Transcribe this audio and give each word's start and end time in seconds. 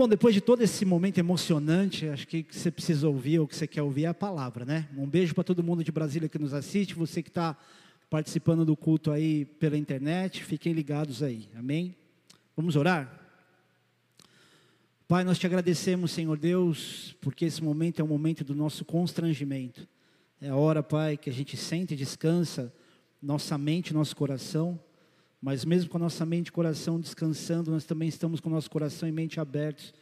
Bom, 0.00 0.08
depois 0.08 0.34
de 0.34 0.40
todo 0.40 0.62
esse 0.62 0.86
momento 0.86 1.18
emocionante, 1.18 2.08
acho 2.08 2.26
que 2.26 2.46
você 2.50 2.70
precisa 2.70 3.06
ouvir, 3.06 3.38
ou 3.38 3.46
que 3.46 3.54
você 3.54 3.66
quer 3.66 3.82
ouvir 3.82 4.04
é 4.04 4.08
a 4.08 4.14
palavra, 4.14 4.64
né? 4.64 4.88
Um 4.96 5.06
beijo 5.06 5.34
para 5.34 5.44
todo 5.44 5.62
mundo 5.62 5.84
de 5.84 5.92
Brasília 5.92 6.26
que 6.26 6.38
nos 6.38 6.54
assiste, 6.54 6.94
você 6.94 7.22
que 7.22 7.28
está 7.28 7.54
participando 8.08 8.64
do 8.64 8.74
culto 8.74 9.10
aí 9.10 9.44
pela 9.44 9.76
internet, 9.76 10.42
fiquem 10.42 10.72
ligados 10.72 11.22
aí, 11.22 11.50
amém? 11.54 11.94
Vamos 12.56 12.76
orar? 12.76 13.14
Pai, 15.06 15.22
nós 15.22 15.38
te 15.38 15.46
agradecemos, 15.46 16.12
Senhor 16.12 16.38
Deus, 16.38 17.14
porque 17.20 17.44
esse 17.44 17.62
momento 17.62 18.00
é 18.00 18.02
o 18.02 18.08
momento 18.08 18.42
do 18.42 18.54
nosso 18.54 18.86
constrangimento. 18.86 19.86
É 20.40 20.48
a 20.48 20.56
hora, 20.56 20.82
Pai, 20.82 21.18
que 21.18 21.28
a 21.28 21.32
gente 21.34 21.58
sente 21.58 21.92
e 21.92 21.96
descansa 21.98 22.72
nossa 23.20 23.58
mente, 23.58 23.92
nosso 23.92 24.16
coração 24.16 24.80
mas 25.40 25.64
mesmo 25.64 25.90
com 25.90 25.96
a 25.96 26.00
nossa 26.00 26.26
mente 26.26 26.48
e 26.48 26.52
coração 26.52 27.00
descansando, 27.00 27.70
nós 27.70 27.84
também 27.84 28.08
estamos 28.08 28.40
com 28.40 28.48
o 28.48 28.52
nosso 28.52 28.70
coração 28.70 29.08
e 29.08 29.12
mente 29.12 29.40
abertos 29.40 29.94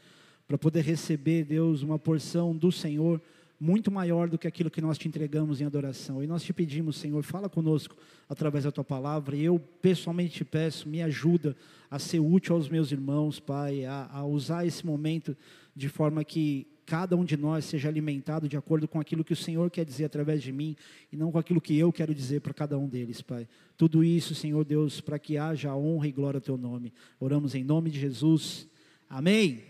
para 0.46 0.58
poder 0.58 0.82
receber, 0.82 1.44
Deus, 1.44 1.82
uma 1.82 1.98
porção 1.98 2.56
do 2.56 2.72
Senhor 2.72 3.20
muito 3.60 3.90
maior 3.90 4.28
do 4.28 4.38
que 4.38 4.46
aquilo 4.46 4.70
que 4.70 4.80
nós 4.80 4.96
te 4.96 5.08
entregamos 5.08 5.60
em 5.60 5.64
adoração. 5.64 6.22
E 6.22 6.26
nós 6.26 6.42
te 6.42 6.52
pedimos, 6.52 6.96
Senhor, 6.96 7.22
fala 7.24 7.48
conosco 7.48 7.96
através 8.28 8.64
da 8.64 8.70
tua 8.70 8.84
palavra. 8.84 9.36
E 9.36 9.44
eu 9.44 9.58
pessoalmente 9.58 10.36
te 10.36 10.44
peço, 10.44 10.88
me 10.88 11.02
ajuda 11.02 11.56
a 11.90 11.98
ser 11.98 12.20
útil 12.20 12.54
aos 12.54 12.68
meus 12.68 12.92
irmãos, 12.92 13.40
Pai, 13.40 13.84
a, 13.84 14.08
a 14.12 14.24
usar 14.24 14.64
esse 14.64 14.86
momento 14.86 15.36
de 15.74 15.88
forma 15.88 16.22
que 16.22 16.66
cada 16.88 17.14
um 17.14 17.22
de 17.22 17.36
nós 17.36 17.66
seja 17.66 17.86
alimentado 17.86 18.48
de 18.48 18.56
acordo 18.56 18.88
com 18.88 18.98
aquilo 18.98 19.22
que 19.22 19.34
o 19.34 19.36
Senhor 19.36 19.70
quer 19.70 19.84
dizer 19.84 20.06
através 20.06 20.42
de 20.42 20.50
mim 20.50 20.74
e 21.12 21.18
não 21.18 21.30
com 21.30 21.38
aquilo 21.38 21.60
que 21.60 21.76
eu 21.76 21.92
quero 21.92 22.14
dizer 22.14 22.40
para 22.40 22.54
cada 22.54 22.78
um 22.78 22.88
deles, 22.88 23.20
Pai. 23.20 23.46
Tudo 23.76 24.02
isso, 24.02 24.34
Senhor 24.34 24.64
Deus, 24.64 24.98
para 24.98 25.18
que 25.18 25.36
haja 25.36 25.76
honra 25.76 26.08
e 26.08 26.12
glória 26.12 26.38
ao 26.38 26.40
teu 26.40 26.56
nome. 26.56 26.94
Oramos 27.20 27.54
em 27.54 27.62
nome 27.62 27.90
de 27.90 28.00
Jesus. 28.00 28.66
Amém. 29.06 29.62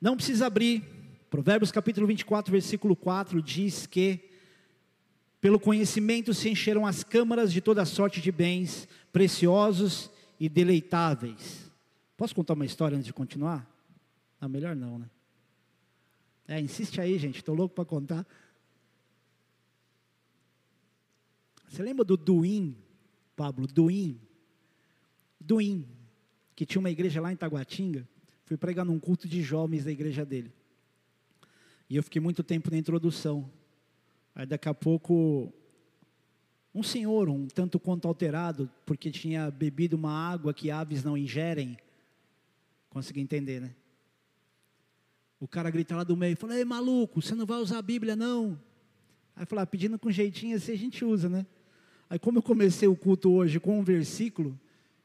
Não 0.00 0.14
precisa 0.14 0.46
abrir. 0.46 0.84
Provérbios 1.28 1.72
capítulo 1.72 2.06
24, 2.06 2.52
versículo 2.52 2.94
4 2.94 3.42
diz 3.42 3.84
que 3.84 4.20
pelo 5.40 5.58
conhecimento 5.58 6.32
se 6.32 6.48
encheram 6.48 6.86
as 6.86 7.02
câmaras 7.02 7.52
de 7.52 7.60
toda 7.60 7.84
sorte 7.84 8.20
de 8.20 8.30
bens 8.30 8.86
preciosos 9.12 10.08
e 10.38 10.48
deleitáveis. 10.48 11.68
Posso 12.16 12.32
contar 12.32 12.54
uma 12.54 12.64
história 12.64 12.96
antes 12.96 13.06
de 13.06 13.12
continuar? 13.12 13.68
Não, 14.40 14.48
melhor 14.48 14.76
não, 14.76 15.00
né? 15.00 15.10
É, 16.46 16.60
insiste 16.60 17.00
aí, 17.00 17.18
gente, 17.18 17.36
estou 17.36 17.54
louco 17.54 17.74
para 17.74 17.84
contar. 17.84 18.26
Você 21.68 21.82
lembra 21.82 22.04
do 22.04 22.16
Duim, 22.16 22.76
Pablo? 23.34 23.66
Duim. 23.66 24.20
Duim, 25.40 25.88
que 26.54 26.64
tinha 26.64 26.80
uma 26.80 26.90
igreja 26.90 27.20
lá 27.20 27.32
em 27.32 27.36
Taguatinga. 27.36 28.08
Fui 28.44 28.56
pregar 28.56 28.84
num 28.84 29.00
culto 29.00 29.26
de 29.26 29.42
jovens 29.42 29.84
da 29.84 29.90
igreja 29.90 30.24
dele. 30.24 30.52
E 31.88 31.96
eu 31.96 32.02
fiquei 32.02 32.20
muito 32.20 32.42
tempo 32.42 32.70
na 32.70 32.76
introdução. 32.76 33.50
Aí 34.34 34.46
daqui 34.46 34.68
a 34.68 34.74
pouco, 34.74 35.52
um 36.74 36.82
senhor, 36.82 37.28
um 37.28 37.46
tanto 37.46 37.80
quanto 37.80 38.06
alterado, 38.06 38.70
porque 38.84 39.10
tinha 39.10 39.50
bebido 39.50 39.96
uma 39.96 40.12
água 40.12 40.52
que 40.52 40.70
aves 40.70 41.02
não 41.02 41.16
ingerem. 41.16 41.78
Consegui 42.90 43.20
entender, 43.20 43.60
né? 43.60 43.74
O 45.44 45.46
cara 45.46 45.68
grita 45.68 45.94
lá 45.94 46.02
do 46.04 46.16
meio, 46.16 46.34
fala, 46.38 46.56
ei 46.56 46.64
maluco, 46.64 47.20
você 47.20 47.34
não 47.34 47.44
vai 47.44 47.58
usar 47.58 47.76
a 47.76 47.82
Bíblia 47.82 48.16
não? 48.16 48.58
Aí 49.36 49.44
fala, 49.44 49.60
ah, 49.60 49.66
pedindo 49.66 49.98
com 49.98 50.10
jeitinho 50.10 50.56
assim 50.56 50.72
a 50.72 50.76
gente 50.76 51.04
usa, 51.04 51.28
né? 51.28 51.44
Aí 52.08 52.18
como 52.18 52.38
eu 52.38 52.42
comecei 52.42 52.88
o 52.88 52.96
culto 52.96 53.30
hoje 53.30 53.60
com 53.60 53.78
um 53.78 53.84
versículo, 53.84 54.58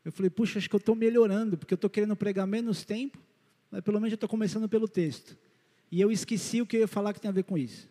eu 0.06 0.14
falei, 0.14 0.30
puxa, 0.30 0.58
acho 0.58 0.70
que 0.70 0.76
eu 0.78 0.80
estou 0.80 0.96
melhorando, 0.96 1.58
porque 1.58 1.74
eu 1.74 1.76
estou 1.76 1.90
querendo 1.90 2.16
pregar 2.16 2.48
menos 2.48 2.86
tempo, 2.86 3.20
mas 3.70 3.82
pelo 3.82 4.00
menos 4.00 4.14
eu 4.14 4.16
estou 4.16 4.30
começando 4.30 4.70
pelo 4.70 4.88
texto. 4.88 5.38
E 5.92 6.00
eu 6.00 6.10
esqueci 6.10 6.62
o 6.62 6.66
que 6.66 6.78
eu 6.78 6.80
ia 6.80 6.88
falar 6.88 7.14
que 7.14 7.20
tem 7.20 7.28
a 7.28 7.34
ver 7.34 7.44
com 7.44 7.58
isso. 7.58 7.90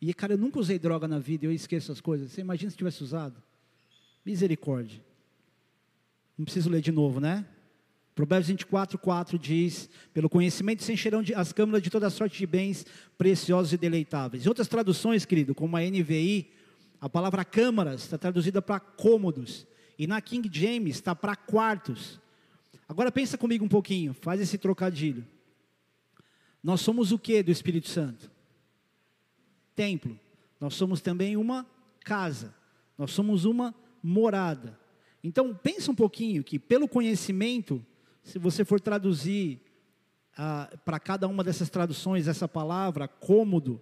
E 0.00 0.14
cara, 0.14 0.32
eu 0.32 0.38
nunca 0.38 0.58
usei 0.58 0.78
droga 0.78 1.06
na 1.06 1.18
vida, 1.18 1.44
eu 1.44 1.52
esqueço 1.52 1.92
as 1.92 2.00
coisas. 2.00 2.32
Você 2.32 2.40
imagina 2.40 2.70
se 2.70 2.76
tivesse 2.78 3.04
usado? 3.04 3.36
Misericórdia. 4.24 5.04
Não 6.38 6.46
preciso 6.46 6.70
ler 6.70 6.80
de 6.80 6.90
novo, 6.90 7.20
né? 7.20 7.44
Provérbios 8.18 8.48
24, 8.48 8.98
4 8.98 9.38
diz: 9.38 9.88
Pelo 10.12 10.28
conhecimento 10.28 10.82
se 10.82 10.92
encherão 10.92 11.22
as 11.36 11.52
câmaras 11.52 11.80
de 11.80 11.88
toda 11.88 12.10
sorte 12.10 12.36
de 12.36 12.46
bens 12.48 12.84
preciosos 13.16 13.72
e 13.72 13.76
deleitáveis. 13.76 14.44
Em 14.44 14.48
outras 14.48 14.66
traduções, 14.66 15.24
querido, 15.24 15.54
como 15.54 15.76
a 15.76 15.80
NVI, 15.82 16.50
a 17.00 17.08
palavra 17.08 17.44
câmaras 17.44 18.02
está 18.02 18.18
traduzida 18.18 18.60
para 18.60 18.80
cômodos. 18.80 19.64
E 19.96 20.08
na 20.08 20.20
King 20.20 20.50
James 20.52 20.96
está 20.96 21.14
para 21.14 21.36
quartos. 21.36 22.20
Agora 22.88 23.12
pensa 23.12 23.38
comigo 23.38 23.64
um 23.64 23.68
pouquinho, 23.68 24.12
faz 24.12 24.40
esse 24.40 24.58
trocadilho. 24.58 25.24
Nós 26.60 26.80
somos 26.80 27.12
o 27.12 27.20
que 27.20 27.40
do 27.40 27.52
Espírito 27.52 27.88
Santo? 27.88 28.28
Templo. 29.76 30.18
Nós 30.60 30.74
somos 30.74 31.00
também 31.00 31.36
uma 31.36 31.64
casa. 32.00 32.52
Nós 32.98 33.12
somos 33.12 33.44
uma 33.44 33.72
morada. 34.02 34.76
Então 35.22 35.54
pensa 35.54 35.92
um 35.92 35.94
pouquinho 35.94 36.42
que 36.42 36.58
pelo 36.58 36.88
conhecimento 36.88 37.80
se 38.28 38.38
você 38.38 38.62
for 38.62 38.78
traduzir 38.78 39.58
ah, 40.36 40.70
para 40.84 41.00
cada 41.00 41.26
uma 41.26 41.42
dessas 41.42 41.70
traduções 41.70 42.28
essa 42.28 42.46
palavra, 42.46 43.08
cômodo, 43.08 43.80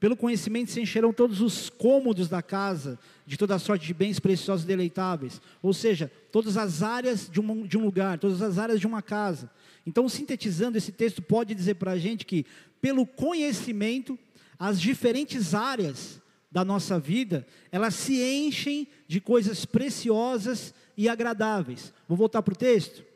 pelo 0.00 0.16
conhecimento 0.16 0.72
se 0.72 0.80
encherão 0.80 1.12
todos 1.12 1.40
os 1.40 1.70
cômodos 1.70 2.28
da 2.28 2.42
casa, 2.42 2.98
de 3.24 3.36
toda 3.36 3.56
sorte 3.58 3.86
de 3.86 3.94
bens 3.94 4.18
preciosos 4.18 4.64
e 4.64 4.66
deleitáveis. 4.66 5.40
Ou 5.62 5.72
seja, 5.72 6.10
todas 6.32 6.56
as 6.56 6.82
áreas 6.82 7.30
de 7.30 7.40
um, 7.40 7.64
de 7.64 7.78
um 7.78 7.84
lugar, 7.84 8.18
todas 8.18 8.42
as 8.42 8.58
áreas 8.58 8.80
de 8.80 8.86
uma 8.86 9.00
casa. 9.00 9.48
Então, 9.86 10.08
sintetizando, 10.08 10.76
esse 10.76 10.90
texto 10.90 11.22
pode 11.22 11.54
dizer 11.54 11.74
para 11.74 11.92
a 11.92 11.98
gente 11.98 12.26
que, 12.26 12.44
pelo 12.80 13.06
conhecimento, 13.06 14.18
as 14.58 14.80
diferentes 14.80 15.54
áreas 15.54 16.20
da 16.50 16.64
nossa 16.64 16.98
vida, 16.98 17.46
elas 17.70 17.94
se 17.94 18.20
enchem 18.20 18.88
de 19.06 19.20
coisas 19.20 19.64
preciosas 19.64 20.74
e 20.96 21.08
agradáveis. 21.08 21.92
Vou 22.08 22.16
voltar 22.16 22.42
para 22.42 22.54
o 22.54 22.56
texto? 22.56 23.07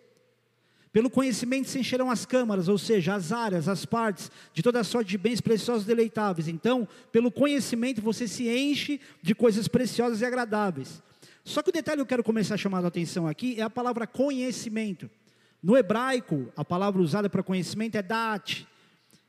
Pelo 0.92 1.08
conhecimento 1.08 1.70
se 1.70 1.78
encherão 1.78 2.10
as 2.10 2.26
câmaras, 2.26 2.68
ou 2.68 2.76
seja, 2.76 3.14
as 3.14 3.32
áreas, 3.32 3.66
as 3.66 3.86
partes, 3.86 4.30
de 4.52 4.62
toda 4.62 4.84
sorte 4.84 5.08
de 5.08 5.16
bens 5.16 5.40
preciosos 5.40 5.84
e 5.84 5.86
deleitáveis. 5.86 6.48
Então, 6.48 6.86
pelo 7.10 7.30
conhecimento 7.30 8.02
você 8.02 8.28
se 8.28 8.46
enche 8.48 9.00
de 9.22 9.34
coisas 9.34 9.66
preciosas 9.66 10.20
e 10.20 10.24
agradáveis. 10.24 11.02
Só 11.44 11.62
que 11.62 11.70
o 11.70 11.72
detalhe 11.72 11.96
que 11.96 12.02
eu 12.02 12.06
quero 12.06 12.22
começar 12.22 12.54
a 12.54 12.58
chamar 12.58 12.84
a 12.84 12.88
atenção 12.88 13.26
aqui 13.26 13.58
é 13.58 13.62
a 13.62 13.70
palavra 13.70 14.06
conhecimento. 14.06 15.10
No 15.62 15.76
hebraico, 15.78 16.52
a 16.54 16.64
palavra 16.64 17.00
usada 17.00 17.30
para 17.30 17.42
conhecimento 17.42 17.96
é 17.96 18.02
dat, 18.02 18.66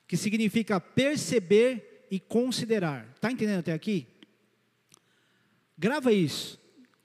que 0.06 0.18
significa 0.18 0.82
perceber 0.82 2.08
e 2.12 2.20
considerar. 2.20 3.08
Está 3.16 3.32
entendendo 3.32 3.60
até 3.60 3.72
aqui? 3.72 4.06
Grava 5.78 6.12
isso. 6.12 6.60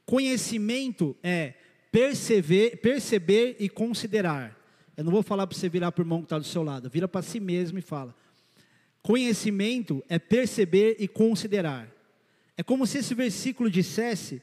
Conhecimento 0.04 1.16
é 1.22 1.54
perceber, 1.90 2.76
perceber 2.78 3.56
e 3.58 3.68
considerar. 3.68 4.56
Eu 4.96 5.04
não 5.04 5.12
vou 5.12 5.22
falar 5.22 5.46
para 5.46 5.56
você 5.56 5.68
virar 5.68 5.92
para 5.92 6.02
o 6.02 6.04
irmão 6.04 6.20
que 6.20 6.26
está 6.26 6.38
do 6.38 6.44
seu 6.44 6.62
lado, 6.62 6.90
vira 6.90 7.06
para 7.06 7.22
si 7.22 7.38
mesmo 7.38 7.78
e 7.78 7.82
fala. 7.82 8.14
Conhecimento 9.02 10.04
é 10.08 10.18
perceber 10.18 10.96
e 10.98 11.06
considerar. 11.06 11.88
É 12.56 12.62
como 12.62 12.86
se 12.86 12.98
esse 12.98 13.14
versículo 13.14 13.70
dissesse 13.70 14.42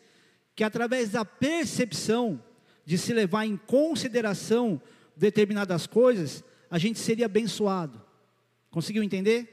que 0.55 0.63
através 0.63 1.09
da 1.09 1.25
percepção 1.25 2.41
de 2.85 2.97
se 2.97 3.13
levar 3.13 3.45
em 3.45 3.57
consideração 3.57 4.81
determinadas 5.15 5.85
coisas, 5.85 6.43
a 6.69 6.77
gente 6.77 6.99
seria 6.99 7.25
abençoado. 7.25 8.01
Conseguiu 8.71 9.03
entender? 9.03 9.51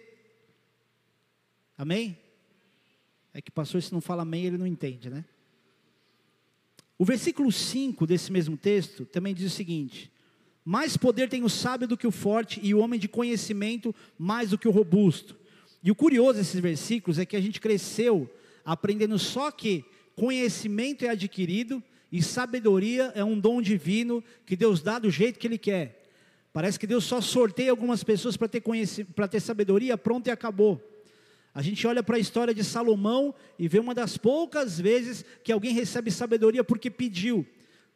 Amém? 1.76 2.18
É 3.34 3.40
que 3.40 3.50
pastor, 3.50 3.82
se 3.82 3.92
não 3.92 4.00
fala 4.00 4.22
amém, 4.22 4.44
ele 4.44 4.58
não 4.58 4.66
entende, 4.66 5.10
né? 5.10 5.24
O 7.02 7.04
versículo 7.04 7.50
5 7.50 8.06
desse 8.06 8.30
mesmo 8.30 8.56
texto 8.56 9.04
também 9.04 9.34
diz 9.34 9.52
o 9.52 9.56
seguinte: 9.56 10.08
Mais 10.64 10.96
poder 10.96 11.28
tem 11.28 11.42
o 11.42 11.48
sábio 11.48 11.88
do 11.88 11.96
que 11.96 12.06
o 12.06 12.12
forte, 12.12 12.60
e 12.62 12.72
o 12.72 12.78
homem 12.78 13.00
de 13.00 13.08
conhecimento 13.08 13.92
mais 14.16 14.50
do 14.50 14.56
que 14.56 14.68
o 14.68 14.70
robusto. 14.70 15.36
E 15.82 15.90
o 15.90 15.96
curioso 15.96 16.38
desses 16.38 16.60
versículos 16.60 17.18
é 17.18 17.26
que 17.26 17.34
a 17.34 17.40
gente 17.40 17.60
cresceu 17.60 18.32
aprendendo 18.64 19.18
só 19.18 19.50
que 19.50 19.84
conhecimento 20.14 21.04
é 21.04 21.08
adquirido 21.08 21.82
e 22.12 22.22
sabedoria 22.22 23.10
é 23.16 23.24
um 23.24 23.36
dom 23.36 23.60
divino 23.60 24.22
que 24.46 24.54
Deus 24.54 24.80
dá 24.80 25.00
do 25.00 25.10
jeito 25.10 25.40
que 25.40 25.48
Ele 25.48 25.58
quer. 25.58 26.08
Parece 26.52 26.78
que 26.78 26.86
Deus 26.86 27.02
só 27.02 27.20
sorteia 27.20 27.72
algumas 27.72 28.04
pessoas 28.04 28.36
para 28.36 28.46
ter, 28.46 28.62
ter 29.28 29.40
sabedoria, 29.40 29.98
pronto 29.98 30.28
e 30.28 30.30
acabou. 30.30 30.80
A 31.54 31.60
gente 31.60 31.86
olha 31.86 32.02
para 32.02 32.16
a 32.16 32.20
história 32.20 32.54
de 32.54 32.64
Salomão 32.64 33.34
e 33.58 33.68
vê 33.68 33.78
uma 33.78 33.94
das 33.94 34.16
poucas 34.16 34.80
vezes 34.80 35.24
que 35.44 35.52
alguém 35.52 35.72
recebe 35.72 36.10
sabedoria 36.10 36.64
porque 36.64 36.90
pediu. 36.90 37.46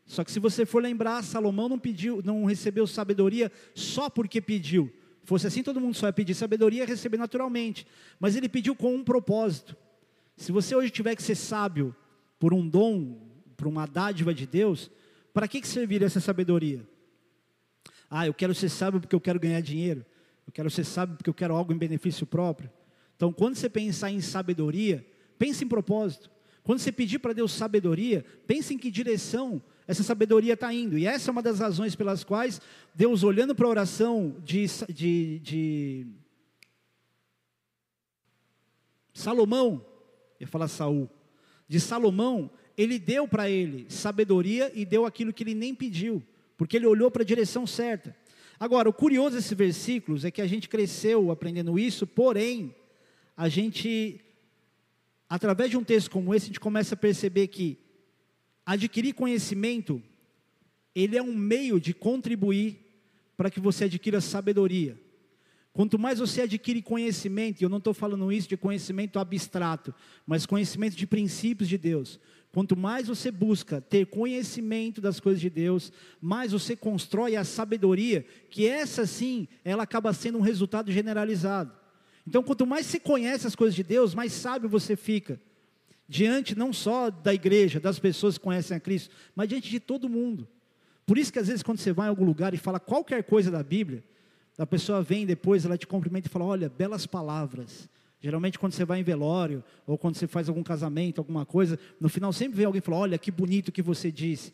Só 0.05 0.23
que 0.23 0.31
se 0.31 0.38
você 0.38 0.67
for 0.67 0.82
lembrar, 0.82 1.25
Salomão 1.25 1.69
não 1.69 1.79
pediu, 1.79 2.20
não 2.23 2.44
recebeu 2.44 2.87
sabedoria 2.87 3.50
só 3.75 4.11
porque 4.11 4.41
pediu. 4.41 4.93
Fosse 5.25 5.47
assim, 5.47 5.62
todo 5.62 5.81
mundo 5.81 5.97
só 5.97 6.06
ia 6.06 6.12
pedir 6.12 6.35
sabedoria 6.35 6.85
e 6.85 6.87
receber 6.87 7.17
naturalmente. 7.17 7.87
Mas 8.20 8.37
ele 8.37 8.49
pediu 8.49 8.76
com 8.76 8.94
um 8.94 9.03
propósito. 9.03 9.75
Se 10.37 10.52
você 10.52 10.76
hoje 10.76 10.91
tiver 10.91 11.17
que 11.17 11.23
ser 11.23 11.35
sábio 11.35 11.97
por 12.38 12.55
um 12.55 12.69
dom, 12.69 13.19
por 13.56 13.67
uma 13.67 13.87
dádiva 13.87 14.32
de 14.32 14.47
Deus, 14.47 14.91
para 15.32 15.49
que, 15.49 15.61
que 15.61 15.67
serviria 15.67 16.06
essa 16.06 16.20
sabedoria? 16.20 16.87
Ah, 18.09 18.26
eu 18.26 18.35
quero 18.35 18.55
ser 18.55 18.69
sábio 18.69 19.00
porque 19.00 19.17
eu 19.17 19.20
quero 19.20 19.41
ganhar 19.41 19.61
dinheiro. 19.61 20.05
Eu 20.47 20.52
quero 20.52 20.70
ser 20.70 20.85
sábio 20.85 21.17
porque 21.17 21.31
eu 21.31 21.35
quero 21.35 21.55
algo 21.56 21.73
em 21.73 21.79
benefício 21.79 22.25
próprio. 22.26 22.70
Então, 23.17 23.33
quando 23.33 23.57
você 23.57 23.69
pensar 23.69 24.11
em 24.11 24.21
sabedoria, 24.21 25.05
pense 25.39 25.65
em 25.65 25.69
propósito. 25.69 26.31
Quando 26.63 26.79
você 26.81 26.93
pedir 26.93 27.19
para 27.19 27.33
Deus 27.33 27.53
sabedoria, 27.53 28.25
pense 28.47 28.75
em 28.75 28.79
que 28.79 28.91
direção 28.91 29.63
essa 29.87 30.03
sabedoria 30.03 30.55
está 30.55 30.73
indo. 30.73 30.99
E 30.99 31.07
essa 31.07 31.31
é 31.31 31.33
uma 31.33 31.43
das 31.43 31.61
razões 31.61 31.95
pelas 31.95 32.25
quais 32.25 32.61
Deus, 32.95 33.23
olhando 33.23 33.55
para 33.55 33.67
a 33.67 33.71
oração 33.71 34.37
de, 34.45 34.67
de, 34.89 35.39
de 35.39 36.07
Salomão, 39.15 39.85
ia 40.41 40.47
falar 40.47 40.69
Saul, 40.69 41.09
de 41.69 41.81
Salomão, 41.81 42.51
ele 42.77 42.99
deu 42.99 43.27
para 43.27 43.49
ele 43.49 43.87
sabedoria 43.89 44.71
e 44.75 44.85
deu 44.85 45.07
aquilo 45.07 45.33
que 45.33 45.43
ele 45.43 45.55
nem 45.55 45.75
pediu, 45.75 46.23
porque 46.57 46.77
ele 46.77 46.87
olhou 46.87 47.11
para 47.11 47.23
a 47.23 47.27
direção 47.27 47.67
certa. 47.67 48.15
Agora, 48.59 48.89
o 48.89 48.93
curioso 48.93 49.37
desses 49.37 49.53
versículos 49.53 50.25
é 50.25 50.31
que 50.31 50.43
a 50.43 50.47
gente 50.47 50.69
cresceu 50.69 51.31
aprendendo 51.31 51.79
isso, 51.79 52.07
porém, 52.07 52.75
a 53.37 53.49
gente, 53.49 54.21
através 55.29 55.71
de 55.71 55.77
um 55.77 55.85
texto 55.85 56.11
como 56.11 56.35
esse, 56.35 56.47
a 56.47 56.49
gente 56.49 56.61
começa 56.61 56.94
a 56.94 56.99
perceber 56.99 57.49
que 57.49 57.79
adquirir 58.65 59.12
conhecimento, 59.12 60.03
ele 60.94 61.17
é 61.17 61.23
um 61.23 61.35
meio 61.35 61.79
de 61.79 61.93
contribuir 61.93 62.79
para 63.37 63.50
que 63.50 63.61
você 63.61 63.85
adquira 63.85 64.21
sabedoria. 64.21 64.99
Quanto 65.75 65.99
mais 65.99 66.19
você 66.19 66.41
adquire 66.41 66.81
conhecimento, 66.81 67.61
e 67.61 67.65
eu 67.65 67.69
não 67.69 67.77
estou 67.77 67.93
falando 67.93 68.33
isso 68.33 68.49
de 68.49 68.56
conhecimento 68.56 69.19
abstrato, 69.19 69.94
mas 70.27 70.47
conhecimento 70.47 70.97
de 70.97 71.06
princípios 71.06 71.69
de 71.69 71.77
Deus. 71.77 72.19
Quanto 72.50 72.75
mais 72.75 73.09
você 73.09 73.31
busca 73.31 73.83
ter 73.83 74.06
conhecimento 74.06 75.03
das 75.03 75.21
coisas 75.21 75.38
de 75.38 75.50
Deus, 75.50 75.93
mais 76.19 76.53
você 76.53 76.75
constrói 76.75 77.37
a 77.37 77.44
sabedoria, 77.44 78.25
que 78.49 78.67
essa 78.67 79.05
sim, 79.05 79.47
ela 79.62 79.83
acaba 79.83 80.15
sendo 80.15 80.38
um 80.38 80.41
resultado 80.41 80.91
generalizado. 80.91 81.86
Então, 82.26 82.43
quanto 82.43 82.67
mais 82.67 82.87
você 82.87 82.99
conhece 82.99 83.46
as 83.46 83.55
coisas 83.55 83.75
de 83.75 83.82
Deus, 83.82 84.14
mais 84.14 84.32
sábio 84.32 84.69
você 84.69 84.96
fica. 84.96 85.40
Diante 86.08 86.56
não 86.56 86.73
só 86.73 87.11
da 87.11 87.32
igreja, 87.32 87.78
das 87.78 87.99
pessoas 87.99 88.37
que 88.37 88.44
conhecem 88.44 88.76
a 88.76 88.81
Cristo, 88.81 89.14
mas 89.34 89.49
diante 89.49 89.70
de 89.70 89.81
todo 89.81 90.08
mundo. 90.08 90.46
Por 91.05 91.19
isso 91.19 91.32
que 91.32 91.38
às 91.38 91.46
vezes 91.46 91.62
quando 91.62 91.78
você 91.78 91.93
vai 91.93 92.06
em 92.06 92.11
algum 92.11 92.25
lugar 92.25 92.52
e 92.52 92.56
fala 92.56 92.81
qualquer 92.81 93.23
coisa 93.25 93.50
da 93.50 93.62
Bíblia, 93.62 94.02
a 94.58 94.67
pessoa 94.67 95.02
vem 95.02 95.26
depois, 95.26 95.64
ela 95.64 95.76
te 95.76 95.87
cumprimenta 95.87 96.28
e 96.28 96.31
fala: 96.31 96.44
Olha, 96.44 96.69
belas 96.69 97.06
palavras. 97.06 97.88
Geralmente, 98.20 98.58
quando 98.58 98.73
você 98.73 98.84
vai 98.84 98.99
em 98.99 99.05
velório, 99.05 99.62
ou 99.87 99.99
quando 99.99 100.17
você 100.17 100.26
faz 100.26 100.49
algum 100.49 100.62
casamento, 100.62 101.20
alguma 101.20 101.44
coisa, 101.44 101.78
no 102.00 102.08
final 102.08 102.32
sempre 102.32 102.56
vem 102.56 102.67
alguém 102.67 102.78
e 102.78 102.82
fala: 102.82 102.99
Olha, 102.99 103.19
que 103.19 103.31
bonito 103.31 103.70
que 103.70 103.82
você 103.82 104.11
disse. 104.11 104.52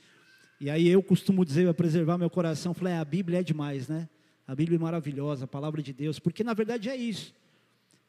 E 0.60 0.68
aí 0.68 0.88
eu 0.88 1.02
costumo 1.02 1.44
dizer, 1.44 1.64
para 1.64 1.74
preservar 1.74 2.18
meu 2.18 2.28
coração, 2.28 2.74
falei: 2.74 2.94
é, 2.94 2.98
A 2.98 3.04
Bíblia 3.04 3.40
é 3.40 3.42
demais, 3.42 3.88
né? 3.88 4.08
A 4.46 4.54
Bíblia 4.54 4.76
é 4.76 4.80
maravilhosa, 4.80 5.44
a 5.44 5.48
palavra 5.48 5.80
de 5.80 5.92
Deus, 5.92 6.18
porque 6.18 6.42
na 6.42 6.52
verdade 6.52 6.88
é 6.88 6.96
isso. 6.96 7.32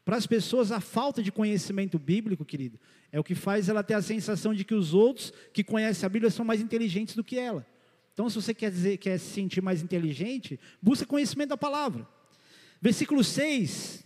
Para 0.06 0.18
as 0.18 0.28
pessoas, 0.28 0.72
a 0.72 0.82
falta 0.82 1.24
de 1.24 1.32
conhecimento 1.32 1.98
bíblico, 1.98 2.44
querido, 2.44 2.80
é 3.12 3.20
o 3.20 3.24
que 3.24 3.36
faz 3.36 3.70
ela 3.70 3.84
ter 3.84 3.94
a 3.94 4.02
sensação 4.02 4.54
de 4.54 4.66
que 4.66 4.74
os 4.74 4.94
outros 4.94 5.32
que 5.54 5.64
conhecem 5.64 6.06
a 6.06 6.10
Bíblia 6.10 6.30
são 6.30 6.44
mais 6.44 6.60
inteligentes 6.60 7.16
do 7.16 7.24
que 7.24 7.40
ela. 7.40 7.66
Então, 8.14 8.30
se 8.30 8.36
você 8.36 8.54
quer, 8.54 8.70
dizer, 8.70 8.98
quer 8.98 9.18
se 9.18 9.32
sentir 9.32 9.62
mais 9.62 9.82
inteligente, 9.82 10.60
busque 10.82 11.06
conhecimento 11.06 11.50
da 11.50 11.58
palavra. 11.58 12.08
Versículo 12.82 13.24
6 13.24 14.04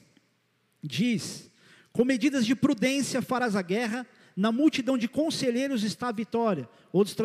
diz: 0.83 1.51
Com 1.91 2.05
medidas 2.05 2.45
de 2.45 2.55
prudência 2.55 3.21
farás 3.21 3.55
a 3.55 3.61
guerra, 3.61 4.05
na 4.35 4.51
multidão 4.51 4.99
de 4.99 5.07
conselheiros 5.07 5.83
está 5.83 6.09
a 6.09 6.11
vitória. 6.11 6.69
Outras 6.93 7.15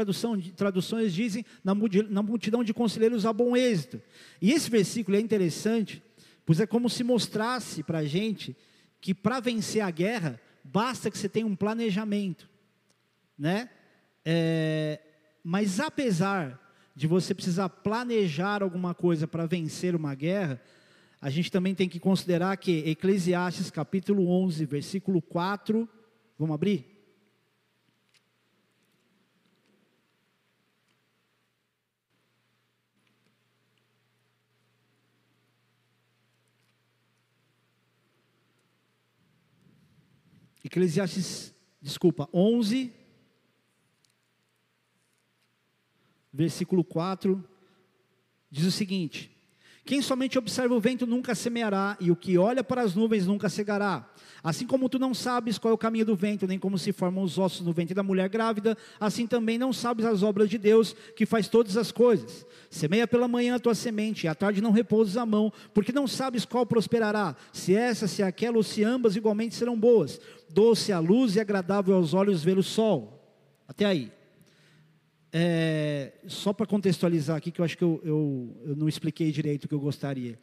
traduções 0.57 1.13
dizem: 1.13 1.45
na 1.63 2.23
multidão 2.23 2.65
de 2.65 2.73
conselheiros 2.73 3.27
há 3.27 3.33
bom 3.35 3.55
êxito. 3.55 4.01
E 4.41 4.51
esse 4.51 4.71
versículo 4.71 5.17
é 5.17 5.21
interessante, 5.21 6.03
pois 6.44 6.61
é 6.61 6.67
como 6.67 6.89
se 6.89 7.05
mostrasse 7.05 7.83
para 7.83 7.99
a 7.99 8.05
gente 8.05 8.56
que 9.00 9.15
para 9.15 9.41
vencer 9.41 9.83
a 9.83 9.91
guerra, 9.91 10.41
basta 10.62 11.11
que 11.11 11.19
você 11.19 11.29
tenha 11.29 11.47
um 11.47 11.56
planejamento. 11.56 12.49
Né? 13.39 13.69
É, 14.25 15.00
mas 15.43 15.81
apesar 15.81 16.61
de 16.94 17.06
você 17.06 17.35
precisar 17.35 17.69
planejar 17.69 18.62
alguma 18.62 18.94
coisa 18.94 19.27
para 19.27 19.47
vencer 19.47 19.94
uma 19.97 20.15
guerra, 20.15 20.61
a 21.21 21.31
gente 21.31 21.50
também 21.50 21.75
tem 21.75 21.89
que 21.89 21.99
considerar 21.99 22.56
que 22.56 22.89
Eclesiastes 22.91 23.71
capítulo 23.71 24.29
11, 24.29 24.67
versículo 24.67 25.23
4, 25.23 25.89
vamos 26.39 26.55
abrir? 26.55 26.92
Eclesiastes, 40.64 41.53
desculpa, 41.81 42.29
11, 42.32 42.93
versículo 46.32 46.85
4, 46.85 47.44
diz 48.50 48.64
o 48.64 48.70
seguinte: 48.70 49.31
Quem 49.85 50.00
somente 50.00 50.38
observa 50.38 50.75
o 50.75 50.81
vento 50.81 51.06
nunca 51.06 51.35
semeará, 51.35 51.97
e 52.00 52.11
o 52.11 52.17
que 52.17 52.38
olha 52.38 52.62
para 52.62 52.82
as 52.82 52.94
nuvens 52.94 53.26
nunca 53.26 53.49
cegará. 53.49 54.09
Assim 54.44 54.67
como 54.67 54.88
tu 54.88 54.99
não 54.99 55.14
sabes 55.14 55.56
qual 55.56 55.70
é 55.70 55.75
o 55.75 55.79
caminho 55.79 56.05
do 56.05 56.17
vento, 56.17 56.49
nem 56.49 56.59
como 56.59 56.76
se 56.76 56.93
formam 56.93 57.23
os 57.23 57.38
ossos 57.38 57.65
no 57.65 57.73
ventre 57.73 57.94
da 57.94 58.03
mulher 58.03 58.29
grávida, 58.29 58.76
assim 58.99 59.25
também 59.25 59.56
não 59.56 59.73
sabes 59.73 60.05
as 60.05 60.25
obras 60.25 60.50
de 60.50 60.58
Deus, 60.58 60.97
que 61.15 61.25
faz 61.25 61.49
todas 61.49 61.76
as 61.76 61.93
coisas. 61.93 62.44
Semeia 62.69 63.06
pela 63.06 63.29
manhã 63.29 63.55
a 63.55 63.61
tua 63.61 63.75
semente, 63.75 64.25
e 64.25 64.29
à 64.29 64.35
tarde 64.35 64.61
não 64.61 64.73
repousas 64.73 65.17
a 65.17 65.25
mão, 65.25 65.53
porque 65.73 65.93
não 65.93 66.08
sabes 66.08 66.44
qual 66.44 66.67
prosperará, 66.67 67.37
se 67.53 67.75
essa, 67.75 68.08
se 68.08 68.20
aquela, 68.20 68.56
ou 68.56 68.65
se 68.65 68.82
ambas 68.82 69.15
igualmente 69.15 69.55
serão 69.55 69.79
boas. 69.79 70.20
Doce 70.53 70.93
a 70.93 70.99
luz 70.99 71.37
e 71.37 71.41
agradável 71.41 71.95
aos 71.95 72.15
olhos 72.15 72.45
ver 72.45 72.59
o 72.59 72.63
sol. 72.63 73.19
Até 73.67 73.85
aí. 73.85 74.13
É, 75.33 76.13
só 76.27 76.53
para 76.53 76.67
contextualizar 76.67 77.37
aqui, 77.37 77.51
que 77.51 77.61
eu 77.61 77.65
acho 77.65 77.79
que 77.79 77.85
eu, 77.85 78.01
eu, 78.05 78.57
eu, 78.67 78.77
não 78.77 78.87
expliquei 78.87 79.33
direito 79.33 79.65
o 79.65 79.69
que 79.69 79.75
eu 79.75 79.81
gostaria. 79.81 80.39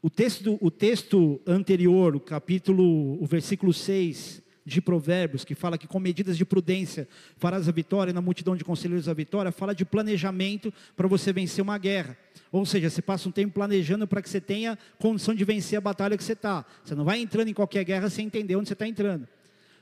O 0.00 0.08
texto, 0.08 0.56
o 0.60 0.70
texto 0.70 1.40
anterior, 1.46 2.16
o 2.16 2.20
capítulo, 2.20 3.22
o 3.22 3.26
versículo 3.26 3.74
6 3.74 4.45
de 4.66 4.82
Provérbios, 4.82 5.44
que 5.44 5.54
fala 5.54 5.78
que 5.78 5.86
com 5.86 6.00
medidas 6.00 6.36
de 6.36 6.44
prudência 6.44 7.06
farás 7.36 7.68
a 7.68 7.72
vitória, 7.72 8.12
na 8.12 8.20
multidão 8.20 8.56
de 8.56 8.64
conselheiros 8.64 9.08
a 9.08 9.14
vitória, 9.14 9.52
fala 9.52 9.72
de 9.72 9.84
planejamento 9.84 10.74
para 10.96 11.06
você 11.06 11.32
vencer 11.32 11.62
uma 11.62 11.78
guerra. 11.78 12.18
Ou 12.50 12.66
seja, 12.66 12.90
você 12.90 13.00
passa 13.00 13.28
um 13.28 13.32
tempo 13.32 13.54
planejando 13.54 14.08
para 14.08 14.20
que 14.20 14.28
você 14.28 14.40
tenha 14.40 14.76
condição 14.98 15.34
de 15.34 15.44
vencer 15.44 15.78
a 15.78 15.80
batalha 15.80 16.16
que 16.16 16.24
você 16.24 16.32
está. 16.32 16.66
Você 16.84 16.96
não 16.96 17.04
vai 17.04 17.20
entrando 17.20 17.48
em 17.48 17.54
qualquer 17.54 17.84
guerra 17.84 18.10
sem 18.10 18.26
entender 18.26 18.56
onde 18.56 18.68
você 18.68 18.72
está 18.72 18.88
entrando. 18.88 19.28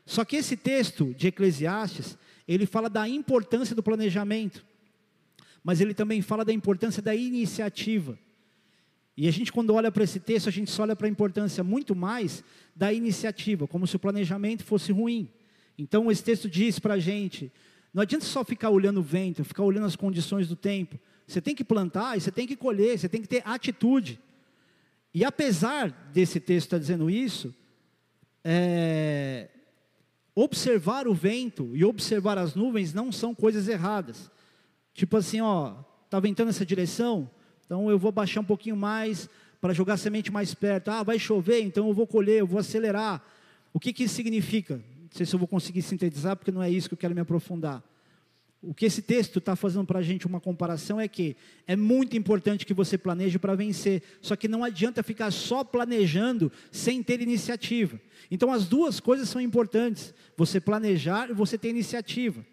Só 0.04 0.22
que 0.22 0.36
esse 0.36 0.54
texto 0.54 1.14
de 1.14 1.28
Eclesiastes, 1.28 2.18
ele 2.46 2.66
fala 2.66 2.90
da 2.90 3.08
importância 3.08 3.74
do 3.74 3.82
planejamento, 3.82 4.66
mas 5.62 5.80
ele 5.80 5.94
também 5.94 6.20
fala 6.20 6.44
da 6.44 6.52
importância 6.52 7.02
da 7.02 7.14
iniciativa. 7.14 8.18
E 9.16 9.28
a 9.28 9.30
gente, 9.30 9.52
quando 9.52 9.72
olha 9.74 9.92
para 9.92 10.02
esse 10.02 10.18
texto, 10.18 10.48
a 10.48 10.52
gente 10.52 10.70
só 10.70 10.82
olha 10.82 10.96
para 10.96 11.06
a 11.06 11.10
importância 11.10 11.62
muito 11.62 11.94
mais 11.94 12.42
da 12.74 12.92
iniciativa, 12.92 13.68
como 13.68 13.86
se 13.86 13.94
o 13.94 13.98
planejamento 13.98 14.64
fosse 14.64 14.90
ruim. 14.90 15.28
Então, 15.78 16.10
esse 16.10 16.22
texto 16.22 16.50
diz 16.50 16.78
para 16.78 16.94
a 16.94 16.98
gente: 16.98 17.52
não 17.92 18.02
adianta 18.02 18.24
só 18.24 18.44
ficar 18.44 18.70
olhando 18.70 18.98
o 18.98 19.02
vento, 19.02 19.44
ficar 19.44 19.62
olhando 19.62 19.86
as 19.86 19.94
condições 19.94 20.48
do 20.48 20.56
tempo. 20.56 20.98
Você 21.26 21.40
tem 21.40 21.54
que 21.54 21.64
plantar 21.64 22.16
e 22.16 22.20
você 22.20 22.32
tem 22.32 22.46
que 22.46 22.56
colher, 22.56 22.98
você 22.98 23.08
tem 23.08 23.22
que 23.22 23.28
ter 23.28 23.42
atitude. 23.44 24.18
E 25.12 25.24
apesar 25.24 25.90
desse 26.12 26.40
texto 26.40 26.66
estar 26.66 26.78
dizendo 26.78 27.08
isso, 27.08 27.54
é, 28.42 29.48
observar 30.34 31.06
o 31.06 31.14
vento 31.14 31.70
e 31.74 31.84
observar 31.84 32.36
as 32.36 32.56
nuvens 32.56 32.92
não 32.92 33.12
são 33.12 33.32
coisas 33.32 33.68
erradas. 33.68 34.28
Tipo 34.92 35.16
assim, 35.16 35.40
ó, 35.40 35.76
tá 36.10 36.18
ventando 36.18 36.50
essa 36.50 36.66
direção, 36.66 37.30
então 37.64 37.90
eu 37.90 37.98
vou 37.98 38.12
baixar 38.12 38.40
um 38.40 38.44
pouquinho 38.44 38.76
mais 38.76 39.28
para 39.60 39.72
jogar 39.72 39.96
semente 39.96 40.30
mais 40.30 40.52
perto. 40.54 40.90
Ah, 40.90 41.02
vai 41.02 41.18
chover, 41.18 41.62
então 41.62 41.88
eu 41.88 41.94
vou 41.94 42.06
colher, 42.06 42.40
eu 42.40 42.46
vou 42.46 42.58
acelerar. 42.58 43.24
O 43.72 43.80
que, 43.80 43.92
que 43.92 44.04
isso 44.04 44.14
significa? 44.14 44.76
Não 44.76 45.08
sei 45.10 45.24
se 45.24 45.34
eu 45.34 45.38
vou 45.38 45.48
conseguir 45.48 45.82
sintetizar, 45.82 46.36
porque 46.36 46.52
não 46.52 46.62
é 46.62 46.70
isso 46.70 46.88
que 46.88 46.94
eu 46.94 46.98
quero 46.98 47.14
me 47.14 47.20
aprofundar. 47.20 47.82
O 48.66 48.72
que 48.72 48.86
esse 48.86 49.02
texto 49.02 49.38
está 49.38 49.54
fazendo 49.54 49.84
para 49.84 49.98
a 49.98 50.02
gente 50.02 50.26
uma 50.26 50.40
comparação 50.40 50.98
é 50.98 51.06
que 51.06 51.36
é 51.66 51.76
muito 51.76 52.16
importante 52.16 52.64
que 52.64 52.72
você 52.72 52.96
planeje 52.96 53.38
para 53.38 53.54
vencer, 53.54 54.02
só 54.22 54.36
que 54.36 54.48
não 54.48 54.64
adianta 54.64 55.02
ficar 55.02 55.30
só 55.30 55.62
planejando 55.62 56.50
sem 56.70 57.02
ter 57.02 57.20
iniciativa. 57.20 58.00
Então 58.30 58.50
as 58.50 58.66
duas 58.66 59.00
coisas 59.00 59.28
são 59.28 59.40
importantes: 59.40 60.14
você 60.36 60.60
planejar 60.60 61.30
e 61.30 61.34
você 61.34 61.58
ter 61.58 61.68
iniciativa, 61.68 62.44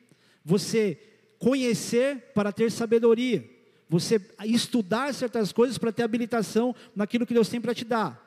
você 0.44 1.00
conhecer 1.39 2.32
para 2.36 2.51
ter 2.51 2.72
sabedoria, 2.72 3.50
você 3.91 4.21
estudar 4.45 5.13
certas 5.13 5.51
coisas 5.51 5.77
para 5.77 5.91
ter 5.91 6.01
habilitação 6.01 6.74
naquilo 6.95 7.25
que 7.25 7.33
Deus 7.33 7.50
tem 7.50 7.60
para 7.60 7.75
te 7.75 7.83
dar. 7.83 8.25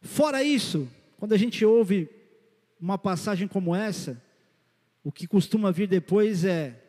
Fora 0.00 0.42
isso, 0.42 0.88
quando 1.18 1.34
a 1.34 1.36
gente 1.36 1.64
ouve 1.64 2.10
uma 2.80 2.98
passagem 2.98 3.46
como 3.46 3.76
essa, 3.76 4.20
o 5.04 5.12
que 5.12 5.28
costuma 5.28 5.70
vir 5.70 5.86
depois 5.86 6.44
é: 6.44 6.82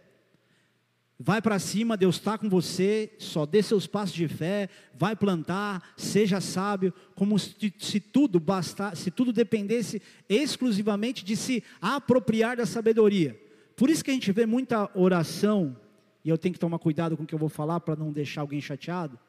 Vai 1.20 1.40
para 1.40 1.60
cima, 1.60 1.96
Deus 1.96 2.16
está 2.16 2.36
com 2.36 2.50
você, 2.50 3.14
só 3.20 3.46
dê 3.46 3.62
seus 3.62 3.86
passos 3.86 4.16
de 4.16 4.28
fé, 4.28 4.70
vai 4.96 5.16
plantar, 5.16 5.94
seja 5.96 6.42
sábio, 6.42 6.92
como 7.14 7.38
se, 7.38 7.72
se, 7.78 8.00
tudo 8.00 8.40
bastar, 8.40 8.98
se 8.98 9.12
tudo 9.12 9.32
dependesse 9.32 10.02
exclusivamente 10.28 11.24
de 11.24 11.36
se 11.38 11.64
apropriar 11.80 12.58
da 12.58 12.66
sabedoria. 12.66 13.40
Por 13.76 13.88
isso 13.88 14.04
que 14.04 14.10
a 14.10 14.16
gente 14.16 14.32
vê 14.32 14.48
muita 14.48 14.90
oração, 14.96 15.78
e 16.24 16.30
eu 16.30 16.38
tenho 16.38 16.54
que 16.54 16.60
tomar 16.60 16.80
cuidado 16.80 17.16
com 17.16 17.24
o 17.24 17.26
que 17.26 17.36
eu 17.36 17.40
vou 17.40 17.50
falar 17.50 17.80
para 17.80 17.96
não 17.96 18.12
deixar 18.12 18.42
alguém 18.42 18.62
chateado 18.62 19.20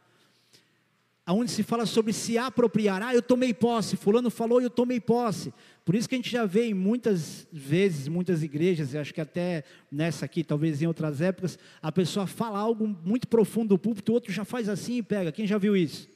onde 1.34 1.50
se 1.50 1.62
fala 1.62 1.84
sobre 1.84 2.12
se 2.12 2.38
apropriar. 2.38 3.02
Ah, 3.02 3.14
eu 3.14 3.22
tomei 3.22 3.52
posse, 3.52 3.96
fulano 3.96 4.30
falou 4.30 4.60
eu 4.60 4.70
tomei 4.70 5.00
posse. 5.00 5.52
Por 5.84 5.94
isso 5.94 6.08
que 6.08 6.14
a 6.14 6.18
gente 6.18 6.30
já 6.30 6.44
vê 6.44 6.66
em 6.66 6.74
muitas 6.74 7.46
vezes, 7.52 8.08
muitas 8.08 8.42
igrejas, 8.42 8.92
e 8.92 8.98
acho 8.98 9.12
que 9.12 9.20
até 9.20 9.64
nessa 9.90 10.24
aqui, 10.24 10.44
talvez 10.44 10.80
em 10.80 10.86
outras 10.86 11.20
épocas, 11.20 11.58
a 11.82 11.90
pessoa 11.90 12.26
fala 12.26 12.58
algo 12.58 12.86
muito 13.04 13.26
profundo 13.26 13.70
do 13.70 13.78
púlpito, 13.78 14.12
o 14.12 14.14
outro 14.14 14.32
já 14.32 14.44
faz 14.44 14.68
assim 14.68 14.98
e 14.98 15.02
pega. 15.02 15.32
Quem 15.32 15.46
já 15.46 15.58
viu 15.58 15.76
isso? 15.76 16.08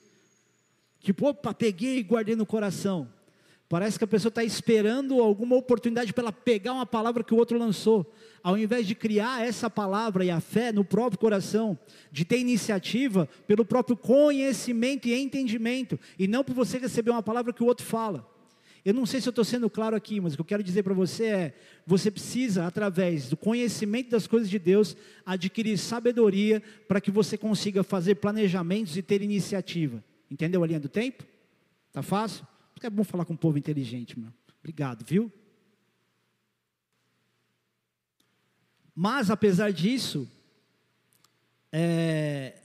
Tipo, 1.00 1.29
opa, 1.29 1.52
peguei 1.52 1.99
e 1.99 2.02
guardei 2.02 2.37
no 2.37 2.47
coração. 2.47 3.09
Parece 3.73 3.97
que 3.97 4.05
a 4.05 4.07
pessoa 4.07 4.29
está 4.29 4.45
esperando 4.45 5.23
alguma 5.23 5.57
oportunidade 5.57 6.12
para 6.12 6.25
ela 6.25 6.33
pegar 6.33 6.75
uma 6.75 6.85
palavra 6.85 7.25
que 7.25 7.33
o 7.33 7.38
outro 7.38 7.57
lançou. 7.57 8.12
Ao 8.43 8.59
invés 8.59 8.87
de 8.87 8.95
criar 8.95 9.47
essa 9.47 9.71
palavra 9.71 10.23
e 10.26 10.31
a 10.31 10.41
fé 10.41 10.71
no 10.71 10.85
próprio 10.85 11.19
coração, 11.19 11.79
de 12.11 12.23
ter 12.23 12.38
iniciativa 12.38 13.26
pelo 13.47 13.64
próprio 13.64 13.97
conhecimento 13.97 15.09
e 15.09 15.14
entendimento, 15.14 15.99
e 16.19 16.29
não 16.29 16.45
por 16.45 16.55
você 16.55 16.76
receber 16.76 17.12
uma 17.12 17.23
palavra 17.23 17.50
que 17.50 17.62
o 17.62 17.67
outro 17.67 17.87
fala. 17.87 18.29
Eu 18.85 18.93
não 18.93 19.07
sei 19.07 19.23
se 19.23 19.29
eu 19.29 19.31
estou 19.31 19.43
sendo 19.43 19.71
claro 19.71 19.97
aqui, 19.97 20.21
mas 20.21 20.35
o 20.35 20.37
que 20.37 20.43
eu 20.43 20.45
quero 20.45 20.62
dizer 20.62 20.83
para 20.83 20.93
você 20.93 21.25
é: 21.25 21.55
você 21.87 22.11
precisa, 22.11 22.67
através 22.67 23.31
do 23.31 23.38
conhecimento 23.38 24.11
das 24.11 24.26
coisas 24.26 24.50
de 24.50 24.59
Deus, 24.59 24.95
adquirir 25.25 25.79
sabedoria 25.79 26.62
para 26.87 27.00
que 27.00 27.11
você 27.11 27.38
consiga 27.38 27.83
fazer 27.83 28.17
planejamentos 28.17 28.99
e 28.99 29.02
ter 29.02 29.23
iniciativa. 29.23 30.05
Entendeu 30.31 30.62
a 30.62 30.67
linha 30.67 30.81
do 30.81 30.91
tempo? 30.91 31.25
Tá 31.91 32.02
fácil? 32.02 32.47
É 32.86 32.90
bom 32.90 33.04
falar 33.04 33.24
com 33.24 33.34
um 33.34 33.36
povo 33.36 33.58
inteligente, 33.58 34.18
meu. 34.18 34.32
Obrigado, 34.60 35.04
viu? 35.04 35.32
Mas, 38.94 39.30
apesar 39.30 39.72
disso, 39.72 40.28
é... 41.70 42.58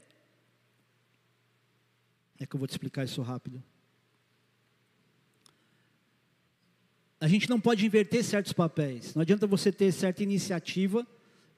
é 2.38 2.46
que 2.46 2.54
eu 2.54 2.58
vou 2.58 2.68
te 2.68 2.72
explicar 2.72 3.04
isso 3.04 3.22
rápido. 3.22 3.62
A 7.20 7.26
gente 7.26 7.50
não 7.50 7.60
pode 7.60 7.84
inverter 7.84 8.22
certos 8.22 8.52
papéis. 8.52 9.14
Não 9.14 9.22
adianta 9.22 9.46
você 9.46 9.72
ter 9.72 9.90
certa 9.90 10.22
iniciativa, 10.22 11.06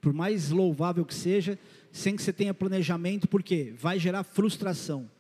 por 0.01 0.13
mais 0.13 0.51
louvável 0.51 1.05
que 1.05 1.15
seja, 1.15 1.59
sem 1.93 2.17
que 2.17 2.23
você 2.23 2.33
tenha 2.33 2.55
planejamento, 2.55 3.29
porque 3.29 3.75
vai 3.77 3.99
gerar 3.99 4.23
frustração. 4.23 5.11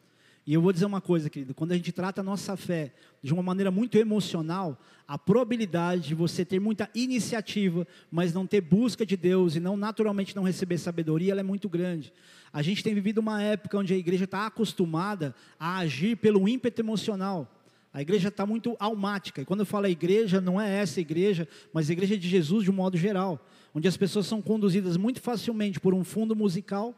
E 0.50 0.54
eu 0.54 0.60
vou 0.60 0.72
dizer 0.72 0.84
uma 0.84 1.00
coisa, 1.00 1.30
querido: 1.30 1.54
quando 1.54 1.70
a 1.70 1.76
gente 1.76 1.92
trata 1.92 2.22
a 2.22 2.24
nossa 2.24 2.56
fé 2.56 2.92
de 3.22 3.32
uma 3.32 3.40
maneira 3.40 3.70
muito 3.70 3.96
emocional, 3.96 4.76
a 5.06 5.16
probabilidade 5.16 6.08
de 6.08 6.14
você 6.16 6.44
ter 6.44 6.58
muita 6.58 6.90
iniciativa, 6.92 7.86
mas 8.10 8.34
não 8.34 8.44
ter 8.44 8.60
busca 8.60 9.06
de 9.06 9.16
Deus 9.16 9.54
e 9.54 9.60
não 9.60 9.76
naturalmente 9.76 10.34
não 10.34 10.42
receber 10.42 10.76
sabedoria, 10.78 11.30
ela 11.30 11.38
é 11.38 11.44
muito 11.44 11.68
grande. 11.68 12.12
A 12.52 12.62
gente 12.62 12.82
tem 12.82 12.92
vivido 12.92 13.18
uma 13.18 13.40
época 13.40 13.78
onde 13.78 13.94
a 13.94 13.96
igreja 13.96 14.24
está 14.24 14.44
acostumada 14.44 15.36
a 15.56 15.78
agir 15.78 16.16
pelo 16.16 16.48
ímpeto 16.48 16.82
emocional. 16.82 17.48
A 17.94 18.02
igreja 18.02 18.26
está 18.26 18.44
muito 18.44 18.76
almática. 18.80 19.42
E 19.42 19.44
quando 19.44 19.60
eu 19.60 19.66
falo 19.66 19.86
igreja, 19.86 20.40
não 20.40 20.60
é 20.60 20.68
essa 20.68 21.00
igreja, 21.00 21.46
mas 21.72 21.88
a 21.88 21.92
igreja 21.92 22.18
de 22.18 22.28
Jesus 22.28 22.64
de 22.64 22.72
um 22.72 22.74
modo 22.74 22.96
geral, 22.96 23.46
onde 23.72 23.86
as 23.86 23.96
pessoas 23.96 24.26
são 24.26 24.42
conduzidas 24.42 24.96
muito 24.96 25.20
facilmente 25.20 25.78
por 25.78 25.94
um 25.94 26.02
fundo 26.02 26.34
musical 26.34 26.92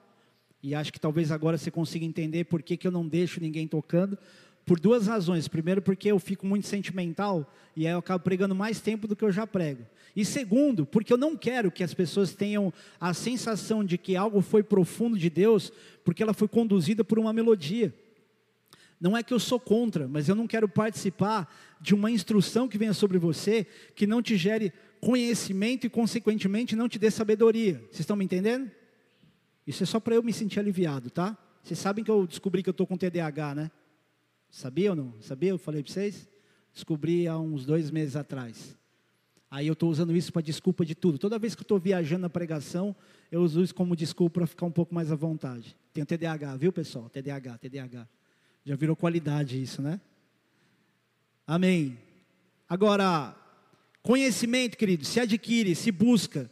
e 0.63 0.75
acho 0.75 0.93
que 0.93 1.01
talvez 1.01 1.33
agora 1.33 1.59
você 1.59 1.71
consiga 1.71 2.05
entender 2.05 2.45
por 2.45 2.63
que, 2.63 2.77
que 2.77 2.87
eu 2.87 2.93
não 2.93 3.07
deixo 3.07 3.41
ninguém 3.41 3.67
tocando. 3.67 4.17
Por 4.65 4.79
duas 4.79 5.09
razões. 5.09 5.49
Primeiro, 5.49 5.83
porque 5.83 6.13
eu 6.13 6.21
fico 6.21 6.47
muito 6.47 6.69
sentimental 6.69 7.53
e 7.75 7.85
aí 7.85 7.93
eu 7.93 7.99
acabo 7.99 8.23
pregando 8.23 8.55
mais 8.55 8.81
tempo 8.81 9.09
do 9.09 9.17
que 9.17 9.25
eu 9.25 9.33
já 9.33 9.45
prego. 9.45 9.85
E 10.15 10.25
segundo, 10.25 10.87
porque 10.87 11.13
eu 11.13 11.17
não 11.17 11.37
quero 11.37 11.73
que 11.73 11.83
as 11.83 11.93
pessoas 11.93 12.33
tenham 12.33 12.73
a 13.01 13.13
sensação 13.13 13.85
de 13.85 13.99
que 13.99 14.15
algo 14.15 14.41
foi 14.41 14.63
profundo 14.63 15.19
de 15.19 15.29
Deus, 15.29 15.73
porque 16.05 16.23
ela 16.23 16.33
foi 16.33 16.47
conduzida 16.47 17.03
por 17.03 17.19
uma 17.19 17.33
melodia. 17.33 17.93
Não 19.01 19.17
é 19.17 19.23
que 19.25 19.35
eu 19.35 19.41
sou 19.41 19.59
contra, 19.59 20.07
mas 20.07 20.29
eu 20.29 20.37
não 20.37 20.47
quero 20.47 20.69
participar 20.69 21.53
de 21.81 21.93
uma 21.93 22.09
instrução 22.09 22.69
que 22.69 22.79
venha 22.79 22.93
sobre 22.93 23.19
você 23.19 23.67
que 23.97 24.07
não 24.07 24.23
te 24.23 24.37
gere 24.37 24.73
conhecimento 25.01 25.89
e, 25.89 25.91
consequentemente, 25.91 26.77
não 26.77 26.89
te 26.89 27.01
dê 27.01 27.11
sabedoria. 27.11 27.79
Vocês 27.91 28.01
estão 28.01 28.15
me 28.15 28.25
entendendo? 28.25 28.71
Isso 29.67 29.83
é 29.83 29.87
só 29.87 30.01
para 30.01 30.15
eu 30.15 30.23
me 30.23 30.33
sentir 30.33 30.59
aliviado, 30.59 31.11
tá? 31.11 31.37
Vocês 31.63 31.79
sabem 31.79 32.05
que 32.05 32.11
eu 32.11 32.27
descobri 32.27 32.63
que 32.63 32.69
eu 32.69 32.73
estou 32.73 32.87
com 32.87 32.97
TDAH, 32.97 33.55
né? 33.55 33.71
Sabia 34.51 34.91
ou 34.91 34.97
não? 34.97 35.15
Sabia? 35.21 35.51
Eu 35.51 35.59
falei 35.59 35.83
para 35.83 35.93
vocês? 35.93 36.29
Descobri 36.75 37.29
há 37.29 37.39
uns 37.39 37.65
dois 37.65 37.91
meses 37.91 38.17
atrás. 38.17 38.77
Aí 39.51 39.67
eu 39.67 39.75
estou 39.75 39.91
usando 39.91 40.17
isso 40.17 40.33
para 40.33 40.43
desculpa 40.43 40.85
de 40.85 40.95
tudo. 40.95 41.19
Toda 41.19 41.39
vez 41.39 41.55
que 41.55 41.61
eu 41.61 41.65
estou 41.65 41.79
viajando 41.79 42.23
na 42.23 42.31
pregação, 42.31 42.97
eu 43.31 43.43
uso 43.43 43.63
isso 43.63 43.75
como 43.75 43.95
desculpa 43.95 44.41
para 44.41 44.47
ficar 44.47 44.67
um 44.67 44.71
pouco 44.71 44.95
mais 44.95 45.13
à 45.13 45.15
vontade. 45.15 45.77
Tenho 45.93 46.07
TDAH, 46.07 46.57
viu 46.57 46.73
pessoal? 46.73 47.09
TDAH, 47.11 47.59
TDAH. 47.59 48.09
Já 48.65 48.77
virou 48.77 48.97
qualidade 48.97 49.63
isso, 49.63 49.83
né? 49.83 50.01
Amém. 51.47 51.99
Agora, 52.69 53.37
conhecimento, 54.03 54.77
querido, 54.77 55.05
se 55.05 55.21
adquire, 55.21 55.75
se 55.75 55.93
busca. 55.93 56.51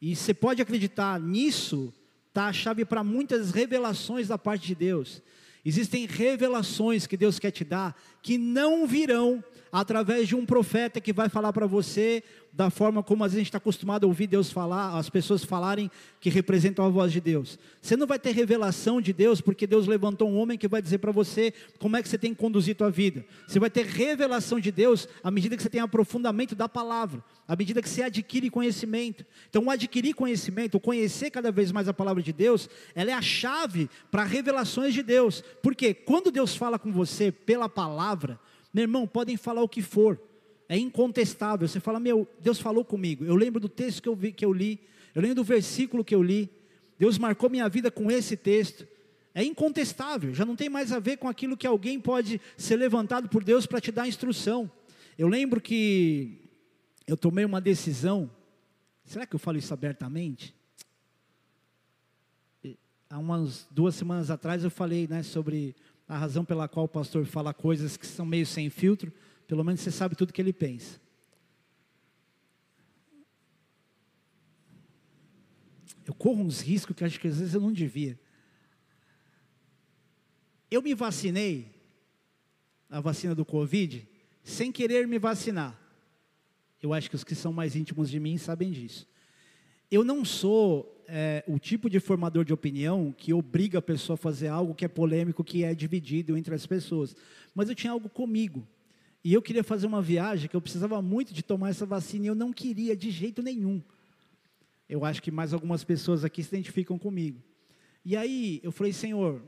E 0.00 0.16
você 0.16 0.32
pode 0.32 0.62
acreditar 0.62 1.20
nisso 1.20 1.92
está 2.32 2.46
a 2.46 2.52
chave 2.52 2.82
para 2.86 3.04
muitas 3.04 3.50
revelações 3.50 4.28
da 4.28 4.38
parte 4.38 4.66
de 4.66 4.74
Deus. 4.74 5.20
Existem 5.62 6.06
revelações 6.06 7.06
que 7.06 7.14
Deus 7.14 7.38
quer 7.38 7.50
te 7.50 7.62
dar 7.62 7.94
que 8.22 8.38
não 8.38 8.86
virão 8.86 9.44
através 9.70 10.28
de 10.28 10.34
um 10.34 10.46
profeta 10.46 10.98
que 10.98 11.12
vai 11.12 11.28
falar 11.28 11.52
para 11.52 11.66
você 11.66 12.24
da 12.52 12.68
forma 12.68 13.02
como 13.02 13.24
a 13.24 13.28
gente 13.28 13.46
está 13.46 13.56
acostumado 13.56 14.04
a 14.04 14.06
ouvir 14.06 14.26
Deus 14.26 14.52
falar, 14.52 14.98
as 14.98 15.08
pessoas 15.08 15.42
falarem 15.42 15.90
que 16.20 16.28
representam 16.28 16.84
a 16.84 16.88
voz 16.90 17.10
de 17.10 17.20
Deus. 17.20 17.58
Você 17.80 17.96
não 17.96 18.06
vai 18.06 18.18
ter 18.18 18.32
revelação 18.32 19.00
de 19.00 19.12
Deus 19.12 19.40
porque 19.40 19.66
Deus 19.66 19.86
levantou 19.86 20.28
um 20.28 20.36
homem 20.36 20.58
que 20.58 20.68
vai 20.68 20.82
dizer 20.82 20.98
para 20.98 21.10
você 21.10 21.54
como 21.78 21.96
é 21.96 22.02
que 22.02 22.08
você 22.08 22.18
tem 22.18 22.34
que 22.34 22.40
conduzir 22.40 22.76
tua 22.76 22.90
vida. 22.90 23.24
Você 23.46 23.58
vai 23.58 23.70
ter 23.70 23.86
revelação 23.86 24.60
de 24.60 24.70
Deus 24.70 25.08
à 25.24 25.30
medida 25.30 25.56
que 25.56 25.62
você 25.62 25.70
tem 25.70 25.80
aprofundamento 25.80 26.54
da 26.54 26.68
palavra, 26.68 27.24
à 27.48 27.56
medida 27.56 27.80
que 27.80 27.88
você 27.88 28.02
adquire 28.02 28.50
conhecimento. 28.50 29.24
Então, 29.48 29.70
adquirir 29.70 30.12
conhecimento, 30.12 30.78
conhecer 30.78 31.30
cada 31.30 31.50
vez 31.50 31.72
mais 31.72 31.88
a 31.88 31.94
palavra 31.94 32.22
de 32.22 32.34
Deus, 32.34 32.68
ela 32.94 33.10
é 33.10 33.14
a 33.14 33.22
chave 33.22 33.88
para 34.10 34.24
revelações 34.24 34.92
de 34.92 35.02
Deus. 35.02 35.42
Porque 35.62 35.94
quando 35.94 36.30
Deus 36.30 36.54
fala 36.54 36.78
com 36.78 36.92
você 36.92 37.32
pela 37.32 37.68
palavra, 37.68 38.38
meu 38.74 38.82
irmão, 38.82 39.06
podem 39.06 39.38
falar 39.38 39.62
o 39.62 39.68
que 39.68 39.80
for, 39.80 40.20
é 40.72 40.78
incontestável. 40.78 41.68
Você 41.68 41.78
fala, 41.78 42.00
meu, 42.00 42.26
Deus 42.40 42.58
falou 42.58 42.82
comigo. 42.82 43.26
Eu 43.26 43.36
lembro 43.36 43.60
do 43.60 43.68
texto 43.68 44.02
que 44.02 44.08
eu, 44.08 44.16
vi, 44.16 44.32
que 44.32 44.42
eu 44.42 44.54
li, 44.54 44.80
eu 45.14 45.20
lembro 45.20 45.34
do 45.34 45.44
versículo 45.44 46.02
que 46.02 46.14
eu 46.14 46.22
li. 46.22 46.48
Deus 46.98 47.18
marcou 47.18 47.50
minha 47.50 47.68
vida 47.68 47.90
com 47.90 48.10
esse 48.10 48.38
texto. 48.38 48.88
É 49.34 49.44
incontestável, 49.44 50.32
já 50.32 50.46
não 50.46 50.56
tem 50.56 50.70
mais 50.70 50.90
a 50.90 50.98
ver 50.98 51.18
com 51.18 51.28
aquilo 51.28 51.58
que 51.58 51.66
alguém 51.66 52.00
pode 52.00 52.40
ser 52.56 52.76
levantado 52.76 53.28
por 53.28 53.44
Deus 53.44 53.66
para 53.66 53.82
te 53.82 53.92
dar 53.92 54.08
instrução. 54.08 54.70
Eu 55.18 55.28
lembro 55.28 55.60
que 55.60 56.48
eu 57.06 57.18
tomei 57.18 57.44
uma 57.44 57.60
decisão. 57.60 58.30
Será 59.04 59.26
que 59.26 59.34
eu 59.34 59.38
falo 59.38 59.58
isso 59.58 59.74
abertamente? 59.74 60.54
Há 63.10 63.18
umas 63.18 63.66
duas 63.70 63.94
semanas 63.94 64.30
atrás 64.30 64.64
eu 64.64 64.70
falei 64.70 65.06
né, 65.06 65.22
sobre 65.22 65.76
a 66.08 66.16
razão 66.16 66.46
pela 66.46 66.66
qual 66.66 66.86
o 66.86 66.88
pastor 66.88 67.26
fala 67.26 67.52
coisas 67.52 67.98
que 67.98 68.06
são 68.06 68.24
meio 68.24 68.46
sem 68.46 68.70
filtro, 68.70 69.12
pelo 69.52 69.62
menos 69.62 69.82
você 69.82 69.90
sabe 69.90 70.16
tudo 70.16 70.32
que 70.32 70.40
ele 70.40 70.50
pensa. 70.50 70.98
Eu 76.06 76.14
corro 76.14 76.42
uns 76.42 76.62
riscos 76.62 76.96
que 76.96 77.04
acho 77.04 77.20
que 77.20 77.28
às 77.28 77.38
vezes 77.38 77.52
eu 77.52 77.60
não 77.60 77.70
devia. 77.70 78.18
Eu 80.70 80.80
me 80.80 80.94
vacinei, 80.94 81.70
a 82.88 82.98
vacina 82.98 83.34
do 83.34 83.44
Covid, 83.44 84.08
sem 84.42 84.72
querer 84.72 85.06
me 85.06 85.18
vacinar. 85.18 85.78
Eu 86.80 86.94
acho 86.94 87.10
que 87.10 87.16
os 87.16 87.22
que 87.22 87.34
são 87.34 87.52
mais 87.52 87.76
íntimos 87.76 88.08
de 88.08 88.18
mim 88.18 88.38
sabem 88.38 88.70
disso. 88.70 89.06
Eu 89.90 90.02
não 90.02 90.24
sou 90.24 91.04
é, 91.06 91.44
o 91.46 91.58
tipo 91.58 91.90
de 91.90 92.00
formador 92.00 92.42
de 92.42 92.54
opinião 92.54 93.12
que 93.12 93.34
obriga 93.34 93.80
a 93.80 93.82
pessoa 93.82 94.14
a 94.14 94.16
fazer 94.16 94.48
algo 94.48 94.74
que 94.74 94.86
é 94.86 94.88
polêmico, 94.88 95.44
que 95.44 95.62
é 95.62 95.74
dividido 95.74 96.38
entre 96.38 96.54
as 96.54 96.64
pessoas. 96.64 97.14
Mas 97.54 97.68
eu 97.68 97.74
tinha 97.74 97.92
algo 97.92 98.08
comigo. 98.08 98.66
E 99.24 99.32
eu 99.32 99.40
queria 99.40 99.62
fazer 99.62 99.86
uma 99.86 100.02
viagem 100.02 100.48
que 100.48 100.56
eu 100.56 100.60
precisava 100.60 101.00
muito 101.00 101.32
de 101.32 101.42
tomar 101.42 101.70
essa 101.70 101.86
vacina 101.86 102.24
e 102.24 102.28
eu 102.28 102.34
não 102.34 102.52
queria 102.52 102.96
de 102.96 103.10
jeito 103.10 103.42
nenhum. 103.42 103.80
Eu 104.88 105.04
acho 105.04 105.22
que 105.22 105.30
mais 105.30 105.52
algumas 105.52 105.84
pessoas 105.84 106.24
aqui 106.24 106.42
se 106.42 106.48
identificam 106.54 106.98
comigo. 106.98 107.40
E 108.04 108.16
aí 108.16 108.60
eu 108.64 108.72
falei, 108.72 108.92
Senhor, 108.92 109.40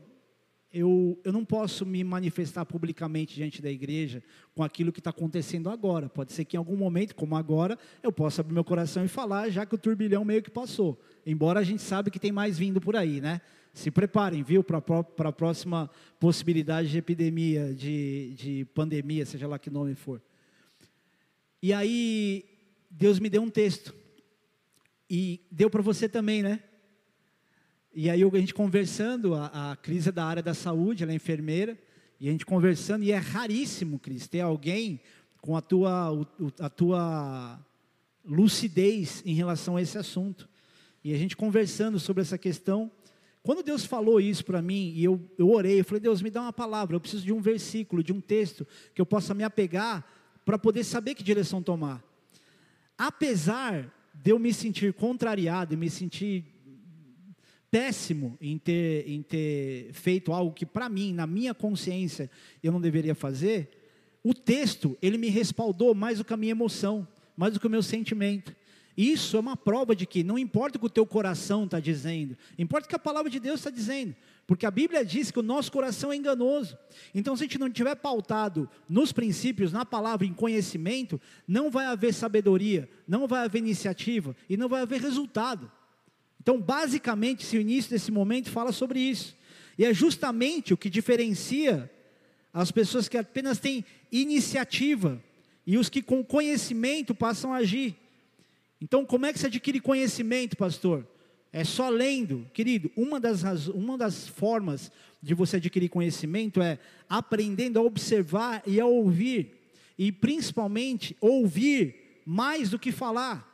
eu, 0.71 1.19
eu 1.23 1.31
não 1.31 1.45
posso 1.45 1.85
me 1.85 2.03
manifestar 2.03 2.65
publicamente 2.65 3.35
diante 3.35 3.61
da 3.61 3.71
igreja 3.71 4.21
com 4.53 4.61
aquilo 4.61 4.91
que 4.91 4.99
está 4.99 5.09
acontecendo 5.09 5.69
agora. 5.69 6.09
Pode 6.09 6.33
ser 6.33 6.45
que 6.45 6.57
em 6.57 6.59
algum 6.59 6.75
momento, 6.75 7.15
como 7.15 7.35
agora, 7.35 7.77
eu 8.03 8.11
possa 8.11 8.41
abrir 8.41 8.53
meu 8.53 8.63
coração 8.63 9.05
e 9.05 9.07
falar, 9.07 9.49
já 9.49 9.65
que 9.65 9.75
o 9.75 9.77
turbilhão 9.77 10.25
meio 10.25 10.43
que 10.43 10.51
passou. 10.51 10.99
Embora 11.25 11.61
a 11.61 11.63
gente 11.63 11.81
sabe 11.81 12.11
que 12.11 12.19
tem 12.19 12.31
mais 12.31 12.57
vindo 12.57 12.81
por 12.81 12.95
aí, 12.95 13.21
né? 13.21 13.39
Se 13.75 13.91
preparem, 13.91 14.41
viu, 14.41 14.63
para 14.63 15.29
a 15.29 15.31
próxima 15.33 15.91
possibilidade 16.17 16.89
de 16.89 16.97
epidemia, 16.97 17.73
de, 17.73 18.33
de 18.37 18.65
pandemia, 18.73 19.25
seja 19.25 19.49
lá 19.49 19.59
que 19.59 19.69
nome 19.69 19.93
for. 19.95 20.21
E 21.61 21.73
aí, 21.73 22.45
Deus 22.89 23.19
me 23.19 23.29
deu 23.29 23.41
um 23.41 23.49
texto. 23.49 23.93
E 25.09 25.41
deu 25.51 25.69
para 25.69 25.81
você 25.81 26.07
também, 26.07 26.41
né? 26.41 26.61
E 27.93 28.09
aí 28.09 28.23
a 28.23 28.39
gente 28.39 28.53
conversando, 28.53 29.35
a, 29.35 29.71
a 29.71 29.75
Cris 29.75 30.07
é 30.07 30.11
da 30.11 30.23
área 30.23 30.41
da 30.41 30.53
saúde, 30.53 31.03
ela 31.03 31.11
é 31.11 31.15
enfermeira, 31.15 31.77
e 32.17 32.29
a 32.29 32.31
gente 32.31 32.45
conversando, 32.45 33.03
e 33.03 33.11
é 33.11 33.17
raríssimo, 33.17 33.99
Cris, 33.99 34.25
ter 34.25 34.39
alguém 34.39 35.01
com 35.41 35.57
a 35.57 35.61
tua, 35.61 36.25
a 36.61 36.69
tua 36.69 37.59
lucidez 38.23 39.21
em 39.25 39.33
relação 39.33 39.75
a 39.75 39.81
esse 39.81 39.97
assunto. 39.97 40.47
E 41.03 41.13
a 41.13 41.17
gente 41.17 41.35
conversando 41.35 41.99
sobre 41.99 42.21
essa 42.21 42.37
questão, 42.37 42.89
quando 43.45 43.61
Deus 43.61 43.85
falou 43.85 44.19
isso 44.19 44.43
para 44.43 44.59
mim, 44.59 44.91
e 44.95 45.03
eu, 45.03 45.21
eu 45.37 45.51
orei, 45.51 45.79
eu 45.79 45.85
falei, 45.85 46.01
Deus, 46.01 46.19
me 46.19 46.31
dá 46.31 46.41
uma 46.41 46.51
palavra, 46.51 46.95
eu 46.95 46.99
preciso 46.99 47.23
de 47.23 47.31
um 47.31 47.39
versículo, 47.39 48.01
de 48.01 48.11
um 48.11 48.19
texto, 48.19 48.65
que 48.91 48.99
eu 48.99 49.05
possa 49.05 49.35
me 49.35 49.43
apegar, 49.43 50.03
para 50.43 50.57
poder 50.57 50.83
saber 50.83 51.13
que 51.13 51.21
direção 51.21 51.61
tomar. 51.61 52.03
Apesar 52.97 53.93
de 54.15 54.31
eu 54.31 54.39
me 54.39 54.51
sentir 54.51 54.93
contrariado 54.93 55.75
e 55.75 55.77
me 55.77 55.91
sentir 55.91 56.43
péssimo 57.69 58.35
em 58.41 58.57
ter, 58.57 59.07
em 59.07 59.21
ter 59.21 59.91
feito 59.93 60.33
algo 60.33 60.51
que 60.51 60.65
para 60.65 60.89
mim, 60.89 61.13
na 61.13 61.27
minha 61.27 61.53
consciência, 61.53 62.31
eu 62.63 62.71
não 62.71 62.81
deveria 62.81 63.13
fazer, 63.13 63.69
o 64.23 64.33
texto, 64.33 64.97
ele 65.03 65.19
me 65.19 65.29
respaldou 65.29 65.93
mais 65.93 66.17
do 66.17 66.25
que 66.25 66.33
a 66.33 66.37
minha 66.37 66.53
emoção, 66.53 67.07
mais 67.37 67.53
do 67.53 67.59
que 67.59 67.67
o 67.67 67.69
meu 67.69 67.83
sentimento. 67.83 68.55
Isso 68.97 69.35
é 69.35 69.39
uma 69.39 69.57
prova 69.57 69.95
de 69.95 70.05
que 70.05 70.23
não 70.23 70.37
importa 70.37 70.77
o 70.77 70.79
que 70.79 70.85
o 70.85 70.89
teu 70.89 71.05
coração 71.05 71.65
está 71.65 71.79
dizendo, 71.79 72.37
importa 72.57 72.85
o 72.85 72.89
que 72.89 72.95
a 72.95 72.99
palavra 72.99 73.29
de 73.29 73.39
Deus 73.39 73.59
está 73.59 73.69
dizendo, 73.69 74.15
porque 74.47 74.65
a 74.65 74.71
Bíblia 74.71 75.03
diz 75.03 75.31
que 75.31 75.39
o 75.39 75.43
nosso 75.43 75.71
coração 75.71 76.13
é 76.13 76.15
enganoso. 76.15 76.77
Então, 77.13 77.35
se 77.35 77.43
a 77.43 77.45
gente 77.45 77.59
não 77.59 77.67
estiver 77.67 77.95
pautado 77.95 78.69
nos 78.87 79.11
princípios, 79.11 79.73
na 79.73 79.83
palavra, 79.83 80.25
em 80.25 80.33
conhecimento, 80.33 81.19
não 81.47 81.69
vai 81.69 81.87
haver 81.87 82.13
sabedoria, 82.13 82.89
não 83.07 83.27
vai 83.27 83.43
haver 83.43 83.59
iniciativa 83.59 84.35
e 84.49 84.55
não 84.55 84.69
vai 84.69 84.81
haver 84.81 85.01
resultado. 85.01 85.69
Então, 86.41 86.61
basicamente, 86.61 87.43
esse 87.43 87.57
início 87.57 87.89
desse 87.89 88.11
momento 88.11 88.51
fala 88.51 88.71
sobre 88.71 88.99
isso. 88.99 89.35
E 89.77 89.83
é 89.83 89.93
justamente 89.93 90.73
o 90.73 90.77
que 90.77 90.89
diferencia 90.89 91.91
as 92.53 92.71
pessoas 92.71 93.09
que 93.09 93.17
apenas 93.17 93.59
têm 93.59 93.83
iniciativa 94.11 95.21
e 95.65 95.77
os 95.77 95.89
que 95.89 96.01
com 96.01 96.23
conhecimento 96.23 97.13
passam 97.13 97.51
a 97.51 97.57
agir. 97.57 97.95
Então, 98.85 99.03
como 99.03 99.25
é 99.25 99.33
que 99.33 99.39
se 99.39 99.47
adquire 99.47 99.79
conhecimento, 99.79 100.55
pastor? 100.55 101.07
É 101.51 101.63
só 101.63 101.89
lendo. 101.89 102.45
Querido, 102.53 102.91
uma 102.95 103.19
das, 103.19 103.67
uma 103.67 103.97
das 103.97 104.27
formas 104.27 104.91
de 105.19 105.33
você 105.33 105.57
adquirir 105.57 105.89
conhecimento 105.89 106.61
é 106.61 106.77
aprendendo 107.09 107.79
a 107.79 107.81
observar 107.81 108.61
e 108.63 108.79
a 108.79 108.85
ouvir. 108.85 109.57
E 109.97 110.11
principalmente, 110.11 111.17
ouvir 111.19 112.21
mais 112.23 112.69
do 112.69 112.77
que 112.77 112.91
falar. 112.91 113.51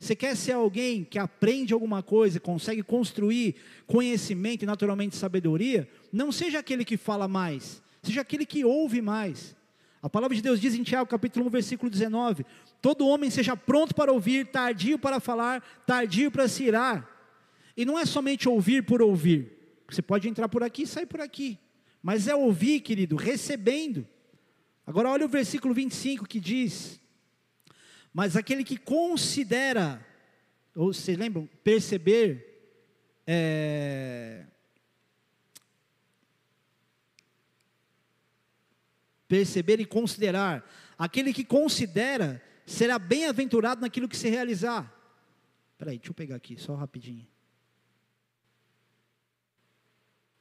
Você 0.00 0.16
quer 0.16 0.36
ser 0.36 0.52
alguém 0.52 1.04
que 1.04 1.20
aprende 1.20 1.72
alguma 1.72 2.02
coisa, 2.02 2.40
consegue 2.40 2.82
construir 2.82 3.54
conhecimento 3.86 4.64
e 4.64 4.66
naturalmente 4.66 5.14
sabedoria? 5.14 5.88
Não 6.12 6.32
seja 6.32 6.58
aquele 6.58 6.84
que 6.84 6.96
fala 6.96 7.28
mais, 7.28 7.80
seja 8.02 8.22
aquele 8.22 8.44
que 8.44 8.64
ouve 8.64 9.00
mais. 9.00 9.54
A 10.02 10.10
palavra 10.10 10.34
de 10.34 10.42
Deus 10.42 10.60
diz 10.60 10.74
em 10.74 10.82
Tiago 10.82 11.08
capítulo 11.08 11.46
1, 11.46 11.50
versículo 11.50 11.88
19: 11.88 12.44
Todo 12.80 13.06
homem 13.06 13.30
seja 13.30 13.56
pronto 13.56 13.94
para 13.94 14.12
ouvir, 14.12 14.46
tardio 14.46 14.98
para 14.98 15.20
falar, 15.20 15.60
tardio 15.86 16.30
para 16.30 16.48
se 16.48 16.64
irar. 16.64 17.08
E 17.76 17.84
não 17.84 17.98
é 17.98 18.06
somente 18.06 18.48
ouvir 18.48 18.84
por 18.84 19.02
ouvir. 19.02 19.82
Você 19.88 20.00
pode 20.00 20.28
entrar 20.28 20.48
por 20.48 20.62
aqui 20.62 20.82
e 20.82 20.86
sair 20.86 21.06
por 21.06 21.20
aqui. 21.20 21.58
Mas 22.02 22.26
é 22.26 22.34
ouvir, 22.34 22.80
querido, 22.80 23.16
recebendo. 23.16 24.06
Agora 24.86 25.10
olha 25.10 25.26
o 25.26 25.28
versículo 25.28 25.74
25 25.74 26.26
que 26.26 26.40
diz: 26.40 27.00
mas 28.12 28.36
aquele 28.36 28.64
que 28.64 28.76
considera, 28.76 30.04
ou 30.74 30.92
vocês 30.92 31.16
lembram, 31.16 31.48
perceber, 31.62 32.72
é, 33.26 34.44
perceber 39.28 39.80
e 39.80 39.84
considerar, 39.84 40.68
aquele 40.98 41.32
que 41.32 41.44
considera 41.44 42.42
será 42.70 42.98
bem-aventurado 42.98 43.80
naquilo 43.80 44.08
que 44.08 44.16
se 44.16 44.28
realizar. 44.28 44.94
Espera 45.72 45.90
aí, 45.90 45.98
deixa 45.98 46.10
eu 46.10 46.14
pegar 46.14 46.36
aqui, 46.36 46.56
só 46.56 46.74
rapidinho. 46.74 47.26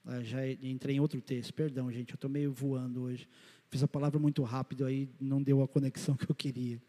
Ah, 0.06 0.22
já 0.22 0.48
entrei 0.48 0.96
em 0.96 1.00
outro 1.00 1.20
texto, 1.22 1.54
perdão, 1.54 1.92
gente, 1.92 2.12
eu 2.12 2.16
estou 2.16 2.30
meio 2.30 2.52
voando 2.52 3.04
hoje. 3.04 3.28
Fiz 3.70 3.84
a 3.84 3.88
palavra 3.88 4.20
muito 4.20 4.44
rápido, 4.44 4.86
aí 4.86 5.10
não 5.20 5.42
deu 5.42 5.62
a 5.62 5.68
conexão 5.68 6.16
que 6.16 6.30
eu 6.30 6.36
queria. 6.36 6.82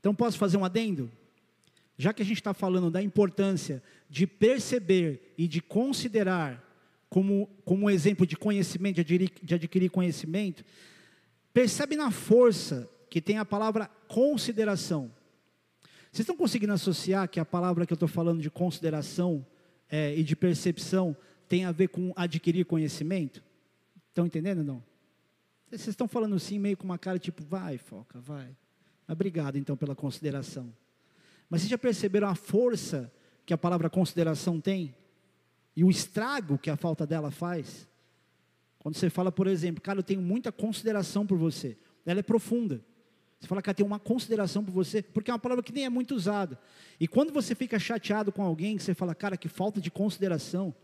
Então, 0.00 0.14
posso 0.14 0.38
fazer 0.38 0.56
um 0.56 0.64
adendo? 0.64 1.10
Já 1.96 2.12
que 2.12 2.22
a 2.22 2.24
gente 2.24 2.38
está 2.38 2.52
falando 2.52 2.90
da 2.90 3.02
importância 3.02 3.82
de 4.08 4.26
perceber 4.26 5.34
e 5.38 5.46
de 5.46 5.60
considerar 5.60 6.62
como, 7.08 7.48
como 7.64 7.86
um 7.86 7.90
exemplo 7.90 8.26
de 8.26 8.36
conhecimento, 8.36 8.96
de 8.96 9.00
adquirir, 9.00 9.32
de 9.42 9.54
adquirir 9.54 9.90
conhecimento, 9.90 10.64
percebe 11.52 11.96
na 11.96 12.10
força 12.10 12.90
que 13.14 13.20
tem 13.20 13.38
a 13.38 13.44
palavra 13.44 13.86
consideração. 14.08 15.08
Vocês 16.10 16.24
estão 16.24 16.36
conseguindo 16.36 16.72
associar 16.72 17.28
que 17.28 17.38
a 17.38 17.44
palavra 17.44 17.86
que 17.86 17.92
eu 17.92 17.94
estou 17.94 18.08
falando 18.08 18.42
de 18.42 18.50
consideração 18.50 19.46
é, 19.88 20.12
e 20.16 20.24
de 20.24 20.34
percepção 20.34 21.16
tem 21.48 21.64
a 21.64 21.70
ver 21.70 21.90
com 21.90 22.12
adquirir 22.16 22.64
conhecimento? 22.64 23.40
Estão 24.08 24.26
entendendo 24.26 24.64
não? 24.64 24.82
Vocês 25.70 25.86
estão 25.86 26.08
falando 26.08 26.34
assim, 26.34 26.58
meio 26.58 26.76
com 26.76 26.82
uma 26.82 26.98
cara 26.98 27.16
tipo, 27.16 27.40
vai, 27.44 27.78
foca, 27.78 28.18
vai. 28.18 28.48
Obrigado, 29.06 29.56
então, 29.58 29.76
pela 29.76 29.94
consideração. 29.94 30.74
Mas 31.48 31.60
vocês 31.60 31.70
já 31.70 31.78
perceberam 31.78 32.26
a 32.26 32.34
força 32.34 33.12
que 33.46 33.54
a 33.54 33.58
palavra 33.58 33.88
consideração 33.88 34.60
tem? 34.60 34.92
E 35.76 35.84
o 35.84 35.90
estrago 35.90 36.58
que 36.58 36.68
a 36.68 36.76
falta 36.76 37.06
dela 37.06 37.30
faz? 37.30 37.88
Quando 38.80 38.96
você 38.96 39.08
fala, 39.08 39.30
por 39.30 39.46
exemplo, 39.46 39.80
cara, 39.80 40.00
eu 40.00 40.02
tenho 40.04 40.20
muita 40.20 40.50
consideração 40.50 41.24
por 41.24 41.38
você. 41.38 41.78
Ela 42.04 42.18
é 42.18 42.24
profunda. 42.24 42.82
Você 43.40 43.46
fala, 43.46 43.60
cara, 43.60 43.74
tem 43.74 43.84
uma 43.84 43.98
consideração 43.98 44.64
por 44.64 44.72
você, 44.72 45.02
porque 45.02 45.30
é 45.30 45.34
uma 45.34 45.38
palavra 45.38 45.62
que 45.62 45.72
nem 45.72 45.84
é 45.84 45.88
muito 45.88 46.14
usada. 46.14 46.58
E 46.98 47.06
quando 47.06 47.32
você 47.32 47.54
fica 47.54 47.78
chateado 47.78 48.32
com 48.32 48.42
alguém, 48.42 48.78
você 48.78 48.94
fala, 48.94 49.14
cara, 49.14 49.36
que 49.36 49.48
falta 49.48 49.80
de 49.80 49.90
consideração 49.90 50.74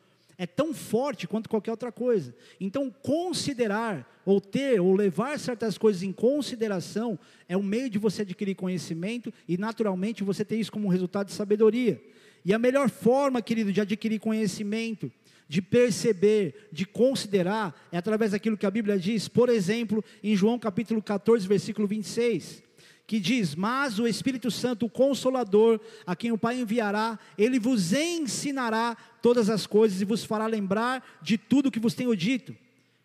é 0.41 0.47
tão 0.47 0.73
forte 0.73 1.29
quanto 1.29 1.51
qualquer 1.51 1.71
outra 1.71 1.93
coisa. 1.93 2.35
Então, 2.59 2.91
considerar, 3.03 4.21
ou 4.25 4.41
ter, 4.41 4.81
ou 4.81 4.95
levar 4.95 5.39
certas 5.39 5.77
coisas 5.77 6.03
em 6.03 6.13
consideração, 6.13 7.19
é 7.47 7.55
o 7.59 7.63
meio 7.63 7.91
de 7.91 7.99
você 7.99 8.23
adquirir 8.23 8.55
conhecimento 8.55 9.31
e, 9.47 9.59
naturalmente, 9.59 10.25
você 10.25 10.43
ter 10.43 10.57
isso 10.57 10.73
como 10.73 10.87
um 10.87 10.91
resultado 10.91 11.27
de 11.27 11.35
sabedoria. 11.35 12.03
E 12.43 12.55
a 12.55 12.59
melhor 12.59 12.89
forma, 12.89 13.43
querido, 13.43 13.71
de 13.71 13.83
adquirir 13.83 14.19
conhecimento, 14.19 15.13
de 15.51 15.61
perceber, 15.61 16.69
de 16.71 16.87
considerar, 16.87 17.75
é 17.91 17.99
através 17.99 18.31
daquilo 18.31 18.57
que 18.57 18.65
a 18.65 18.71
Bíblia 18.71 18.97
diz, 18.97 19.27
por 19.27 19.49
exemplo, 19.49 20.05
em 20.23 20.37
João 20.37 20.57
capítulo 20.57 21.03
14, 21.03 21.49
versículo 21.49 21.89
26 21.89 22.63
que 23.05 23.19
diz: 23.19 23.57
Mas 23.57 23.99
o 23.99 24.07
Espírito 24.07 24.49
Santo, 24.49 24.87
o 24.87 24.89
Consolador, 24.89 25.81
a 26.07 26.15
quem 26.15 26.31
o 26.31 26.39
Pai 26.39 26.61
enviará, 26.61 27.19
ele 27.37 27.59
vos 27.59 27.93
ensinará 27.93 28.97
todas 29.21 29.51
as 29.51 29.67
coisas 29.67 30.01
e 30.01 30.05
vos 30.05 30.23
fará 30.23 30.47
lembrar 30.47 31.19
de 31.21 31.37
tudo 31.37 31.73
que 31.73 31.81
vos 31.81 31.95
tenho 31.95 32.15
dito. 32.15 32.55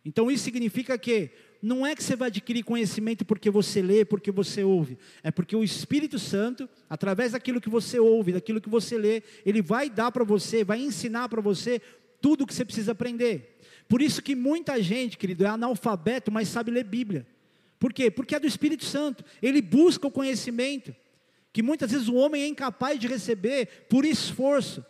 Então 0.06 0.30
isso 0.30 0.44
significa 0.44 0.96
que 1.00 1.32
não 1.60 1.84
é 1.84 1.96
que 1.96 2.04
você 2.04 2.16
vai 2.16 2.28
adquirir 2.28 2.62
conhecimento 2.62 3.26
porque 3.26 3.50
você 3.50 3.82
lê, 3.82 4.06
porque 4.06 4.30
você 4.30 4.64
ouve, 4.64 5.00
é 5.24 5.32
porque 5.32 5.56
o 5.56 5.64
Espírito 5.64 6.20
Santo, 6.20 6.70
através 6.88 7.32
daquilo 7.32 7.60
que 7.60 7.72
você 7.72 8.00
ouve, 8.00 8.34
daquilo 8.34 8.62
que 8.62 8.70
você 8.70 9.00
lê, 9.00 9.24
ele 9.44 9.64
vai 9.64 9.90
dar 9.90 10.12
para 10.12 10.24
você, 10.24 10.64
vai 10.64 10.80
ensinar 10.80 11.28
para 11.28 11.42
você 11.42 11.82
tudo 12.22 12.44
o 12.44 12.48
que 12.48 12.54
você 12.54 12.66
precisa 12.66 12.92
aprender. 12.94 13.60
Por 13.88 14.02
isso 14.02 14.22
que 14.22 14.36
muita 14.36 14.82
gente, 14.82 15.18
querido, 15.18 15.46
é 15.46 15.48
analfabeto, 15.48 16.32
mas 16.32 16.48
sabe 16.48 16.72
ler 16.72 16.84
Bíblia. 16.84 17.26
Por 17.78 17.94
quê? 17.94 18.10
Porque 18.10 18.36
é 18.36 18.40
do 18.40 18.48
Espírito 18.48 18.86
Santo. 18.86 19.24
Ele 19.42 19.62
busca 19.62 20.08
o 20.08 20.12
conhecimento, 20.12 20.96
que 21.54 21.62
muitas 21.62 21.92
vezes 21.92 22.08
o 22.08 22.16
homem 22.16 22.42
é 22.42 22.48
incapaz 22.48 23.00
de 23.00 23.08
receber 23.08 23.86
por 23.90 24.04
esforço, 24.04 24.84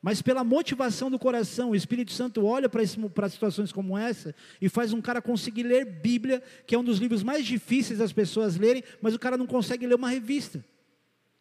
mas 0.00 0.22
pela 0.22 0.42
motivação 0.42 1.10
do 1.10 1.18
coração. 1.18 1.70
O 1.70 1.76
Espírito 1.76 2.12
Santo 2.12 2.46
olha 2.46 2.68
para 2.68 3.28
situações 3.28 3.70
como 3.70 3.98
essa 3.98 4.34
e 4.60 4.68
faz 4.68 4.94
um 4.94 5.02
cara 5.02 5.20
conseguir 5.20 5.64
ler 5.64 5.84
Bíblia, 5.84 6.42
que 6.66 6.74
é 6.74 6.78
um 6.78 6.84
dos 6.84 6.98
livros 6.98 7.22
mais 7.22 7.44
difíceis 7.44 7.98
das 7.98 8.12
pessoas 8.12 8.56
lerem, 8.56 8.82
mas 9.02 9.14
o 9.14 9.18
cara 9.18 9.36
não 9.36 9.46
consegue 9.46 9.86
ler 9.86 9.96
uma 9.96 10.08
revista. 10.08 10.64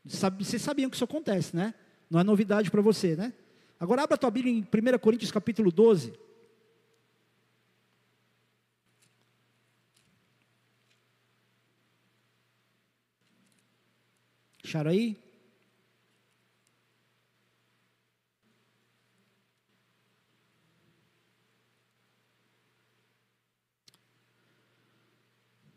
Vocês 0.03 0.61
sabiam 0.61 0.89
que 0.89 0.95
isso 0.95 1.05
acontece, 1.05 1.55
né? 1.55 1.73
Não 2.09 2.19
é 2.19 2.23
novidade 2.23 2.69
para 2.69 2.81
você, 2.81 3.15
né? 3.15 3.31
Agora 3.79 4.03
abra 4.03 4.15
a 4.15 4.17
tua 4.17 4.29
Bíblia 4.29 4.53
em 4.53 4.59
1 4.61 4.99
Coríntios 4.99 5.31
capítulo 5.31 5.71
12. 5.71 6.13
Acharam 14.61 14.91
aí? 14.91 15.17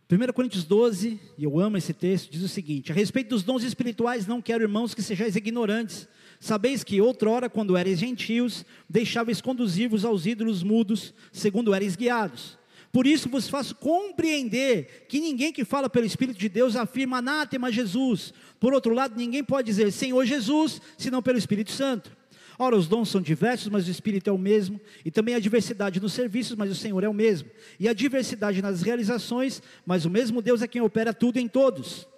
Primeiro 0.09 0.35
Coríntios 0.35 0.65
12, 0.65 1.19
e 1.39 1.45
eu 1.45 1.59
amo 1.59 1.79
esse 1.79 1.95
texto, 1.95 2.31
diz 2.31 2.43
o 2.43 2.49
seguinte: 2.49 2.93
A 2.93 2.95
respeito 2.95 3.31
dos 3.31 3.43
dons 3.43 3.63
espirituais, 3.63 4.27
não 4.27 4.43
quero 4.43 4.65
irmãos 4.65 4.93
que 4.93 5.03
sejais 5.03 5.37
ignorantes. 5.37 6.07
Sabeis 6.43 6.83
que 6.83 7.01
outrora, 7.01 7.49
quando 7.49 7.79
eres 7.79 8.01
gentios, 8.01 8.67
deixáveis 8.91 9.41
conduzir-vos 9.41 10.05
aos 10.05 10.27
ídolos 10.27 10.65
mudos, 10.65 11.15
segundo 11.31 11.73
eres 11.73 11.95
guiados. 11.95 12.59
Por 12.91 13.07
isso 13.07 13.29
vos 13.29 13.49
faço 13.49 13.77
compreender 13.77 15.07
que 15.09 15.21
ninguém 15.21 15.53
que 15.53 15.65
fala 15.65 15.89
pelo 15.89 16.05
Espírito 16.05 16.41
de 16.41 16.49
Deus 16.49 16.75
afirma 16.75 17.19
anátema 17.19 17.71
Jesus. 17.71 18.35
Por 18.59 18.75
outro 18.75 18.93
lado, 18.93 19.17
ninguém 19.17 19.45
pode 19.45 19.67
dizer 19.67 19.93
Senhor 19.93 20.25
Jesus, 20.25 20.83
senão 20.99 21.23
pelo 21.23 21.39
Espírito 21.39 21.71
Santo. 21.71 22.11
Ora, 22.59 22.77
os 22.77 22.89
dons 22.89 23.09
são 23.09 23.21
diversos, 23.21 23.69
mas 23.69 23.87
o 23.87 23.91
Espírito 23.93 24.29
é 24.29 24.33
o 24.33 24.37
mesmo, 24.37 24.81
e 25.05 25.13
também 25.13 25.37
a 25.37 25.41
diversidade 25.41 26.01
nos 26.01 26.13
serviços, 26.13 26.57
mas 26.57 26.73
o 26.73 26.75
Senhor 26.75 27.05
é 27.05 27.09
o 27.09 27.15
mesmo, 27.15 27.49
e 27.79 27.89
a 27.89 27.93
diversidade 27.93 28.61
nas 28.61 28.83
realizações, 28.83 29.63
mas 29.87 30.05
o 30.05 30.11
mesmo 30.11 30.43
Deus 30.43 30.61
é 30.61 30.67
quem 30.67 30.83
opera 30.83 31.15
tudo 31.15 31.37
em 31.37 31.47
todos. 31.47 32.11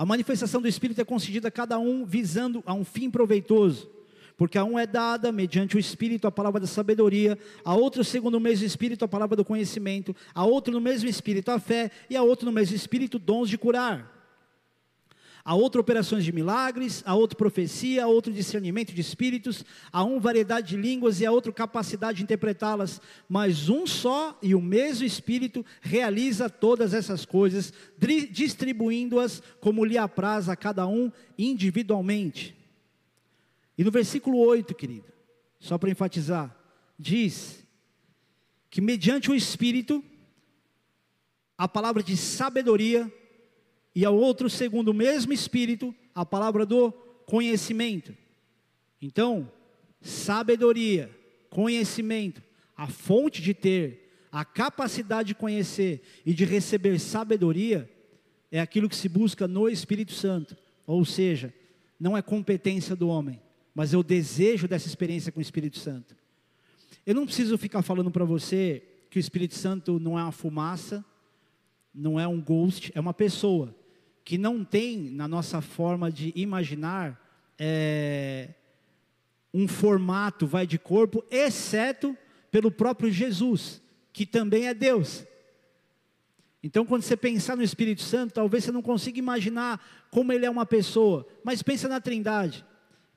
A 0.00 0.06
manifestação 0.06 0.62
do 0.62 0.66
Espírito 0.66 0.98
é 0.98 1.04
concedida 1.04 1.48
a 1.48 1.50
cada 1.50 1.78
um 1.78 2.06
visando 2.06 2.62
a 2.64 2.72
um 2.72 2.86
fim 2.86 3.10
proveitoso 3.10 3.90
porque 4.34 4.56
a 4.56 4.64
um 4.64 4.78
é 4.78 4.86
dada, 4.86 5.30
mediante 5.30 5.76
o 5.76 5.78
Espírito, 5.78 6.26
a 6.26 6.32
palavra 6.32 6.58
da 6.58 6.66
sabedoria, 6.66 7.38
a 7.62 7.74
outro, 7.74 8.02
segundo 8.02 8.36
o 8.36 8.40
mesmo 8.40 8.64
Espírito, 8.64 9.04
a 9.04 9.08
palavra 9.08 9.36
do 9.36 9.44
conhecimento, 9.44 10.16
a 10.34 10.46
outro, 10.46 10.72
no 10.72 10.80
mesmo 10.80 11.10
Espírito, 11.10 11.50
a 11.50 11.58
fé, 11.58 11.90
e 12.08 12.16
a 12.16 12.22
outro, 12.22 12.46
no 12.46 12.52
mesmo 12.52 12.74
Espírito, 12.74 13.18
dons 13.18 13.50
de 13.50 13.58
curar. 13.58 14.19
A 15.44 15.54
outro, 15.54 15.80
operações 15.80 16.24
de 16.24 16.32
milagres, 16.32 17.02
a 17.06 17.14
outro, 17.14 17.36
profecia, 17.36 18.04
a 18.04 18.06
outro, 18.06 18.32
discernimento 18.32 18.92
de 18.92 19.00
espíritos, 19.00 19.64
a 19.92 20.04
um, 20.04 20.20
variedade 20.20 20.68
de 20.68 20.76
línguas, 20.76 21.20
e 21.20 21.26
a 21.26 21.32
outro, 21.32 21.52
capacidade 21.52 22.18
de 22.18 22.24
interpretá-las. 22.24 23.00
Mas 23.28 23.68
um 23.68 23.86
só 23.86 24.38
e 24.42 24.54
o 24.54 24.60
mesmo 24.60 25.06
Espírito 25.06 25.64
realiza 25.80 26.50
todas 26.50 26.92
essas 26.92 27.24
coisas, 27.24 27.72
distribuindo-as 28.30 29.42
como 29.60 29.84
lhe 29.84 29.96
apraz 29.96 30.48
a 30.48 30.56
cada 30.56 30.86
um 30.86 31.10
individualmente. 31.38 32.56
E 33.76 33.84
no 33.84 33.90
versículo 33.90 34.38
8, 34.38 34.74
querido, 34.74 35.10
só 35.58 35.78
para 35.78 35.90
enfatizar, 35.90 36.54
diz 36.98 37.66
que 38.68 38.80
mediante 38.80 39.30
o 39.30 39.34
Espírito, 39.34 40.04
a 41.56 41.66
palavra 41.66 42.02
de 42.02 42.16
sabedoria, 42.16 43.10
e 43.94 44.04
ao 44.04 44.16
outro, 44.16 44.48
segundo 44.48 44.88
o 44.88 44.94
mesmo 44.94 45.32
Espírito, 45.32 45.94
a 46.14 46.24
palavra 46.24 46.64
do 46.64 46.92
conhecimento. 47.26 48.14
Então, 49.00 49.50
sabedoria, 50.00 51.10
conhecimento, 51.48 52.42
a 52.76 52.86
fonte 52.86 53.42
de 53.42 53.52
ter, 53.52 54.26
a 54.30 54.44
capacidade 54.44 55.28
de 55.28 55.34
conhecer 55.34 56.02
e 56.24 56.32
de 56.32 56.44
receber 56.44 56.98
sabedoria, 56.98 57.90
é 58.50 58.60
aquilo 58.60 58.88
que 58.88 58.96
se 58.96 59.08
busca 59.08 59.48
no 59.48 59.68
Espírito 59.68 60.12
Santo. 60.12 60.56
Ou 60.86 61.04
seja, 61.04 61.52
não 61.98 62.16
é 62.16 62.22
competência 62.22 62.94
do 62.94 63.08
homem, 63.08 63.40
mas 63.74 63.92
eu 63.92 64.02
desejo 64.02 64.68
dessa 64.68 64.86
experiência 64.86 65.32
com 65.32 65.38
o 65.38 65.42
Espírito 65.42 65.78
Santo. 65.78 66.16
Eu 67.04 67.14
não 67.14 67.26
preciso 67.26 67.58
ficar 67.58 67.82
falando 67.82 68.10
para 68.10 68.24
você 68.24 68.82
que 69.10 69.18
o 69.18 69.20
Espírito 69.20 69.54
Santo 69.56 69.98
não 69.98 70.18
é 70.18 70.22
uma 70.22 70.32
fumaça, 70.32 71.04
não 71.92 72.18
é 72.20 72.26
um 72.26 72.40
ghost, 72.40 72.92
é 72.94 73.00
uma 73.00 73.14
pessoa 73.14 73.74
que 74.24 74.38
não 74.38 74.64
tem 74.64 74.98
na 75.10 75.26
nossa 75.26 75.60
forma 75.60 76.10
de 76.10 76.32
imaginar 76.36 77.20
é, 77.58 78.48
um 79.52 79.66
formato, 79.66 80.46
vai 80.46 80.66
de 80.66 80.78
corpo, 80.78 81.24
exceto 81.30 82.16
pelo 82.50 82.70
próprio 82.70 83.10
Jesus, 83.10 83.82
que 84.12 84.24
também 84.24 84.68
é 84.68 84.74
Deus. 84.74 85.24
Então, 86.62 86.84
quando 86.84 87.02
você 87.02 87.16
pensar 87.16 87.56
no 87.56 87.62
Espírito 87.62 88.02
Santo, 88.02 88.34
talvez 88.34 88.64
você 88.64 88.72
não 88.72 88.82
consiga 88.82 89.18
imaginar 89.18 89.82
como 90.10 90.32
ele 90.32 90.44
é 90.44 90.50
uma 90.50 90.66
pessoa, 90.66 91.26
mas 91.42 91.62
pensa 91.62 91.88
na 91.88 92.00
Trindade. 92.00 92.64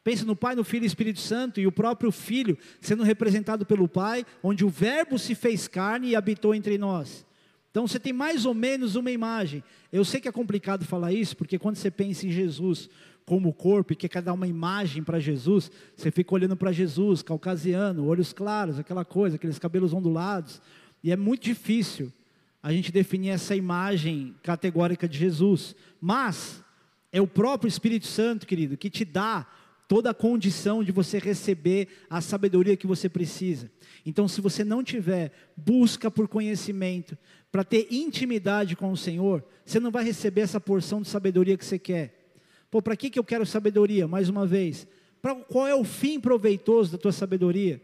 Pensa 0.04 0.26
no 0.26 0.36
Pai, 0.36 0.54
no 0.54 0.64
Filho 0.64 0.84
e 0.84 0.88
Espírito 0.88 1.20
Santo 1.20 1.62
e 1.62 1.68
o 1.68 1.72
próprio 1.72 2.12
Filho 2.12 2.58
sendo 2.82 3.04
representado 3.04 3.66
pelo 3.66 3.88
Pai, 3.88 4.26
onde 4.42 4.66
o 4.66 4.70
Verbo 4.70 5.18
se 5.18 5.34
fez 5.34 5.68
carne 5.68 6.10
e 6.10 6.16
habitou 6.16 6.54
entre 6.54 6.78
nós. 6.78 7.26
Então 7.74 7.88
você 7.88 8.00
tem 8.00 8.14
mais 8.14 8.46
ou 8.46 8.54
menos 8.54 8.96
uma 8.96 9.10
imagem. 9.10 9.64
Eu 9.92 10.06
sei 10.06 10.22
que 10.22 10.28
é 10.28 10.32
complicado 10.32 10.86
falar 10.86 11.12
isso, 11.12 11.36
porque 11.36 11.58
quando 11.58 11.76
você 11.76 11.90
pensa 11.90 12.28
em 12.28 12.30
Jesus 12.30 12.88
como 13.26 13.52
corpo 13.52 13.94
e 13.94 13.96
quer 13.96 14.22
dar 14.22 14.34
uma 14.34 14.46
imagem 14.46 15.02
para 15.02 15.20
Jesus, 15.20 15.72
você 15.98 16.12
fica 16.12 16.36
olhando 16.36 16.56
para 16.56 16.72
Jesus, 16.72 17.24
caucasiano, 17.24 18.06
olhos 18.06 18.32
claros, 18.32 18.78
aquela 18.78 19.04
coisa, 19.04 19.38
aqueles 19.38 19.58
cabelos 19.58 19.92
ondulados, 19.92 20.62
e 21.04 21.12
é 21.12 21.16
muito 21.16 21.46
difícil 21.46 22.14
a 22.62 22.72
gente 22.72 22.92
definir 22.92 23.30
essa 23.30 23.56
imagem 23.56 24.36
categórica 24.44 25.08
de 25.08 25.18
Jesus. 25.18 25.76
Mas 26.00 26.64
é 27.12 27.20
o 27.20 27.26
próprio 27.26 27.68
Espírito 27.68 28.06
Santo, 28.06 28.46
querido, 28.46 28.78
que 28.78 28.88
te 28.88 29.04
dá 29.04 29.48
toda 29.88 30.12
a 30.12 30.14
condição 30.14 30.84
de 30.84 30.92
você 30.92 31.18
receber 31.18 31.88
a 32.10 32.22
sabedoria 32.22 32.78
que 32.78 32.88
você 32.88 33.10
precisa. 33.10 33.70
Então, 34.06 34.28
se 34.28 34.42
você 34.42 34.64
não 34.64 34.84
tiver 34.84 35.32
busca 35.58 36.10
por 36.10 36.28
conhecimento, 36.28 37.18
para 37.54 37.64
ter 37.64 37.88
intimidade 37.92 38.76
com 38.76 38.92
o 38.92 38.98
Senhor, 38.98 39.46
você 39.64 39.80
não 39.80 39.92
vai 39.92 40.04
receber 40.04 40.42
essa 40.42 40.60
porção 40.60 41.04
de 41.04 41.08
sabedoria 41.08 41.56
que 41.56 41.64
você 41.64 41.78
quer. 41.78 42.34
Pô, 42.72 42.82
para 42.82 42.98
que, 42.98 43.12
que 43.12 43.20
eu 43.20 43.24
quero 43.24 43.46
sabedoria? 43.46 44.08
Mais 44.08 44.28
uma 44.28 44.48
vez, 44.48 44.88
pra, 45.22 45.36
qual 45.36 45.68
é 45.68 45.76
o 45.76 45.84
fim 45.84 46.20
proveitoso 46.20 46.94
da 46.94 46.98
tua 46.98 47.12
sabedoria? 47.12 47.80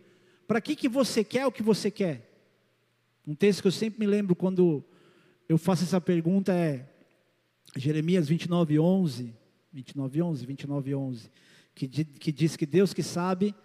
Para 0.48 0.60
que, 0.60 0.76
que 0.76 0.90
você 0.90 1.24
quer 1.24 1.46
o 1.46 1.52
que 1.52 1.62
você 1.62 1.92
quer? 1.92 2.28
Um 3.28 3.36
texto 3.36 3.62
que 3.62 3.68
eu 3.68 3.72
sempre 3.72 4.00
me 4.00 4.08
lembro 4.08 4.36
quando 4.36 4.84
eu 5.48 5.60
faço 5.60 5.84
essa 5.84 6.02
pergunta 6.02 6.52
é 6.52 6.90
Jeremias 7.76 8.28
29, 8.28 8.80
11. 8.80 9.36
29, 9.72 10.22
11, 10.24 10.46
29, 10.48 10.96
11 10.96 11.32
que, 11.76 11.88
que 11.88 12.32
diz 12.32 12.58
que 12.58 12.66
Deus 12.66 12.94
que 12.94 13.04
sabe 13.04 13.56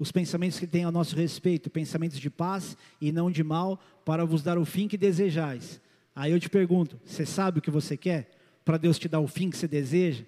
os 0.00 0.10
pensamentos 0.10 0.58
que 0.58 0.66
tem 0.66 0.82
a 0.82 0.90
nosso 0.90 1.14
respeito, 1.14 1.68
pensamentos 1.68 2.18
de 2.18 2.30
paz 2.30 2.74
e 3.02 3.12
não 3.12 3.30
de 3.30 3.44
mal, 3.44 3.78
para 4.02 4.24
vos 4.24 4.42
dar 4.42 4.56
o 4.56 4.64
fim 4.64 4.88
que 4.88 4.96
desejais. 4.96 5.78
Aí 6.16 6.32
eu 6.32 6.40
te 6.40 6.48
pergunto: 6.48 6.98
você 7.04 7.26
sabe 7.26 7.58
o 7.58 7.62
que 7.62 7.70
você 7.70 7.98
quer? 7.98 8.30
Para 8.64 8.78
Deus 8.78 8.98
te 8.98 9.08
dar 9.08 9.20
o 9.20 9.28
fim 9.28 9.50
que 9.50 9.58
você 9.58 9.68
deseja? 9.68 10.24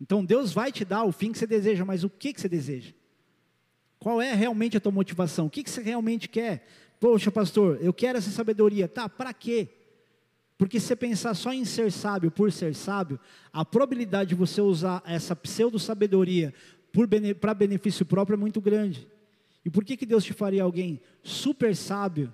Então 0.00 0.24
Deus 0.24 0.52
vai 0.52 0.72
te 0.72 0.84
dar 0.84 1.04
o 1.04 1.12
fim 1.12 1.30
que 1.30 1.38
você 1.38 1.46
deseja, 1.46 1.84
mas 1.84 2.02
o 2.02 2.10
que, 2.10 2.32
que 2.32 2.40
você 2.40 2.48
deseja? 2.48 2.92
Qual 4.00 4.20
é 4.20 4.34
realmente 4.34 4.76
a 4.76 4.80
tua 4.80 4.90
motivação? 4.90 5.46
O 5.46 5.50
que, 5.50 5.62
que 5.62 5.70
você 5.70 5.82
realmente 5.82 6.28
quer? 6.28 6.66
Poxa, 6.98 7.30
pastor, 7.30 7.78
eu 7.80 7.92
quero 7.92 8.18
essa 8.18 8.30
sabedoria. 8.30 8.88
Tá, 8.88 9.08
para 9.08 9.32
quê? 9.32 9.68
Porque 10.58 10.80
se 10.80 10.88
você 10.88 10.96
pensar 10.96 11.34
só 11.34 11.52
em 11.52 11.64
ser 11.64 11.92
sábio 11.92 12.30
por 12.30 12.50
ser 12.50 12.74
sábio, 12.74 13.20
a 13.52 13.64
probabilidade 13.64 14.30
de 14.30 14.34
você 14.34 14.60
usar 14.60 15.02
essa 15.06 15.36
pseudo-sabedoria 15.36 16.52
para 17.40 17.54
benefício 17.54 18.04
próprio 18.04 18.34
é 18.34 18.38
muito 18.38 18.60
grande. 18.60 19.06
E 19.64 19.70
por 19.70 19.84
que, 19.84 19.96
que 19.96 20.06
Deus 20.06 20.24
te 20.24 20.32
faria 20.32 20.62
alguém 20.62 21.00
super 21.22 21.76
sábio, 21.76 22.32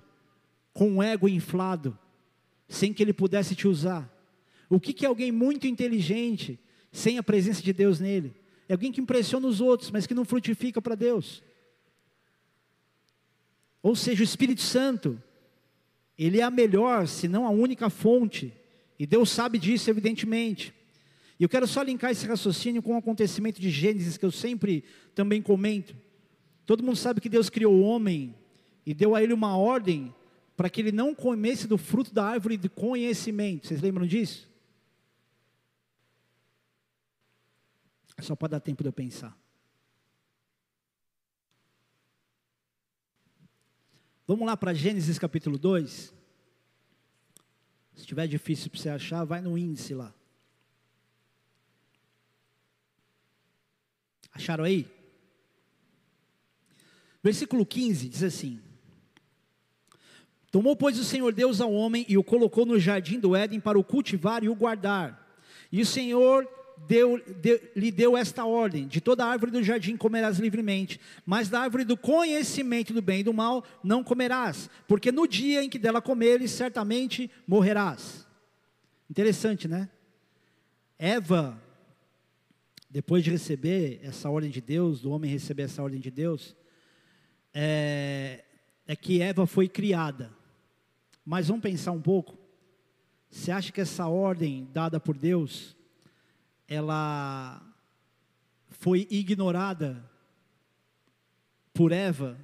com 0.73 0.89
um 0.89 1.03
ego 1.03 1.27
inflado, 1.27 1.97
sem 2.67 2.93
que 2.93 3.03
Ele 3.03 3.13
pudesse 3.13 3.55
te 3.55 3.67
usar? 3.67 4.11
O 4.69 4.79
que, 4.79 4.93
que 4.93 5.05
é 5.05 5.07
alguém 5.07 5.31
muito 5.31 5.67
inteligente, 5.67 6.59
sem 6.91 7.17
a 7.17 7.23
presença 7.23 7.61
de 7.61 7.73
Deus 7.73 7.99
nele? 7.99 8.33
É 8.67 8.73
alguém 8.73 8.91
que 8.91 9.01
impressiona 9.01 9.47
os 9.47 9.61
outros, 9.61 9.91
mas 9.91 10.05
que 10.05 10.13
não 10.13 10.25
frutifica 10.25 10.81
para 10.81 10.95
Deus. 10.95 11.41
Ou 13.81 13.95
seja, 13.95 14.21
o 14.21 14.23
Espírito 14.23 14.61
Santo, 14.61 15.21
ele 16.17 16.39
é 16.39 16.43
a 16.43 16.49
melhor, 16.51 17.07
se 17.07 17.27
não 17.27 17.45
a 17.45 17.49
única 17.49 17.89
fonte. 17.89 18.53
E 18.99 19.05
Deus 19.05 19.29
sabe 19.29 19.57
disso, 19.57 19.89
evidentemente. 19.89 20.73
E 21.39 21.43
eu 21.43 21.49
quero 21.49 21.67
só 21.67 21.83
linkar 21.83 22.11
esse 22.11 22.25
raciocínio 22.25 22.81
com 22.81 22.95
o 22.95 22.97
acontecimento 22.97 23.61
de 23.61 23.69
Gênesis, 23.69 24.17
que 24.17 24.25
eu 24.25 24.31
sempre 24.31 24.83
também 25.13 25.41
comento. 25.41 25.95
Todo 26.65 26.83
mundo 26.83 26.97
sabe 26.97 27.21
que 27.21 27.29
Deus 27.29 27.49
criou 27.49 27.75
o 27.75 27.81
homem 27.81 28.35
e 28.85 28.93
deu 28.93 29.15
a 29.15 29.21
ele 29.21 29.33
uma 29.33 29.55
ordem 29.55 30.13
para 30.55 30.69
que 30.69 30.81
ele 30.81 30.91
não 30.91 31.13
comesse 31.13 31.67
do 31.67 31.77
fruto 31.77 32.13
da 32.13 32.25
árvore 32.25 32.57
de 32.57 32.67
conhecimento. 32.67 33.67
Vocês 33.67 33.81
lembram 33.81 34.07
disso? 34.07 34.49
É 38.17 38.21
só 38.23 38.35
para 38.35 38.49
dar 38.49 38.59
tempo 38.59 38.81
de 38.81 38.89
eu 38.89 38.93
pensar. 38.93 39.37
Vamos 44.25 44.45
lá 44.45 44.57
para 44.57 44.73
Gênesis 44.73 45.19
capítulo 45.19 45.57
2. 45.57 46.13
Se 47.93 48.01
estiver 48.01 48.27
difícil 48.27 48.69
para 48.71 48.79
você 48.79 48.89
achar, 48.89 49.23
vai 49.23 49.39
no 49.39 49.57
índice 49.57 49.93
lá. 49.93 50.13
Acharam 54.37 54.63
aí? 54.63 54.85
Versículo 57.23 57.65
15 57.65 58.07
diz 58.07 58.21
assim: 58.21 58.61
Tomou, 60.51 60.75
pois, 60.75 60.99
o 60.99 61.03
Senhor 61.03 61.33
Deus 61.33 61.59
ao 61.59 61.73
homem 61.73 62.05
e 62.07 62.19
o 62.19 62.23
colocou 62.23 62.63
no 62.63 62.79
jardim 62.79 63.19
do 63.19 63.35
Éden 63.35 63.59
para 63.59 63.79
o 63.79 63.83
cultivar 63.83 64.43
e 64.43 64.49
o 64.49 64.55
guardar. 64.55 65.27
E 65.71 65.81
o 65.81 65.85
Senhor 65.85 66.47
deu, 66.87 67.19
deu, 67.41 67.59
lhe 67.75 67.91
deu 67.91 68.15
esta 68.15 68.45
ordem: 68.45 68.87
de 68.87 69.01
toda 69.01 69.25
árvore 69.25 69.51
do 69.51 69.63
jardim 69.63 69.97
comerás 69.97 70.37
livremente, 70.37 70.99
mas 71.25 71.49
da 71.49 71.61
árvore 71.61 71.83
do 71.83 71.97
conhecimento 71.97 72.93
do 72.93 73.01
bem 73.01 73.21
e 73.21 73.23
do 73.23 73.33
mal 73.33 73.65
não 73.83 74.03
comerás, 74.03 74.69
porque 74.87 75.11
no 75.11 75.27
dia 75.27 75.63
em 75.63 75.69
que 75.69 75.79
dela 75.79 75.99
comeres, 75.99 76.51
certamente 76.51 77.29
morrerás. 77.47 78.27
Interessante, 79.09 79.67
né? 79.67 79.89
Eva, 80.99 81.59
depois 82.97 83.23
de 83.23 83.29
receber 83.29 83.99
essa 84.01 84.27
ordem 84.27 84.49
de 84.49 84.59
Deus, 84.59 85.01
do 85.01 85.11
homem 85.11 85.29
receber 85.29 85.61
essa 85.61 85.83
ordem 85.83 85.99
de 85.99 86.09
Deus, 86.09 86.55
é, 87.53 88.43
é 88.87 88.95
que 88.95 89.21
Eva 89.21 89.45
foi 89.45 89.67
criada. 89.67 90.33
Mas 91.23 91.47
vamos 91.47 91.61
pensar 91.61 91.91
um 91.91 92.01
pouco. 92.01 92.35
Você 93.29 93.51
acha 93.51 93.71
que 93.71 93.79
essa 93.79 94.07
ordem 94.07 94.67
dada 94.73 94.99
por 94.99 95.15
Deus, 95.15 95.77
ela 96.67 97.61
foi 98.67 99.07
ignorada 99.11 100.03
por 101.75 101.91
Eva, 101.91 102.35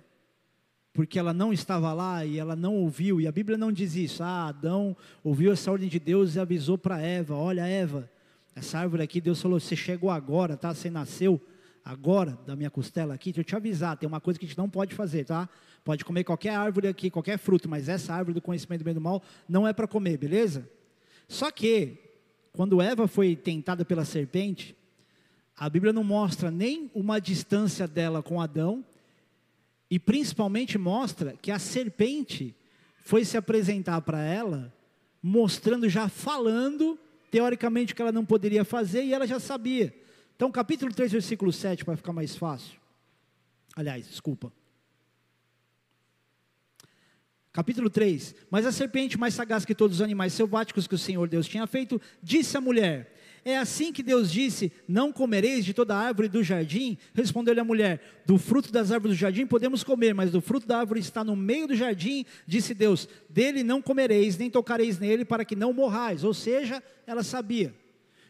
porque 0.93 1.17
ela 1.17 1.33
não 1.33 1.51
estava 1.51 1.91
lá 1.93 2.23
e 2.23 2.37
ela 2.37 2.55
não 2.55 2.75
ouviu, 2.75 3.19
e 3.19 3.25
a 3.25 3.31
Bíblia 3.31 3.57
não 3.57 3.71
diz 3.71 3.95
isso. 3.95 4.21
Ah, 4.21 4.49
Adão 4.49 4.95
ouviu 5.23 5.51
essa 5.51 5.71
ordem 5.71 5.89
de 5.89 5.97
Deus 5.97 6.35
e 6.35 6.39
avisou 6.39 6.77
para 6.77 7.01
Eva: 7.01 7.33
Olha, 7.33 7.65
Eva, 7.65 8.07
essa 8.55 8.79
árvore 8.79 9.03
aqui, 9.03 9.19
Deus 9.19 9.41
falou: 9.41 9.59
Você 9.59 9.75
chegou 9.75 10.09
agora, 10.09 10.55
tá? 10.55 10.73
Você 10.73 10.89
nasceu 10.89 11.41
agora 11.83 12.37
da 12.45 12.55
minha 12.55 12.69
costela 12.69 13.13
aqui. 13.13 13.31
Deixa 13.31 13.41
eu 13.41 13.43
te 13.43 13.55
avisar: 13.55 13.97
tem 13.97 14.07
uma 14.07 14.21
coisa 14.21 14.39
que 14.39 14.45
a 14.45 14.47
gente 14.47 14.57
não 14.57 14.69
pode 14.69 14.95
fazer, 14.95 15.25
tá? 15.25 15.49
Pode 15.83 16.05
comer 16.05 16.23
qualquer 16.23 16.55
árvore 16.55 16.87
aqui, 16.87 17.09
qualquer 17.09 17.37
fruto, 17.37 17.67
mas 17.67 17.89
essa 17.89 18.13
árvore 18.13 18.35
do 18.35 18.41
conhecimento 18.41 18.81
do 18.81 18.85
bem 18.85 18.91
e 18.91 18.95
do 18.95 19.01
mal 19.01 19.21
não 19.49 19.67
é 19.67 19.73
para 19.73 19.87
comer, 19.87 20.17
beleza? 20.17 20.69
Só 21.27 21.51
que 21.51 21.97
quando 22.53 22.81
Eva 22.81 23.07
foi 23.07 23.35
tentada 23.35 23.83
pela 23.83 24.05
serpente, 24.05 24.75
a 25.57 25.69
Bíblia 25.69 25.91
não 25.91 26.03
mostra 26.03 26.49
nem 26.49 26.89
uma 26.93 27.19
distância 27.19 27.87
dela 27.87 28.23
com 28.23 28.39
Adão, 28.39 28.83
e 29.89 29.99
principalmente 29.99 30.77
mostra 30.77 31.35
que 31.41 31.51
a 31.51 31.59
serpente 31.59 32.55
foi 33.03 33.25
se 33.25 33.37
apresentar 33.37 34.01
para 34.01 34.23
ela, 34.23 34.73
mostrando, 35.21 35.89
já 35.89 36.07
falando, 36.07 36.97
teoricamente, 37.33 37.93
o 37.93 37.95
que 37.95 38.01
ela 38.03 38.11
não 38.11 38.23
poderia 38.23 38.63
fazer, 38.63 39.03
e 39.03 39.11
ela 39.11 39.25
já 39.25 39.39
sabia. 39.39 39.91
Então, 40.35 40.51
capítulo 40.51 40.93
3, 40.93 41.13
versículo 41.13 41.51
7, 41.51 41.83
para 41.83 41.97
ficar 41.97 42.13
mais 42.13 42.35
fácil. 42.35 42.79
Aliás, 43.75 44.07
desculpa. 44.07 44.53
Capítulo 47.51 47.89
3: 47.89 48.35
Mas 48.51 48.67
a 48.67 48.71
serpente, 48.71 49.17
mais 49.17 49.33
sagaz 49.33 49.65
que 49.65 49.73
todos 49.73 49.95
os 49.97 50.01
animais 50.03 50.33
selváticos 50.33 50.85
que 50.85 50.93
o 50.93 50.97
Senhor 50.97 51.27
Deus 51.27 51.47
tinha 51.47 51.65
feito, 51.65 51.99
disse 52.21 52.55
à 52.55 52.61
mulher: 52.61 53.12
É 53.45 53.57
assim 53.57 53.91
que 53.91 54.01
Deus 54.01 54.31
disse: 54.31 54.71
Não 54.87 55.11
comereis 55.11 55.65
de 55.65 55.73
toda 55.73 55.95
árvore 55.95 56.29
do 56.29 56.43
jardim? 56.43 56.97
Respondeu-lhe 57.13 57.59
a 57.59 57.63
mulher: 57.63 58.23
Do 58.25 58.37
fruto 58.37 58.71
das 58.71 58.91
árvores 58.91 59.17
do 59.17 59.19
jardim 59.19 59.45
podemos 59.45 59.83
comer, 59.83 60.13
mas 60.13 60.31
do 60.31 60.39
fruto 60.39 60.65
da 60.65 60.79
árvore 60.79 61.01
está 61.01 61.23
no 61.23 61.35
meio 61.35 61.67
do 61.67 61.75
jardim, 61.75 62.25
disse 62.47 62.73
Deus: 62.73 63.07
Dele 63.29 63.61
não 63.63 63.81
comereis, 63.81 64.37
nem 64.37 64.49
tocareis 64.49 64.97
nele, 64.97 65.25
para 65.25 65.43
que 65.43 65.55
não 65.55 65.73
morrais. 65.73 66.23
Ou 66.23 66.33
seja, 66.33 66.81
ela 67.05 67.23
sabia. 67.23 67.75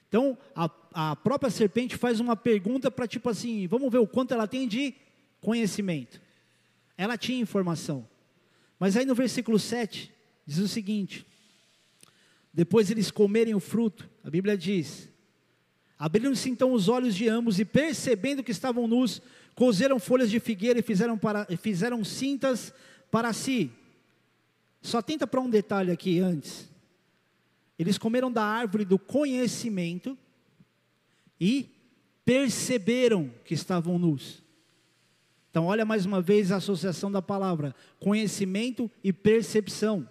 Então, 0.07 0.37
a, 0.55 0.69
a 0.93 1.15
própria 1.15 1.49
serpente 1.51 1.95
faz 1.95 2.19
uma 2.19 2.35
pergunta 2.35 2.89
para 2.89 3.07
tipo 3.07 3.29
assim: 3.29 3.67
vamos 3.67 3.91
ver 3.91 3.99
o 3.99 4.07
quanto 4.07 4.33
ela 4.33 4.47
tem 4.47 4.67
de 4.67 4.95
conhecimento. 5.41 6.19
Ela 6.97 7.17
tinha 7.17 7.39
informação. 7.39 8.07
Mas 8.79 8.97
aí 8.97 9.05
no 9.05 9.13
versículo 9.13 9.59
7 9.59 10.11
diz 10.45 10.57
o 10.57 10.67
seguinte: 10.67 11.25
depois 12.53 12.91
eles 12.91 13.09
comerem 13.09 13.55
o 13.55 13.59
fruto, 13.59 14.09
a 14.23 14.29
Bíblia 14.29 14.57
diz: 14.57 15.09
abriram-se 15.97 16.49
então 16.49 16.71
os 16.71 16.87
olhos 16.87 17.15
de 17.15 17.27
ambos 17.27 17.59
e 17.59 17.65
percebendo 17.65 18.43
que 18.43 18.51
estavam 18.51 18.87
nus, 18.87 19.21
cozeram 19.53 19.99
folhas 19.99 20.31
de 20.31 20.39
figueira 20.39 20.79
e 20.79 20.83
fizeram, 20.83 21.17
para, 21.17 21.45
fizeram 21.57 22.03
cintas 22.03 22.73
para 23.11 23.33
si. 23.33 23.71
Só 24.81 25.01
tenta 25.01 25.27
para 25.27 25.41
um 25.41 25.49
detalhe 25.49 25.91
aqui 25.91 26.19
antes. 26.19 26.69
Eles 27.77 27.97
comeram 27.97 28.31
da 28.31 28.43
árvore 28.43 28.85
do 28.85 28.97
conhecimento 28.97 30.17
e 31.39 31.69
perceberam 32.23 33.31
que 33.43 33.53
estavam 33.53 33.99
nus. 33.99 34.41
Então, 35.49 35.65
olha 35.65 35.85
mais 35.85 36.05
uma 36.05 36.21
vez 36.21 36.51
a 36.51 36.55
associação 36.55 37.11
da 37.11 37.21
palavra 37.21 37.75
conhecimento 37.99 38.89
e 39.03 39.13
percepção. 39.13 40.07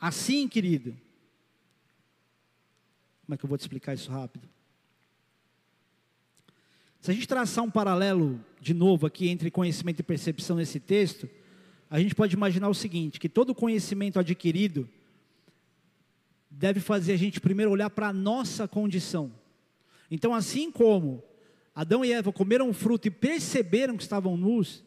Assim, 0.00 0.46
querido. 0.46 0.96
Como 3.30 3.36
é 3.36 3.38
que 3.38 3.44
eu 3.44 3.48
vou 3.48 3.56
te 3.56 3.60
explicar 3.60 3.94
isso 3.94 4.10
rápido? 4.10 4.48
Se 7.00 7.12
a 7.12 7.14
gente 7.14 7.28
traçar 7.28 7.62
um 7.62 7.70
paralelo 7.70 8.44
de 8.60 8.74
novo 8.74 9.06
aqui 9.06 9.28
entre 9.28 9.52
conhecimento 9.52 10.00
e 10.00 10.02
percepção 10.02 10.56
nesse 10.56 10.80
texto, 10.80 11.30
a 11.88 12.00
gente 12.00 12.12
pode 12.12 12.34
imaginar 12.34 12.68
o 12.68 12.74
seguinte: 12.74 13.20
que 13.20 13.28
todo 13.28 13.54
conhecimento 13.54 14.18
adquirido 14.18 14.88
deve 16.50 16.80
fazer 16.80 17.12
a 17.12 17.16
gente 17.16 17.40
primeiro 17.40 17.70
olhar 17.70 17.88
para 17.90 18.08
a 18.08 18.12
nossa 18.12 18.66
condição. 18.66 19.30
Então, 20.10 20.34
assim 20.34 20.68
como 20.72 21.22
Adão 21.72 22.04
e 22.04 22.12
Eva 22.12 22.32
comeram 22.32 22.68
o 22.68 22.74
fruto 22.74 23.06
e 23.06 23.12
perceberam 23.12 23.96
que 23.96 24.02
estavam 24.02 24.36
nus, 24.36 24.82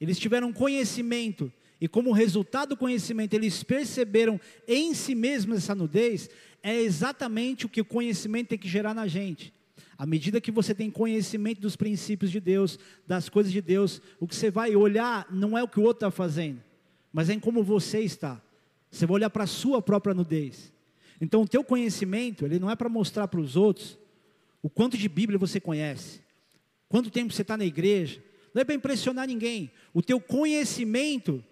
eles 0.00 0.18
tiveram 0.18 0.52
conhecimento, 0.52 1.52
e 1.80 1.86
como 1.86 2.12
resultado 2.12 2.70
do 2.70 2.76
conhecimento, 2.76 3.34
eles 3.34 3.62
perceberam 3.62 4.40
em 4.66 4.94
si 4.94 5.14
mesmos 5.14 5.58
essa 5.58 5.74
nudez, 5.74 6.30
é 6.62 6.80
exatamente 6.80 7.66
o 7.66 7.68
que 7.68 7.80
o 7.80 7.84
conhecimento 7.84 8.48
tem 8.48 8.58
que 8.58 8.68
gerar 8.68 8.94
na 8.94 9.06
gente. 9.06 9.52
À 9.98 10.06
medida 10.06 10.40
que 10.40 10.50
você 10.50 10.74
tem 10.74 10.90
conhecimento 10.90 11.60
dos 11.60 11.76
princípios 11.76 12.30
de 12.30 12.40
Deus, 12.40 12.78
das 13.06 13.28
coisas 13.28 13.52
de 13.52 13.60
Deus, 13.60 14.00
o 14.18 14.26
que 14.26 14.34
você 14.34 14.50
vai 14.50 14.74
olhar 14.74 15.26
não 15.30 15.56
é 15.56 15.62
o 15.62 15.68
que 15.68 15.78
o 15.78 15.82
outro 15.82 16.06
está 16.06 16.10
fazendo, 16.10 16.62
mas 17.12 17.28
é 17.30 17.34
em 17.34 17.40
como 17.40 17.62
você 17.62 18.00
está. 18.00 18.40
Você 18.90 19.06
vai 19.06 19.16
olhar 19.16 19.30
para 19.30 19.44
a 19.44 19.46
sua 19.46 19.80
própria 19.82 20.14
nudez. 20.14 20.72
Então, 21.20 21.42
o 21.42 21.48
teu 21.48 21.64
conhecimento, 21.64 22.44
ele 22.44 22.58
não 22.58 22.70
é 22.70 22.76
para 22.76 22.88
mostrar 22.88 23.28
para 23.28 23.40
os 23.40 23.56
outros 23.56 23.98
o 24.62 24.68
quanto 24.68 24.96
de 24.98 25.08
Bíblia 25.08 25.38
você 25.38 25.60
conhece, 25.60 26.20
quanto 26.88 27.10
tempo 27.10 27.32
você 27.32 27.42
está 27.42 27.56
na 27.56 27.64
igreja, 27.64 28.22
não 28.52 28.62
é 28.62 28.64
para 28.64 28.74
impressionar 28.74 29.26
ninguém. 29.26 29.70
O 29.92 30.02
teu 30.02 30.20
conhecimento 30.20 31.44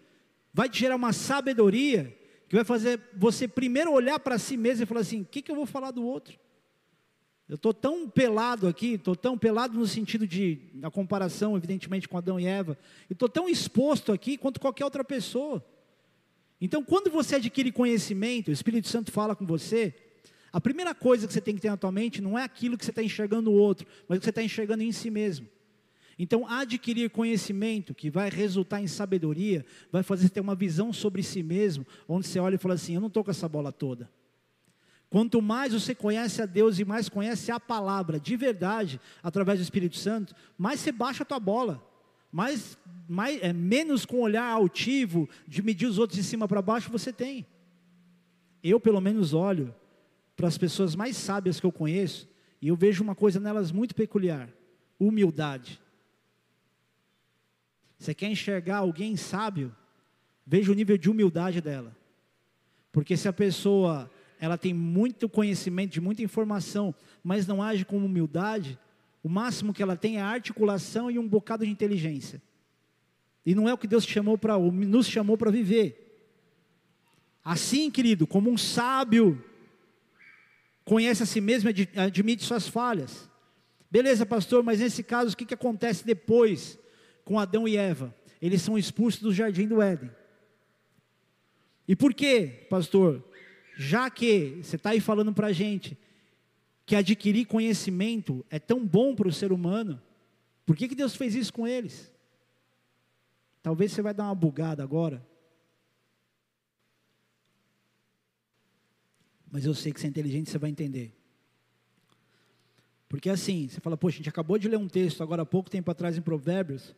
vai 0.54 0.68
te 0.68 0.78
gerar 0.78 0.94
uma 0.94 1.12
sabedoria 1.12 2.16
que 2.48 2.54
vai 2.54 2.64
fazer 2.64 3.00
você 3.16 3.48
primeiro 3.48 3.92
olhar 3.92 4.20
para 4.20 4.38
si 4.38 4.56
mesmo 4.56 4.84
e 4.84 4.86
falar 4.86 5.00
assim: 5.00 5.22
o 5.22 5.24
que, 5.24 5.42
que 5.42 5.50
eu 5.50 5.56
vou 5.56 5.66
falar 5.66 5.90
do 5.90 6.06
outro? 6.06 6.38
Eu 7.46 7.56
estou 7.56 7.74
tão 7.74 8.08
pelado 8.08 8.66
aqui, 8.66 8.94
estou 8.94 9.14
tão 9.14 9.36
pelado 9.36 9.78
no 9.78 9.86
sentido 9.86 10.26
de, 10.26 10.70
na 10.72 10.90
comparação, 10.90 11.56
evidentemente, 11.56 12.08
com 12.08 12.16
Adão 12.16 12.40
e 12.40 12.46
Eva, 12.46 12.78
e 13.10 13.12
estou 13.12 13.28
tão 13.28 13.48
exposto 13.48 14.12
aqui 14.12 14.38
quanto 14.38 14.60
qualquer 14.60 14.84
outra 14.84 15.04
pessoa. 15.04 15.62
Então, 16.58 16.82
quando 16.82 17.10
você 17.10 17.36
adquire 17.36 17.70
conhecimento, 17.70 18.48
o 18.48 18.52
Espírito 18.52 18.88
Santo 18.88 19.12
fala 19.12 19.36
com 19.36 19.44
você, 19.44 19.92
a 20.50 20.60
primeira 20.60 20.94
coisa 20.94 21.26
que 21.26 21.32
você 21.34 21.40
tem 21.40 21.54
que 21.54 21.60
ter 21.60 21.68
na 21.68 21.76
tua 21.76 21.92
mente 21.92 22.22
não 22.22 22.38
é 22.38 22.44
aquilo 22.44 22.78
que 22.78 22.84
você 22.84 22.92
está 22.92 23.02
enxergando 23.02 23.50
no 23.50 23.56
outro, 23.56 23.86
mas 24.08 24.16
o 24.16 24.20
que 24.20 24.24
você 24.24 24.30
está 24.30 24.42
enxergando 24.42 24.82
em 24.82 24.92
si 24.92 25.10
mesmo. 25.10 25.46
Então, 26.18 26.46
adquirir 26.46 27.10
conhecimento 27.10 27.94
que 27.94 28.10
vai 28.10 28.30
resultar 28.30 28.80
em 28.80 28.86
sabedoria, 28.86 29.64
vai 29.90 30.02
fazer 30.02 30.24
você 30.24 30.28
ter 30.28 30.40
uma 30.40 30.54
visão 30.54 30.92
sobre 30.92 31.22
si 31.22 31.42
mesmo, 31.42 31.86
onde 32.08 32.26
você 32.26 32.38
olha 32.38 32.54
e 32.54 32.58
fala 32.58 32.74
assim: 32.74 32.94
eu 32.94 33.00
não 33.00 33.08
estou 33.08 33.24
com 33.24 33.30
essa 33.30 33.48
bola 33.48 33.72
toda. 33.72 34.10
Quanto 35.10 35.40
mais 35.40 35.72
você 35.72 35.94
conhece 35.94 36.42
a 36.42 36.46
Deus 36.46 36.78
e 36.78 36.84
mais 36.84 37.08
conhece 37.08 37.52
a 37.52 37.60
palavra 37.60 38.18
de 38.18 38.36
verdade, 38.36 39.00
através 39.22 39.60
do 39.60 39.62
Espírito 39.62 39.96
Santo, 39.96 40.34
mais 40.58 40.80
você 40.80 40.90
baixa 40.90 41.22
a 41.22 41.26
tua 41.26 41.38
bola. 41.38 41.84
Mais, 42.32 42.76
mais, 43.08 43.40
é, 43.40 43.52
menos 43.52 44.04
com 44.04 44.20
olhar 44.20 44.44
altivo, 44.44 45.28
de 45.46 45.62
medir 45.62 45.86
os 45.86 46.00
outros 46.00 46.18
de 46.18 46.24
cima 46.24 46.48
para 46.48 46.60
baixo, 46.60 46.90
você 46.90 47.12
tem. 47.12 47.46
Eu, 48.60 48.80
pelo 48.80 49.00
menos, 49.00 49.32
olho 49.32 49.72
para 50.34 50.48
as 50.48 50.58
pessoas 50.58 50.96
mais 50.96 51.16
sábias 51.16 51.60
que 51.60 51.66
eu 51.66 51.70
conheço, 51.70 52.28
e 52.60 52.66
eu 52.66 52.74
vejo 52.74 53.04
uma 53.04 53.14
coisa 53.14 53.38
nelas 53.38 53.70
muito 53.70 53.94
peculiar: 53.94 54.48
humildade. 54.98 55.80
Você 58.04 58.12
quer 58.12 58.28
enxergar 58.28 58.78
alguém 58.78 59.16
sábio? 59.16 59.74
Veja 60.46 60.70
o 60.70 60.74
nível 60.74 60.98
de 60.98 61.08
humildade 61.08 61.62
dela. 61.62 61.96
Porque 62.92 63.16
se 63.16 63.26
a 63.26 63.32
pessoa 63.32 64.10
ela 64.38 64.58
tem 64.58 64.74
muito 64.74 65.26
conhecimento, 65.26 65.92
de 65.92 66.02
muita 66.02 66.22
informação, 66.22 66.94
mas 67.22 67.46
não 67.46 67.62
age 67.62 67.82
com 67.82 67.96
humildade, 67.96 68.78
o 69.22 69.28
máximo 69.28 69.72
que 69.72 69.82
ela 69.82 69.96
tem 69.96 70.18
é 70.18 70.20
articulação 70.20 71.10
e 71.10 71.18
um 71.18 71.26
bocado 71.26 71.64
de 71.64 71.70
inteligência. 71.70 72.42
E 73.46 73.54
não 73.54 73.66
é 73.66 73.72
o 73.72 73.78
que 73.78 73.86
Deus 73.86 74.04
chamou 74.04 74.36
para 74.36 74.58
nos 74.58 75.06
chamou 75.06 75.38
para 75.38 75.50
viver. 75.50 76.28
Assim, 77.42 77.90
querido, 77.90 78.26
como 78.26 78.50
um 78.50 78.58
sábio 78.58 79.42
conhece 80.84 81.22
a 81.22 81.26
si 81.26 81.40
mesmo 81.40 81.70
e 81.70 81.88
admite 81.98 82.44
suas 82.44 82.68
falhas. 82.68 83.30
Beleza, 83.90 84.26
pastor, 84.26 84.62
mas 84.62 84.80
nesse 84.80 85.02
caso, 85.02 85.32
o 85.32 85.36
que, 85.38 85.46
que 85.46 85.54
acontece 85.54 86.04
depois 86.04 86.78
com 87.24 87.38
Adão 87.38 87.66
e 87.66 87.76
Eva? 87.76 88.14
Eles 88.40 88.62
são 88.62 88.76
expulsos 88.76 89.22
do 89.22 89.32
jardim 89.32 89.66
do 89.66 89.80
Éden. 89.80 90.10
E 91.86 91.94
por 91.94 92.14
quê, 92.14 92.66
pastor? 92.68 93.22
Já 93.76 94.08
que 94.10 94.60
você 94.62 94.76
está 94.76 94.90
aí 94.90 95.00
falando 95.00 95.32
para 95.32 95.48
a 95.48 95.52
gente 95.52 95.98
que 96.86 96.94
adquirir 96.94 97.46
conhecimento 97.46 98.44
é 98.50 98.58
tão 98.58 98.86
bom 98.86 99.14
para 99.14 99.28
o 99.28 99.32
ser 99.32 99.52
humano, 99.52 100.00
por 100.66 100.76
que, 100.76 100.88
que 100.88 100.94
Deus 100.94 101.16
fez 101.16 101.34
isso 101.34 101.52
com 101.52 101.66
eles? 101.66 102.12
Talvez 103.62 103.92
você 103.92 104.02
vai 104.02 104.12
dar 104.12 104.24
uma 104.24 104.34
bugada 104.34 104.82
agora. 104.82 105.26
Mas 109.50 109.64
eu 109.64 109.74
sei 109.74 109.92
que 109.92 110.00
você 110.00 110.06
é 110.06 110.10
inteligente, 110.10 110.50
você 110.50 110.58
vai 110.58 110.70
entender. 110.70 111.14
Porque 113.08 113.30
assim, 113.30 113.68
você 113.68 113.80
fala, 113.80 113.96
poxa, 113.96 114.16
a 114.16 114.18
gente 114.18 114.28
acabou 114.28 114.58
de 114.58 114.68
ler 114.68 114.76
um 114.76 114.88
texto 114.88 115.22
agora 115.22 115.42
há 115.42 115.46
pouco 115.46 115.70
tempo 115.70 115.90
atrás 115.90 116.18
em 116.18 116.22
Provérbios, 116.22 116.94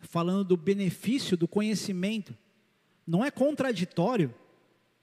falando 0.00 0.44
do 0.44 0.56
benefício 0.56 1.36
do 1.36 1.48
conhecimento. 1.48 2.36
Não 3.06 3.24
é 3.24 3.30
contraditório 3.30 4.34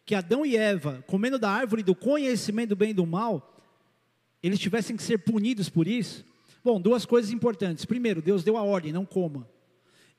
que 0.06 0.14
Adão 0.14 0.46
e 0.46 0.56
Eva, 0.56 1.04
comendo 1.08 1.40
da 1.40 1.50
árvore 1.50 1.82
do 1.82 1.96
conhecimento 1.96 2.70
do 2.70 2.76
bem 2.76 2.92
e 2.92 2.94
do 2.94 3.06
mal, 3.06 3.60
eles 4.42 4.60
tivessem 4.60 4.96
que 4.96 5.02
ser 5.02 5.18
punidos 5.18 5.70
por 5.70 5.88
isso? 5.88 6.24
Bom, 6.64 6.80
duas 6.80 7.06
coisas 7.06 7.32
importantes. 7.32 7.86
Primeiro, 7.86 8.22
Deus 8.22 8.44
deu 8.44 8.58
a 8.58 8.64
ordem, 8.64 8.94
não 8.94 9.06
coma. 9.06 9.48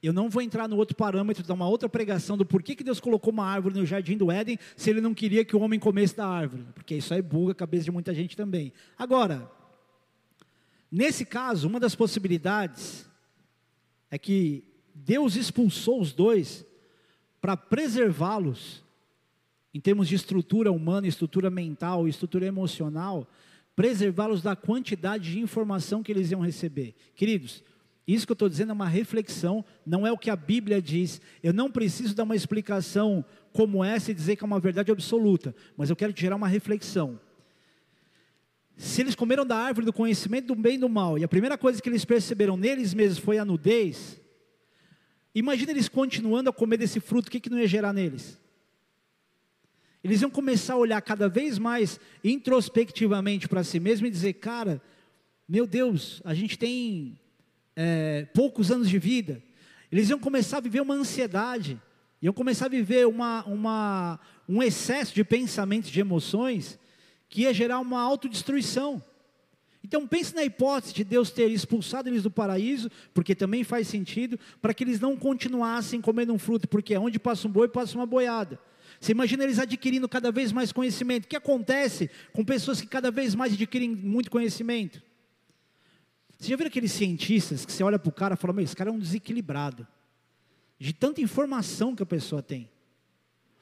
Eu 0.03 0.12
não 0.12 0.29
vou 0.29 0.43
entrar 0.43 0.69
no 0.69 0.77
outro 0.77 0.97
parâmetro, 0.97 1.43
dar 1.43 1.55
uma 1.55 1.69
outra 1.69 1.89
pregação 1.89 2.37
do 2.37 2.45
porquê 2.45 2.75
que 2.75 2.85
Deus 2.85 3.01
colocou 3.01 3.33
uma 3.33 3.47
árvore 3.47 3.79
no 3.79 3.87
jardim 3.87 4.17
do 4.17 4.31
Éden 4.31 4.59
se 4.77 4.91
ele 4.91 5.01
não 5.01 5.15
queria 5.15 5.45
que 5.45 5.57
o 5.57 5.61
homem 5.61 5.81
comesse 5.81 6.17
da 6.17 6.27
árvore. 6.27 6.65
Porque 6.75 6.97
isso 6.97 7.15
aí 7.15 7.23
buga 7.23 7.53
a 7.53 7.55
cabeça 7.55 7.85
de 7.85 7.91
muita 7.91 8.12
gente 8.12 8.37
também. 8.37 8.73
Agora, 8.99 9.51
nesse 10.91 11.25
caso, 11.25 11.67
uma 11.67 11.81
das 11.81 11.95
possibilidades 11.95 13.09
é 14.16 14.18
que 14.18 14.64
Deus 14.94 15.37
expulsou 15.37 16.00
os 16.00 16.14
dois 16.14 16.64
para 17.38 17.55
preservá-los 17.55 18.83
em 19.74 19.79
termos 19.79 20.09
de 20.09 20.14
estrutura 20.14 20.72
humana, 20.72 21.07
estrutura 21.07 21.50
mental, 21.50 22.09
estrutura 22.09 22.46
emocional, 22.46 23.29
preservá-los 23.76 24.42
da 24.42 24.57
quantidade 24.57 25.33
de 25.33 25.38
informação 25.38 26.02
que 26.02 26.11
eles 26.11 26.31
iam 26.31 26.40
receber. 26.40 26.94
Queridos, 27.14 27.62
isso 28.07 28.26
que 28.26 28.33
eu 28.33 28.37
estou 28.37 28.48
dizendo 28.48 28.70
é 28.70 28.72
uma 28.72 28.88
reflexão, 28.88 29.62
não 29.85 30.07
é 30.07 30.11
o 30.11 30.16
que 30.16 30.31
a 30.31 30.37
Bíblia 30.37 30.81
diz. 30.81 31.20
Eu 31.42 31.52
não 31.52 31.70
preciso 31.70 32.14
dar 32.14 32.22
uma 32.22 32.35
explicação 32.35 33.22
como 33.52 33.85
essa 33.85 34.12
e 34.12 34.14
dizer 34.14 34.37
que 34.37 34.44
é 34.44 34.46
uma 34.46 34.59
verdade 34.59 34.90
absoluta, 34.90 35.55
mas 35.76 35.90
eu 35.90 35.96
quero 35.96 36.14
te 36.14 36.22
gerar 36.22 36.37
uma 36.37 36.48
reflexão. 36.48 37.20
Se 38.77 39.01
eles 39.01 39.15
comeram 39.15 39.47
da 39.47 39.57
árvore 39.57 39.87
do 39.87 39.93
conhecimento 39.93 40.49
do 40.49 40.55
bem 40.55 40.75
e 40.75 40.79
do 40.79 40.89
mal, 40.89 41.19
e 41.19 41.25
a 41.25 41.29
primeira 41.29 41.57
coisa 41.57 41.81
que 41.81 41.89
eles 41.89 42.05
perceberam 42.05 42.57
neles 42.57 42.93
mesmos 42.93 43.19
foi 43.19 43.39
a 43.39 43.45
nudez, 43.45 44.21
imagina 45.35 45.71
eles 45.71 45.89
continuando 45.89 46.51
a 46.51 46.53
comer 46.53 46.77
desse 46.77 47.01
fruto, 47.01 47.29
o 47.29 47.31
que, 47.31 47.41
que 47.41 47.49
não 47.49 47.59
ia 47.59 47.67
gerar 47.67 47.93
neles? 47.95 48.39
Eles 50.05 50.21
iam 50.21 50.31
começar 50.31 50.75
a 50.75 50.79
olhar 50.79 51.01
cada 51.01 51.29
vez 51.29 51.59
mais 51.59 51.99
introspectivamente 52.23 53.49
para 53.49 53.65
si 53.65 53.81
mesmo 53.81 54.07
e 54.07 54.11
dizer: 54.11 54.35
cara, 54.35 54.81
meu 55.49 55.67
Deus, 55.67 56.21
a 56.25 56.35
gente 56.35 56.59
tem 56.59 57.19
é, 57.75 58.27
poucos 58.33 58.71
anos 58.71 58.89
de 58.89 58.99
vida. 58.99 59.43
Eles 59.91 60.11
iam 60.11 60.19
começar 60.19 60.59
a 60.59 60.61
viver 60.61 60.81
uma 60.81 60.95
ansiedade, 60.95 61.81
iam 62.21 62.33
começar 62.33 62.67
a 62.67 62.69
viver 62.69 63.07
uma, 63.07 63.45
uma, 63.47 64.21
um 64.49 64.62
excesso 64.62 65.15
de 65.15 65.25
pensamentos, 65.25 65.91
de 65.91 65.99
emoções, 65.99 66.79
que 67.29 67.43
ia 67.43 67.53
gerar 67.53 67.81
uma 67.81 68.01
autodestruição. 68.01 69.03
Então 69.83 70.07
pense 70.07 70.35
na 70.35 70.43
hipótese 70.43 70.93
de 70.93 71.05
Deus 71.05 71.31
ter 71.31 71.49
expulsado 71.49 72.09
eles 72.09 72.25
do 72.25 72.31
paraíso, 72.31 72.91
porque 73.15 73.37
também 73.37 73.62
faz 73.62 73.87
sentido, 73.87 74.39
para 74.61 74.75
que 74.75 74.83
eles 74.83 74.99
não 74.99 75.17
continuassem 75.17 76.01
comendo 76.01 76.33
um 76.33 76.39
fruto, 76.39 76.67
porque 76.67 76.97
onde 76.97 77.21
passa 77.21 77.47
um 77.47 77.51
boi, 77.51 77.69
passa 77.69 77.97
uma 77.97 78.05
boiada. 78.05 78.59
Você 79.01 79.12
imagina 79.12 79.45
eles 79.45 79.59
adquirindo 79.59 80.09
cada 80.09 80.33
vez 80.33 80.51
mais 80.51 80.73
conhecimento. 80.73 81.27
O 81.27 81.29
que 81.29 81.37
acontece 81.37 82.11
com 82.33 82.45
pessoas 82.45 82.81
que 82.81 82.87
cada 82.87 83.11
vez 83.11 83.35
mais 83.35 83.53
adquirem 83.53 83.91
muito 83.91 84.31
conhecimento? 84.31 85.01
Você 86.39 86.51
já 86.51 86.57
viu 86.57 86.67
aqueles 86.67 86.93
cientistas 86.93 87.65
que 87.65 87.73
você 87.73 87.85
olha 87.85 87.99
para 87.99 88.09
o 88.09 88.12
cara 88.12 88.35
e 88.35 88.37
fala, 88.37 88.53
meu, 88.53 88.65
esse 88.65 88.77
cara 88.77 88.91
é 88.91 88.93
um 88.93 88.99
desequilibrado. 88.99 89.87
De 90.79 90.93
tanta 90.93 91.21
informação 91.21 91.95
que 91.95 92.03
a 92.03 92.07
pessoa 92.07 92.43
tem. 92.43 92.69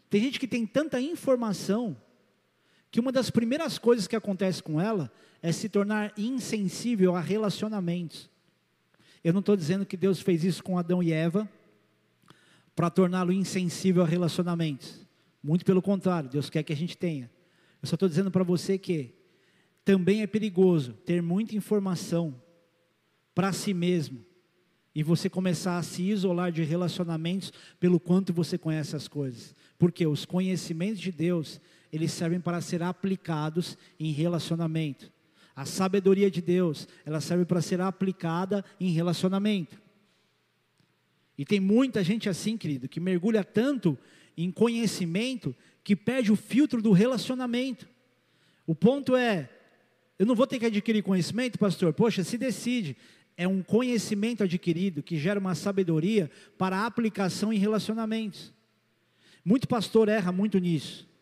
Tem 0.08 0.22
gente 0.22 0.40
que 0.40 0.48
tem 0.48 0.66
tanta 0.66 1.00
informação 1.00 1.96
que 2.94 3.00
uma 3.00 3.10
das 3.10 3.28
primeiras 3.28 3.76
coisas 3.76 4.06
que 4.06 4.14
acontece 4.14 4.62
com 4.62 4.80
ela 4.80 5.10
é 5.42 5.50
se 5.50 5.68
tornar 5.68 6.12
insensível 6.16 7.16
a 7.16 7.20
relacionamentos. 7.20 8.30
Eu 9.24 9.32
não 9.32 9.40
estou 9.40 9.56
dizendo 9.56 9.84
que 9.84 9.96
Deus 9.96 10.20
fez 10.20 10.44
isso 10.44 10.62
com 10.62 10.78
Adão 10.78 11.02
e 11.02 11.10
Eva 11.10 11.50
para 12.72 12.88
torná-lo 12.88 13.32
insensível 13.32 14.04
a 14.04 14.06
relacionamentos. 14.06 15.04
Muito 15.42 15.64
pelo 15.64 15.82
contrário, 15.82 16.30
Deus 16.30 16.48
quer 16.48 16.62
que 16.62 16.72
a 16.72 16.76
gente 16.76 16.96
tenha. 16.96 17.28
Eu 17.82 17.88
só 17.88 17.96
estou 17.96 18.08
dizendo 18.08 18.30
para 18.30 18.44
você 18.44 18.78
que 18.78 19.12
também 19.84 20.22
é 20.22 20.26
perigoso 20.28 20.92
ter 20.92 21.20
muita 21.20 21.56
informação 21.56 22.40
para 23.34 23.52
si 23.52 23.74
mesmo 23.74 24.24
e 24.94 25.02
você 25.02 25.28
começar 25.28 25.78
a 25.78 25.82
se 25.82 26.04
isolar 26.04 26.52
de 26.52 26.62
relacionamentos 26.62 27.52
pelo 27.80 27.98
quanto 27.98 28.32
você 28.32 28.56
conhece 28.56 28.94
as 28.94 29.08
coisas. 29.08 29.52
Porque 29.76 30.06
os 30.06 30.24
conhecimentos 30.24 31.00
de 31.00 31.10
Deus, 31.10 31.60
eles 31.94 32.10
servem 32.10 32.40
para 32.40 32.60
ser 32.60 32.82
aplicados 32.82 33.78
em 34.00 34.10
relacionamento. 34.10 35.12
A 35.54 35.64
sabedoria 35.64 36.28
de 36.28 36.42
Deus, 36.42 36.88
ela 37.06 37.20
serve 37.20 37.44
para 37.44 37.62
ser 37.62 37.80
aplicada 37.80 38.64
em 38.80 38.90
relacionamento. 38.90 39.80
E 41.38 41.44
tem 41.44 41.60
muita 41.60 42.02
gente 42.02 42.28
assim, 42.28 42.56
querido, 42.56 42.88
que 42.88 42.98
mergulha 42.98 43.44
tanto 43.44 43.96
em 44.36 44.50
conhecimento 44.50 45.54
que 45.84 45.94
perde 45.94 46.32
o 46.32 46.36
filtro 46.36 46.82
do 46.82 46.90
relacionamento. 46.90 47.88
O 48.66 48.74
ponto 48.74 49.14
é, 49.14 49.48
eu 50.18 50.26
não 50.26 50.34
vou 50.34 50.48
ter 50.48 50.58
que 50.58 50.66
adquirir 50.66 51.00
conhecimento, 51.00 51.60
pastor? 51.60 51.92
Poxa, 51.92 52.24
se 52.24 52.36
decide. 52.36 52.96
É 53.36 53.46
um 53.46 53.62
conhecimento 53.62 54.42
adquirido 54.42 55.00
que 55.00 55.16
gera 55.16 55.38
uma 55.38 55.54
sabedoria 55.54 56.28
para 56.58 56.86
aplicação 56.86 57.52
em 57.52 57.58
relacionamentos. 57.58 58.52
Muito 59.44 59.68
pastor 59.68 60.08
erra 60.08 60.32
muito 60.32 60.58
nisso. 60.58 61.13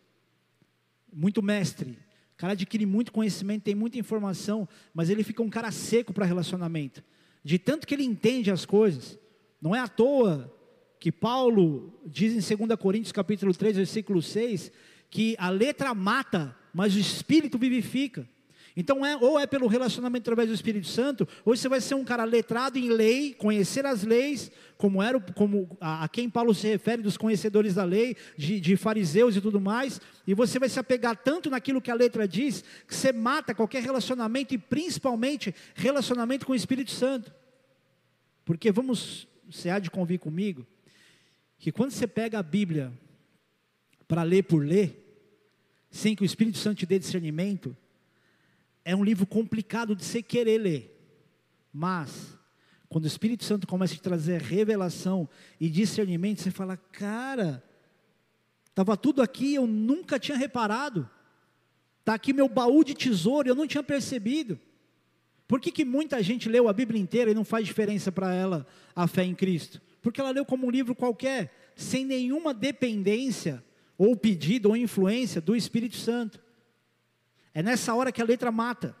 Muito 1.13 1.41
mestre. 1.41 1.97
O 2.33 2.37
cara 2.37 2.53
adquire 2.53 2.85
muito 2.85 3.11
conhecimento, 3.11 3.63
tem 3.63 3.75
muita 3.75 3.97
informação, 3.97 4.67
mas 4.93 5.09
ele 5.09 5.23
fica 5.23 5.43
um 5.43 5.49
cara 5.49 5.71
seco 5.71 6.11
para 6.11 6.25
relacionamento. 6.25 7.03
De 7.43 7.59
tanto 7.59 7.85
que 7.85 7.93
ele 7.93 8.03
entende 8.03 8.51
as 8.51 8.65
coisas. 8.65 9.17
Não 9.61 9.75
é 9.75 9.79
à 9.79 9.87
toa 9.87 10.51
que 10.99 11.11
Paulo 11.11 12.01
diz 12.05 12.31
em 12.33 12.57
2 12.65 12.79
Coríntios 12.79 13.11
capítulo 13.11 13.53
3, 13.53 13.75
versículo 13.77 14.21
6, 14.21 14.71
que 15.09 15.35
a 15.37 15.49
letra 15.49 15.93
mata, 15.93 16.57
mas 16.73 16.95
o 16.95 16.99
espírito 16.99 17.57
vivifica. 17.57 18.27
Então, 18.75 19.05
é, 19.05 19.15
ou 19.17 19.39
é 19.39 19.45
pelo 19.45 19.67
relacionamento 19.67 20.23
através 20.23 20.49
do 20.49 20.55
Espírito 20.55 20.87
Santo, 20.87 21.27
ou 21.45 21.55
você 21.55 21.69
vai 21.69 21.79
ser 21.79 21.93
um 21.93 22.03
cara 22.03 22.23
letrado 22.23 22.79
em 22.79 22.89
lei, 22.89 23.33
conhecer 23.33 23.85
as 23.85 24.03
leis, 24.03 24.51
como 24.77 25.01
era 25.01 25.19
como 25.19 25.77
a, 25.79 26.05
a 26.05 26.09
quem 26.09 26.27
Paulo 26.27 26.55
se 26.55 26.67
refere, 26.67 27.03
dos 27.03 27.15
conhecedores 27.15 27.75
da 27.75 27.83
lei, 27.83 28.17
de, 28.35 28.59
de, 28.59 28.75
fariseus 28.75 29.35
e 29.35 29.41
tudo 29.41 29.61
mais, 29.61 30.01
e 30.25 30.33
você 30.33 30.57
vai 30.57 30.69
se 30.69 30.79
apegar 30.79 31.15
tanto 31.15 31.51
naquilo 31.51 31.81
que 31.81 31.91
a 31.91 31.95
letra 31.95 32.27
diz, 32.27 32.63
que 32.87 32.95
você 32.95 33.13
mata 33.13 33.53
qualquer 33.53 33.83
relacionamento, 33.83 34.55
e 34.55 34.57
principalmente 34.57 35.53
relacionamento 35.75 36.45
com 36.45 36.53
o 36.53 36.55
Espírito 36.55 36.91
Santo. 36.91 37.31
Porque 38.43 38.71
vamos, 38.71 39.27
você 39.49 39.69
há 39.69 39.77
de 39.77 39.91
convir 39.91 40.19
comigo, 40.19 40.65
que 41.59 41.71
quando 41.71 41.91
você 41.91 42.07
pega 42.07 42.39
a 42.39 42.43
Bíblia 42.43 42.91
para 44.07 44.23
ler 44.23 44.43
por 44.43 44.65
ler, 44.65 44.99
sem 45.91 46.15
que 46.15 46.23
o 46.23 46.25
Espírito 46.25 46.57
Santo 46.57 46.79
te 46.79 46.87
dê 46.87 46.97
discernimento, 46.97 47.77
é 48.83 48.95
um 48.95 49.03
livro 49.03 49.25
complicado 49.25 49.95
de 49.95 50.03
você 50.03 50.21
querer 50.21 50.57
ler. 50.57 50.89
Mas, 51.71 52.37
quando 52.89 53.05
o 53.05 53.07
Espírito 53.07 53.43
Santo 53.43 53.65
começa 53.67 53.93
a 53.93 53.97
te 53.97 54.01
trazer 54.01 54.41
revelação 54.41 55.27
e 55.59 55.69
discernimento, 55.69 56.41
você 56.41 56.51
fala, 56.51 56.77
cara, 56.77 57.63
estava 58.69 58.95
tudo 58.95 59.21
aqui, 59.21 59.55
eu 59.55 59.65
nunca 59.65 60.19
tinha 60.19 60.37
reparado. 60.37 61.09
Está 61.99 62.13
aqui 62.13 62.33
meu 62.33 62.49
baú 62.49 62.83
de 62.83 62.93
tesouro, 62.93 63.47
eu 63.47 63.55
não 63.55 63.67
tinha 63.67 63.83
percebido. 63.83 64.59
Por 65.47 65.59
que, 65.59 65.71
que 65.71 65.85
muita 65.85 66.21
gente 66.21 66.49
leu 66.49 66.67
a 66.67 66.73
Bíblia 66.73 67.01
inteira 67.01 67.31
e 67.31 67.33
não 67.33 67.43
faz 67.43 67.65
diferença 67.65 68.11
para 68.11 68.33
ela 68.33 68.67
a 68.95 69.07
fé 69.07 69.23
em 69.23 69.35
Cristo? 69.35 69.81
porque 70.03 70.19
ela 70.19 70.31
leu 70.31 70.45
como 70.45 70.67
um 70.67 70.69
livro 70.69 70.93
qualquer, 70.93 71.71
sem 71.77 72.05
nenhuma 72.05 72.53
dependência, 72.53 73.63
ou 73.97 74.17
pedido, 74.17 74.67
ou 74.67 74.75
influência 74.75 75.39
do 75.39 75.55
Espírito 75.55 75.95
Santo. 75.95 76.42
É 77.53 77.61
nessa 77.61 77.93
hora 77.93 78.11
que 78.11 78.21
a 78.21 78.25
letra 78.25 78.51
mata. 78.51 78.95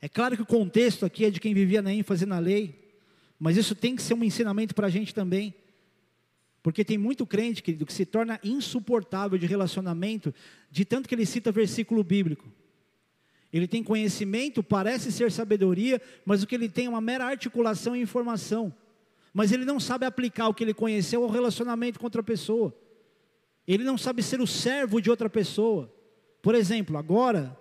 É 0.00 0.08
claro 0.08 0.36
que 0.36 0.42
o 0.42 0.46
contexto 0.46 1.06
aqui 1.06 1.24
é 1.24 1.30
de 1.30 1.40
quem 1.40 1.54
vivia 1.54 1.80
na 1.80 1.92
ênfase 1.92 2.26
na 2.26 2.38
lei, 2.38 2.94
mas 3.38 3.56
isso 3.56 3.74
tem 3.74 3.96
que 3.96 4.02
ser 4.02 4.12
um 4.12 4.22
ensinamento 4.22 4.74
para 4.74 4.88
a 4.88 4.90
gente 4.90 5.14
também. 5.14 5.54
Porque 6.62 6.84
tem 6.84 6.98
muito 6.98 7.26
crente, 7.26 7.62
querido, 7.62 7.86
que 7.86 7.92
se 7.92 8.04
torna 8.04 8.38
insuportável 8.44 9.38
de 9.38 9.46
relacionamento, 9.46 10.34
de 10.70 10.84
tanto 10.84 11.08
que 11.08 11.14
ele 11.14 11.24
cita 11.24 11.50
versículo 11.50 12.04
bíblico. 12.04 12.50
Ele 13.52 13.68
tem 13.68 13.82
conhecimento, 13.82 14.62
parece 14.62 15.12
ser 15.12 15.30
sabedoria, 15.30 16.02
mas 16.26 16.42
o 16.42 16.46
que 16.46 16.54
ele 16.54 16.68
tem 16.68 16.86
é 16.86 16.88
uma 16.88 17.00
mera 17.00 17.24
articulação 17.24 17.94
e 17.94 18.00
informação. 18.00 18.74
Mas 19.32 19.52
ele 19.52 19.64
não 19.64 19.78
sabe 19.80 20.04
aplicar 20.04 20.48
o 20.48 20.54
que 20.54 20.64
ele 20.64 20.74
conheceu 20.74 21.22
ao 21.22 21.30
relacionamento 21.30 21.98
com 21.98 22.06
outra 22.06 22.22
pessoa. 22.22 22.76
Ele 23.66 23.82
não 23.82 23.96
sabe 23.96 24.22
ser 24.22 24.40
o 24.40 24.46
servo 24.46 25.00
de 25.00 25.10
outra 25.10 25.30
pessoa. 25.30 25.92
Por 26.42 26.54
exemplo, 26.54 26.98
agora 26.98 27.58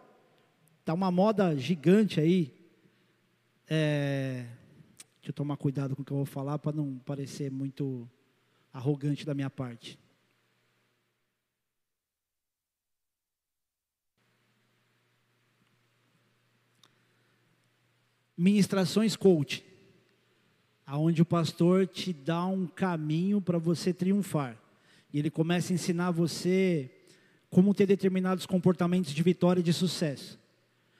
está 0.82 0.94
uma 0.94 1.10
moda 1.10 1.56
gigante 1.56 2.20
aí. 2.20 2.54
É, 3.68 4.46
deixa 5.16 5.30
eu 5.30 5.34
tomar 5.34 5.56
cuidado 5.56 5.96
com 5.96 6.02
o 6.02 6.06
que 6.06 6.12
eu 6.12 6.18
vou 6.18 6.26
falar 6.26 6.60
para 6.60 6.76
não 6.76 6.98
parecer 7.00 7.50
muito 7.50 8.10
arrogante 8.74 9.26
da 9.26 9.34
minha 9.34 9.50
parte. 9.50 9.98
Ministrações 18.36 19.16
coach, 19.16 19.64
aonde 20.86 21.22
o 21.22 21.26
pastor 21.26 21.88
te 21.88 22.12
dá 22.12 22.46
um 22.46 22.68
caminho 22.68 23.40
para 23.40 23.58
você 23.58 23.94
triunfar. 23.94 24.63
E 25.14 25.20
ele 25.20 25.30
começa 25.30 25.72
a 25.72 25.76
ensinar 25.76 26.12
você 26.12 26.90
como 27.50 27.74
ter 27.74 27.86
determinados 27.86 28.48
comportamentos 28.48 29.14
de 29.14 29.22
vitória 29.22 29.60
e 29.62 29.64
de 29.64 29.72
sucesso. 29.72 30.40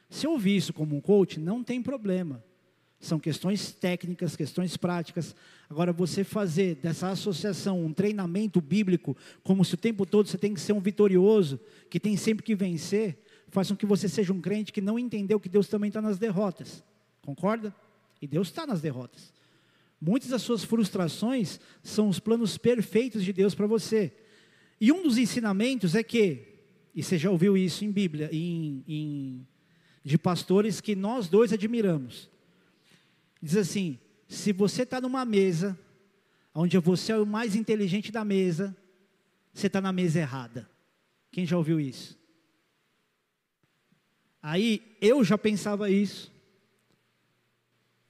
Se 0.08 0.28
eu 0.28 0.32
ouvir 0.32 0.56
isso 0.56 0.72
como 0.72 0.96
um 0.96 1.02
coach, 1.02 1.40
não 1.40 1.64
tem 1.64 1.82
problema. 1.82 2.44
São 3.00 3.20
questões 3.20 3.72
técnicas, 3.72 4.36
questões 4.36 4.78
práticas. 4.78 5.36
Agora, 5.68 5.92
você 5.92 6.24
fazer 6.24 6.76
dessa 6.76 7.10
associação 7.10 7.84
um 7.84 7.92
treinamento 7.92 8.62
bíblico, 8.62 9.18
como 9.44 9.66
se 9.66 9.74
o 9.74 9.78
tempo 9.78 10.06
todo 10.06 10.30
você 10.30 10.38
tem 10.38 10.54
que 10.54 10.62
ser 10.62 10.74
um 10.74 10.80
vitorioso, 10.80 11.60
que 11.90 12.00
tem 12.00 12.16
sempre 12.16 12.46
que 12.46 12.56
vencer, 12.56 13.18
faz 13.50 13.70
com 13.70 13.76
que 13.76 13.86
você 13.86 14.08
seja 14.08 14.32
um 14.32 14.40
crente 14.40 14.72
que 14.72 14.80
não 14.80 15.00
entendeu 15.00 15.40
que 15.40 15.50
Deus 15.50 15.68
também 15.68 15.88
está 15.88 16.02
nas 16.02 16.20
derrotas. 16.20 16.84
Concorda? 17.26 17.76
E 18.22 18.28
Deus 18.28 18.50
está 18.50 18.66
nas 18.68 18.80
derrotas. 18.80 19.34
Muitas 20.06 20.32
das 20.32 20.42
suas 20.42 20.66
frustrações 20.66 21.62
são 21.82 22.10
os 22.10 22.20
planos 22.20 22.58
perfeitos 22.58 23.24
de 23.24 23.32
Deus 23.32 23.56
para 23.56 23.66
você. 23.66 24.12
E 24.80 24.92
um 24.92 25.02
dos 25.02 25.18
ensinamentos 25.18 25.96
é 25.96 26.04
que, 26.04 26.60
e 26.94 27.02
você 27.02 27.18
já 27.18 27.32
ouviu 27.32 27.56
isso 27.56 27.86
em 27.86 27.92
Bíblia, 27.92 28.30
em, 28.30 28.84
em, 28.86 29.48
de 30.04 30.18
pastores 30.18 30.82
que 30.82 30.94
nós 30.94 31.30
dois 31.30 31.54
admiramos. 31.54 32.30
Diz 33.42 33.56
assim: 33.56 33.98
se 34.28 34.52
você 34.52 34.84
está 34.84 35.00
numa 35.00 35.24
mesa, 35.24 35.80
onde 36.54 36.78
você 36.80 37.14
é 37.14 37.18
o 37.18 37.26
mais 37.26 37.56
inteligente 37.56 38.12
da 38.12 38.26
mesa, 38.26 38.76
você 39.54 39.68
está 39.68 39.80
na 39.80 39.94
mesa 39.94 40.20
errada. 40.20 40.70
Quem 41.32 41.46
já 41.46 41.58
ouviu 41.58 41.80
isso? 41.80 42.20
Aí 44.42 44.98
eu 45.00 45.24
já 45.24 45.38
pensava 45.38 45.90
isso 45.90 46.33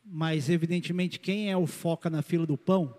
mas 0.04 0.50
evidentemente 0.50 1.20
quem 1.20 1.52
é 1.52 1.58
o 1.58 1.66
foca 1.66 2.10
na 2.10 2.22
fila 2.22 2.46
do 2.46 2.58
pão, 2.58 2.98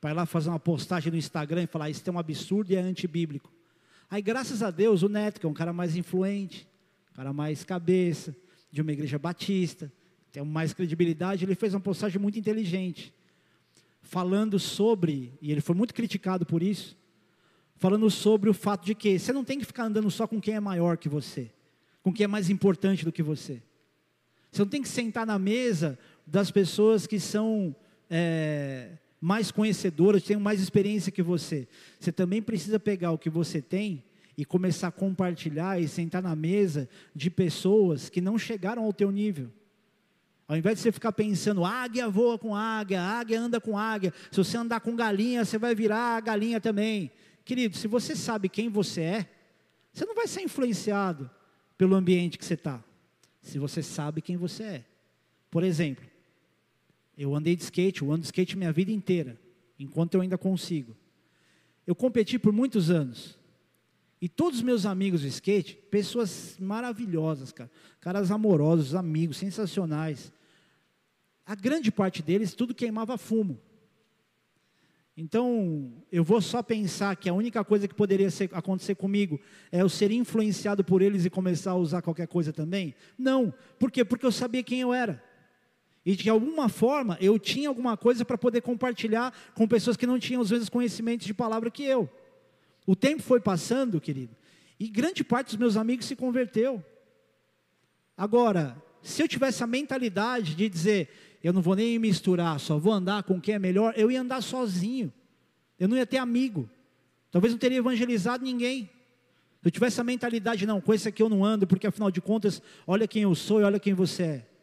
vai 0.00 0.12
lá 0.12 0.26
fazer 0.26 0.50
uma 0.50 0.58
postagem 0.60 1.10
no 1.10 1.18
Instagram 1.18 1.62
e 1.62 1.66
falar, 1.66 1.90
isso 1.90 2.02
é 2.06 2.12
um 2.12 2.18
absurdo 2.18 2.72
e 2.72 2.76
é 2.76 2.80
antibíblico. 2.80 3.52
Aí 4.10 4.22
graças 4.22 4.62
a 4.62 4.70
Deus 4.70 5.02
o 5.02 5.08
Neto, 5.08 5.40
que 5.40 5.46
é 5.46 5.48
um 5.48 5.54
cara 5.54 5.72
mais 5.72 5.96
influente, 5.96 6.68
um 7.12 7.14
cara 7.16 7.32
mais 7.32 7.64
cabeça, 7.64 8.36
de 8.70 8.82
uma 8.82 8.92
igreja 8.92 9.18
batista, 9.18 9.92
tem 10.30 10.44
mais 10.44 10.74
credibilidade, 10.74 11.44
ele 11.44 11.54
fez 11.54 11.72
uma 11.72 11.80
postagem 11.80 12.20
muito 12.20 12.38
inteligente, 12.38 13.14
falando 14.02 14.58
sobre, 14.58 15.32
e 15.40 15.50
ele 15.50 15.62
foi 15.62 15.74
muito 15.74 15.94
criticado 15.94 16.44
por 16.44 16.62
isso, 16.62 16.96
falando 17.76 18.10
sobre 18.10 18.50
o 18.50 18.54
fato 18.54 18.84
de 18.84 18.94
que 18.94 19.18
você 19.18 19.32
não 19.32 19.44
tem 19.44 19.58
que 19.58 19.64
ficar 19.64 19.84
andando 19.84 20.10
só 20.10 20.26
com 20.26 20.40
quem 20.40 20.54
é 20.54 20.60
maior 20.60 20.98
que 20.98 21.08
você, 21.08 21.50
com 22.02 22.12
quem 22.12 22.24
é 22.24 22.28
mais 22.28 22.50
importante 22.50 23.04
do 23.04 23.10
que 23.10 23.22
você. 23.22 23.62
Você 24.52 24.62
não 24.62 24.68
tem 24.68 24.82
que 24.82 24.88
sentar 24.88 25.26
na 25.26 25.38
mesa 25.38 25.98
das 26.26 26.50
pessoas 26.50 27.06
que 27.06 27.20
são 27.20 27.74
é, 28.10 28.90
mais 29.20 29.50
conhecedoras, 29.50 30.22
têm 30.22 30.36
mais 30.36 30.60
experiência 30.60 31.12
que 31.12 31.22
você. 31.22 31.68
Você 32.00 32.10
também 32.10 32.42
precisa 32.42 32.80
pegar 32.80 33.12
o 33.12 33.18
que 33.18 33.30
você 33.30 33.62
tem 33.62 34.02
e 34.36 34.44
começar 34.44 34.88
a 34.88 34.92
compartilhar 34.92 35.80
e 35.80 35.88
sentar 35.88 36.22
na 36.22 36.36
mesa 36.36 36.88
de 37.14 37.30
pessoas 37.30 38.10
que 38.10 38.20
não 38.20 38.38
chegaram 38.38 38.84
ao 38.84 38.92
teu 38.92 39.10
nível. 39.10 39.50
Ao 40.48 40.56
invés 40.56 40.76
de 40.76 40.82
você 40.82 40.92
ficar 40.92 41.12
pensando, 41.12 41.64
águia 41.64 42.08
voa 42.08 42.38
com 42.38 42.54
águia, 42.54 43.02
águia 43.02 43.40
anda 43.40 43.60
com 43.60 43.76
águia, 43.76 44.12
se 44.30 44.36
você 44.36 44.56
andar 44.56 44.80
com 44.80 44.94
galinha, 44.94 45.44
você 45.44 45.58
vai 45.58 45.74
virar 45.74 46.20
galinha 46.20 46.60
também. 46.60 47.10
Querido, 47.44 47.76
se 47.76 47.88
você 47.88 48.14
sabe 48.14 48.48
quem 48.48 48.68
você 48.68 49.00
é, 49.00 49.28
você 49.92 50.04
não 50.04 50.14
vai 50.14 50.26
ser 50.26 50.42
influenciado 50.42 51.30
pelo 51.76 51.94
ambiente 51.94 52.38
que 52.38 52.44
você 52.44 52.54
está. 52.54 52.82
Se 53.40 53.58
você 53.58 53.82
sabe 53.82 54.20
quem 54.20 54.36
você 54.36 54.62
é. 54.62 54.84
Por 55.50 55.64
exemplo, 55.64 56.04
eu 57.16 57.34
andei 57.34 57.56
de 57.56 57.62
skate, 57.62 58.02
eu 58.02 58.12
ando 58.12 58.20
de 58.20 58.26
skate 58.26 58.56
minha 58.58 58.72
vida 58.72 58.92
inteira, 58.92 59.40
enquanto 59.78 60.14
eu 60.14 60.20
ainda 60.20 60.36
consigo. 60.36 60.94
Eu 61.86 61.94
competi 61.94 62.38
por 62.38 62.52
muitos 62.52 62.90
anos. 62.90 63.38
E 64.20 64.28
todos 64.28 64.58
os 64.58 64.64
meus 64.64 64.84
amigos 64.84 65.22
de 65.22 65.28
skate, 65.28 65.76
pessoas 65.90 66.56
maravilhosas, 66.58 67.52
cara. 67.52 67.70
Caras 68.00 68.30
amorosos, 68.30 68.94
amigos, 68.94 69.36
sensacionais. 69.36 70.32
A 71.44 71.54
grande 71.54 71.90
parte 71.90 72.22
deles, 72.22 72.54
tudo 72.54 72.74
queimava 72.74 73.16
fumo. 73.16 73.60
Então, 75.16 75.92
eu 76.12 76.22
vou 76.22 76.42
só 76.42 76.62
pensar 76.62 77.16
que 77.16 77.28
a 77.28 77.32
única 77.32 77.64
coisa 77.64 77.88
que 77.88 77.94
poderia 77.94 78.30
ser, 78.30 78.50
acontecer 78.52 78.94
comigo 78.96 79.40
é 79.72 79.80
eu 79.80 79.88
ser 79.88 80.10
influenciado 80.10 80.84
por 80.84 81.00
eles 81.00 81.24
e 81.24 81.30
começar 81.30 81.70
a 81.70 81.76
usar 81.76 82.02
qualquer 82.02 82.26
coisa 82.26 82.52
também? 82.52 82.94
Não. 83.16 83.54
Por 83.78 83.90
quê? 83.90 84.04
Porque 84.04 84.26
eu 84.26 84.32
sabia 84.32 84.62
quem 84.62 84.80
eu 84.80 84.92
era 84.92 85.22
e 86.06 86.14
de 86.14 86.30
alguma 86.30 86.68
forma 86.68 87.18
eu 87.20 87.36
tinha 87.36 87.68
alguma 87.68 87.96
coisa 87.96 88.24
para 88.24 88.38
poder 88.38 88.60
compartilhar 88.60 89.36
com 89.54 89.66
pessoas 89.66 89.96
que 89.96 90.06
não 90.06 90.20
tinham 90.20 90.40
os 90.40 90.52
mesmos 90.52 90.68
conhecimentos 90.68 91.26
de 91.26 91.34
palavra 91.34 91.68
que 91.68 91.82
eu. 91.82 92.08
O 92.86 92.94
tempo 92.94 93.24
foi 93.24 93.40
passando, 93.40 94.00
querido, 94.00 94.36
e 94.78 94.86
grande 94.86 95.24
parte 95.24 95.48
dos 95.48 95.56
meus 95.56 95.76
amigos 95.76 96.06
se 96.06 96.14
converteu. 96.14 96.82
Agora, 98.16 98.80
se 99.02 99.20
eu 99.20 99.26
tivesse 99.26 99.64
a 99.64 99.66
mentalidade 99.66 100.54
de 100.54 100.68
dizer, 100.68 101.08
eu 101.42 101.52
não 101.52 101.60
vou 101.60 101.74
nem 101.74 101.98
misturar, 101.98 102.60
só 102.60 102.78
vou 102.78 102.92
andar 102.92 103.24
com 103.24 103.40
quem 103.40 103.56
é 103.56 103.58
melhor, 103.58 103.92
eu 103.96 104.08
ia 104.08 104.20
andar 104.20 104.40
sozinho. 104.42 105.12
Eu 105.78 105.88
não 105.88 105.96
ia 105.96 106.06
ter 106.06 106.18
amigo. 106.18 106.70
Talvez 107.32 107.52
não 107.52 107.58
teria 107.58 107.78
evangelizado 107.78 108.44
ninguém. 108.44 108.88
Se 109.60 109.68
eu 109.68 109.70
tivesse 109.70 110.00
a 110.00 110.04
mentalidade, 110.04 110.64
não, 110.64 110.80
com 110.80 110.94
esse 110.94 111.08
aqui 111.08 111.20
eu 111.20 111.28
não 111.28 111.44
ando, 111.44 111.66
porque 111.66 111.86
afinal 111.86 112.10
de 112.10 112.20
contas, 112.20 112.62
olha 112.86 113.08
quem 113.08 113.24
eu 113.24 113.34
sou 113.34 113.60
e 113.60 113.64
olha 113.64 113.80
quem 113.80 113.92
você 113.92 114.22
é. 114.22 114.55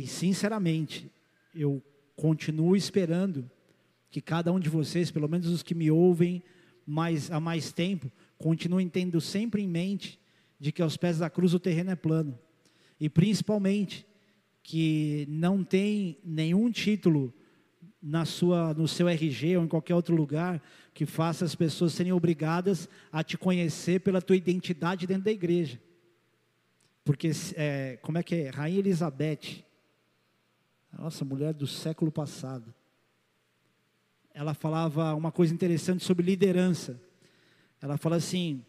E 0.00 0.06
sinceramente, 0.06 1.10
eu 1.54 1.82
continuo 2.16 2.74
esperando 2.74 3.50
que 4.10 4.18
cada 4.22 4.50
um 4.50 4.58
de 4.58 4.70
vocês, 4.70 5.10
pelo 5.10 5.28
menos 5.28 5.46
os 5.48 5.62
que 5.62 5.74
me 5.74 5.90
ouvem 5.90 6.42
mais, 6.86 7.30
há 7.30 7.38
mais 7.38 7.70
tempo, 7.70 8.10
continuem 8.38 8.88
tendo 8.88 9.20
sempre 9.20 9.60
em 9.60 9.68
mente 9.68 10.18
de 10.58 10.72
que 10.72 10.80
aos 10.80 10.96
pés 10.96 11.18
da 11.18 11.28
cruz 11.28 11.52
o 11.52 11.60
terreno 11.60 11.90
é 11.90 11.96
plano. 11.96 12.38
E 12.98 13.10
principalmente 13.10 14.06
que 14.62 15.26
não 15.28 15.62
tem 15.62 16.16
nenhum 16.24 16.70
título 16.70 17.30
na 18.02 18.24
sua, 18.24 18.72
no 18.72 18.88
seu 18.88 19.06
RG 19.06 19.58
ou 19.58 19.64
em 19.64 19.68
qualquer 19.68 19.94
outro 19.94 20.16
lugar 20.16 20.62
que 20.94 21.04
faça 21.04 21.44
as 21.44 21.54
pessoas 21.54 21.92
serem 21.92 22.12
obrigadas 22.12 22.88
a 23.12 23.22
te 23.22 23.36
conhecer 23.36 24.00
pela 24.00 24.22
tua 24.22 24.36
identidade 24.36 25.06
dentro 25.06 25.24
da 25.24 25.30
igreja. 25.30 25.78
Porque, 27.04 27.30
é, 27.54 27.98
como 28.00 28.16
é 28.16 28.22
que 28.22 28.34
é? 28.34 28.48
Rainha 28.48 28.78
Elizabeth, 28.78 29.62
nossa, 30.92 31.24
mulher 31.24 31.54
do 31.54 31.66
século 31.66 32.10
passado. 32.10 32.74
Ela 34.32 34.54
falava 34.54 35.14
uma 35.14 35.32
coisa 35.32 35.52
interessante 35.52 36.04
sobre 36.04 36.24
liderança. 36.24 37.00
Ela 37.80 37.96
fala 37.96 38.16
assim: 38.16 38.64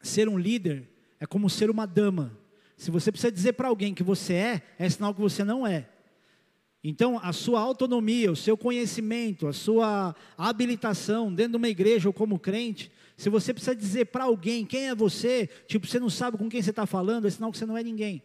ser 0.00 0.28
um 0.28 0.38
líder 0.38 0.88
é 1.20 1.26
como 1.26 1.48
ser 1.48 1.70
uma 1.70 1.86
dama. 1.86 2.36
Se 2.76 2.90
você 2.90 3.12
precisa 3.12 3.30
dizer 3.30 3.52
para 3.52 3.68
alguém 3.68 3.94
que 3.94 4.02
você 4.02 4.34
é, 4.34 4.62
é 4.78 4.88
sinal 4.88 5.14
que 5.14 5.20
você 5.20 5.44
não 5.44 5.66
é. 5.66 5.88
Então, 6.84 7.20
a 7.22 7.32
sua 7.32 7.60
autonomia, 7.60 8.32
o 8.32 8.36
seu 8.36 8.56
conhecimento, 8.56 9.46
a 9.46 9.52
sua 9.52 10.16
habilitação 10.36 11.32
dentro 11.32 11.52
de 11.52 11.56
uma 11.58 11.68
igreja 11.68 12.08
ou 12.08 12.12
como 12.12 12.40
crente, 12.40 12.90
se 13.16 13.30
você 13.30 13.54
precisa 13.54 13.76
dizer 13.76 14.06
para 14.06 14.24
alguém 14.24 14.66
quem 14.66 14.88
é 14.88 14.94
você, 14.94 15.48
tipo, 15.68 15.86
você 15.86 16.00
não 16.00 16.10
sabe 16.10 16.36
com 16.36 16.48
quem 16.48 16.60
você 16.60 16.70
está 16.70 16.84
falando, 16.84 17.28
é 17.28 17.30
sinal 17.30 17.52
que 17.52 17.58
você 17.58 17.66
não 17.66 17.78
é 17.78 17.84
ninguém. 17.84 18.20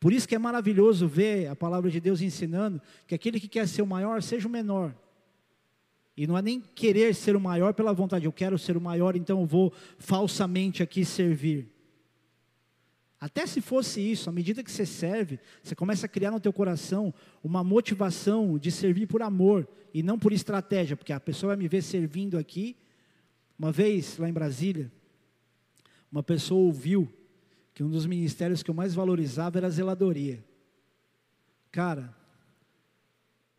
Por 0.00 0.12
isso 0.12 0.28
que 0.28 0.34
é 0.34 0.38
maravilhoso 0.38 1.08
ver 1.08 1.48
a 1.48 1.56
palavra 1.56 1.90
de 1.90 2.00
Deus 2.00 2.20
ensinando 2.20 2.80
que 3.06 3.14
aquele 3.14 3.40
que 3.40 3.48
quer 3.48 3.66
ser 3.66 3.82
o 3.82 3.86
maior, 3.86 4.22
seja 4.22 4.46
o 4.46 4.50
menor. 4.50 4.94
E 6.16 6.26
não 6.26 6.36
é 6.36 6.42
nem 6.42 6.60
querer 6.60 7.14
ser 7.14 7.36
o 7.36 7.40
maior 7.40 7.74
pela 7.74 7.92
vontade, 7.92 8.24
eu 8.24 8.32
quero 8.32 8.58
ser 8.58 8.76
o 8.76 8.80
maior, 8.80 9.16
então 9.16 9.40
eu 9.40 9.46
vou 9.46 9.72
falsamente 9.98 10.82
aqui 10.82 11.04
servir. 11.04 11.68
Até 13.20 13.46
se 13.46 13.60
fosse 13.60 14.00
isso, 14.00 14.30
à 14.30 14.32
medida 14.32 14.62
que 14.62 14.70
você 14.70 14.86
serve, 14.86 15.40
você 15.62 15.74
começa 15.74 16.06
a 16.06 16.08
criar 16.08 16.30
no 16.30 16.38
teu 16.38 16.52
coração 16.52 17.12
uma 17.42 17.64
motivação 17.64 18.56
de 18.56 18.70
servir 18.70 19.08
por 19.08 19.22
amor 19.22 19.66
e 19.92 20.04
não 20.04 20.18
por 20.18 20.32
estratégia, 20.32 20.96
porque 20.96 21.12
a 21.12 21.18
pessoa 21.18 21.48
vai 21.48 21.56
me 21.56 21.66
ver 21.66 21.82
servindo 21.82 22.38
aqui. 22.38 22.76
Uma 23.58 23.72
vez, 23.72 24.16
lá 24.18 24.28
em 24.28 24.32
Brasília, 24.32 24.92
uma 26.12 26.22
pessoa 26.22 26.60
ouviu 26.60 27.12
que 27.78 27.84
um 27.84 27.88
dos 27.88 28.06
ministérios 28.06 28.60
que 28.60 28.72
eu 28.72 28.74
mais 28.74 28.92
valorizava 28.92 29.56
era 29.56 29.68
a 29.68 29.70
zeladoria. 29.70 30.44
Cara, 31.70 32.12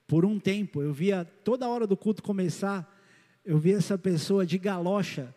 por 0.06 0.26
um 0.26 0.38
tempo, 0.38 0.82
eu 0.82 0.92
via 0.92 1.24
toda 1.24 1.70
hora 1.70 1.88
do 1.88 1.96
culto 1.96 2.22
começar, 2.22 3.00
eu 3.46 3.58
via 3.58 3.78
essa 3.78 3.98
pessoa 3.98 4.46
de 4.46 4.58
galocha, 4.58 5.34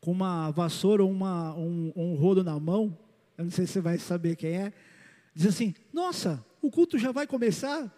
com 0.00 0.12
uma 0.12 0.52
vassoura 0.52 1.02
ou 1.02 1.10
uma, 1.10 1.56
um, 1.56 1.92
um 1.96 2.14
rodo 2.14 2.44
na 2.44 2.56
mão, 2.60 2.96
eu 3.36 3.46
não 3.46 3.50
sei 3.50 3.66
se 3.66 3.72
você 3.72 3.80
vai 3.80 3.98
saber 3.98 4.36
quem 4.36 4.52
é, 4.52 4.72
diz 5.34 5.46
assim: 5.46 5.74
Nossa, 5.92 6.46
o 6.62 6.70
culto 6.70 6.98
já 6.98 7.10
vai 7.10 7.26
começar? 7.26 7.92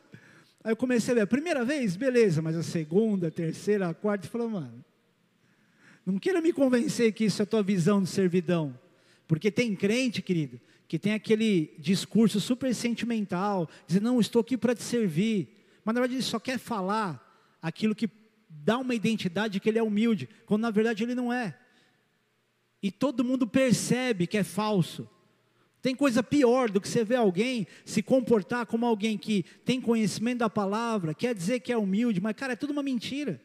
Aí 0.65 0.73
eu 0.73 0.77
comecei 0.77 1.13
a 1.13 1.15
ver, 1.17 1.21
a 1.21 1.27
primeira 1.27 1.63
vez, 1.63 1.95
beleza, 1.95 2.41
mas 2.41 2.57
a 2.57 2.63
segunda, 2.63 3.29
a 3.29 3.31
terceira, 3.31 3.91
a 3.91 3.93
quarta, 3.93 4.27
eu 4.27 4.31
falei, 4.31 4.49
mano, 4.49 4.83
não 6.07 6.19
queira 6.19 6.41
me 6.41 6.55
convencer 6.55 7.13
que 7.13 7.27
isso 7.27 7.43
é 7.43 7.45
a 7.45 7.47
tua 7.47 7.63
visão 7.63 8.03
de 8.03 8.09
servidão, 8.09 8.81
porque 9.27 9.51
tem 9.51 9.75
crente, 9.75 10.23
querido, 10.23 10.61
que 10.89 10.99
tem 10.99 11.15
aquele 11.15 11.75
discurso 11.79 12.41
super 12.41 12.75
sentimental, 12.75 13.69
dizendo, 13.87 14.05
não, 14.05 14.21
estou 14.21 14.41
aqui 14.41 14.57
para 14.57 14.75
te 14.75 14.83
servir, 14.83 15.49
mas 15.85 15.95
na 15.95 16.01
verdade 16.01 16.19
ele 16.19 16.23
só 16.23 16.39
quer 16.39 16.59
falar 16.59 17.57
aquilo 17.61 17.95
que 17.95 18.11
dá 18.49 18.79
uma 18.79 18.95
identidade 18.95 19.59
que 19.59 19.69
ele 19.69 19.79
é 19.79 19.83
humilde, 19.83 20.29
quando 20.47 20.63
na 20.63 20.71
verdade 20.71 21.03
ele 21.03 21.15
não 21.15 21.33
é. 21.33 21.59
E 22.83 22.91
todo 22.91 23.25
mundo 23.25 23.47
percebe 23.47 24.27
que 24.27 24.37
é 24.37 24.45
falso. 24.45 25.09
Tem 25.81 25.95
coisa 25.95 26.23
pior 26.23 26.71
do 26.71 26.81
que 26.81 26.89
você 26.89 27.05
ver 27.05 27.17
alguém 27.17 27.67
se 27.85 28.03
comportar 28.03 28.67
como 28.67 28.87
alguém 28.87 29.19
que 29.19 29.45
tem 29.65 29.81
conhecimento 29.81 30.39
da 30.39 30.51
palavra, 30.51 31.15
quer 31.15 31.35
dizer 31.35 31.61
que 31.61 31.73
é 31.73 31.77
humilde, 31.77 32.21
mas 32.21 32.37
cara, 32.37 32.53
é 32.53 32.57
tudo 32.57 32.71
uma 32.71 32.83
mentira. 32.83 33.41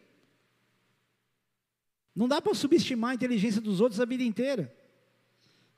Não 2.15 2.27
dá 2.27 2.41
para 2.41 2.53
subestimar 2.53 3.11
a 3.11 3.15
inteligência 3.15 3.61
dos 3.61 3.79
outros 3.79 4.01
a 4.01 4.05
vida 4.05 4.23
inteira. 4.23 4.75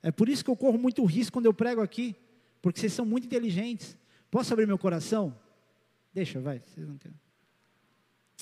É 0.02 0.12
por 0.12 0.30
isso 0.30 0.44
que 0.44 0.50
eu 0.50 0.56
corro 0.56 0.78
muito 0.78 1.04
risco 1.06 1.34
quando 1.34 1.46
eu 1.46 1.54
prego 1.54 1.82
aqui, 1.82 2.16
porque 2.62 2.80
vocês 2.80 2.94
são 2.94 3.06
muito 3.06 3.26
inteligentes. 3.26 3.98
Posso 4.32 4.54
abrir 4.54 4.66
meu 4.66 4.78
coração? 4.78 5.38
Deixa, 6.14 6.40
vai. 6.40 6.60
Vocês 6.60 6.88
não 6.88 6.98
querem. 6.98 7.20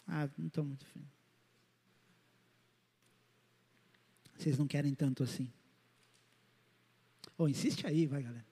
Ah, 0.07 0.29
não 0.37 0.47
estou 0.47 0.63
muito 0.63 0.85
frio. 0.85 1.05
Vocês 4.37 4.57
não 4.57 4.67
querem 4.67 4.93
tanto 4.93 5.23
assim. 5.23 5.51
Oh, 7.37 7.47
insiste 7.47 7.85
aí, 7.85 8.05
vai, 8.05 8.21
galera. 8.21 8.45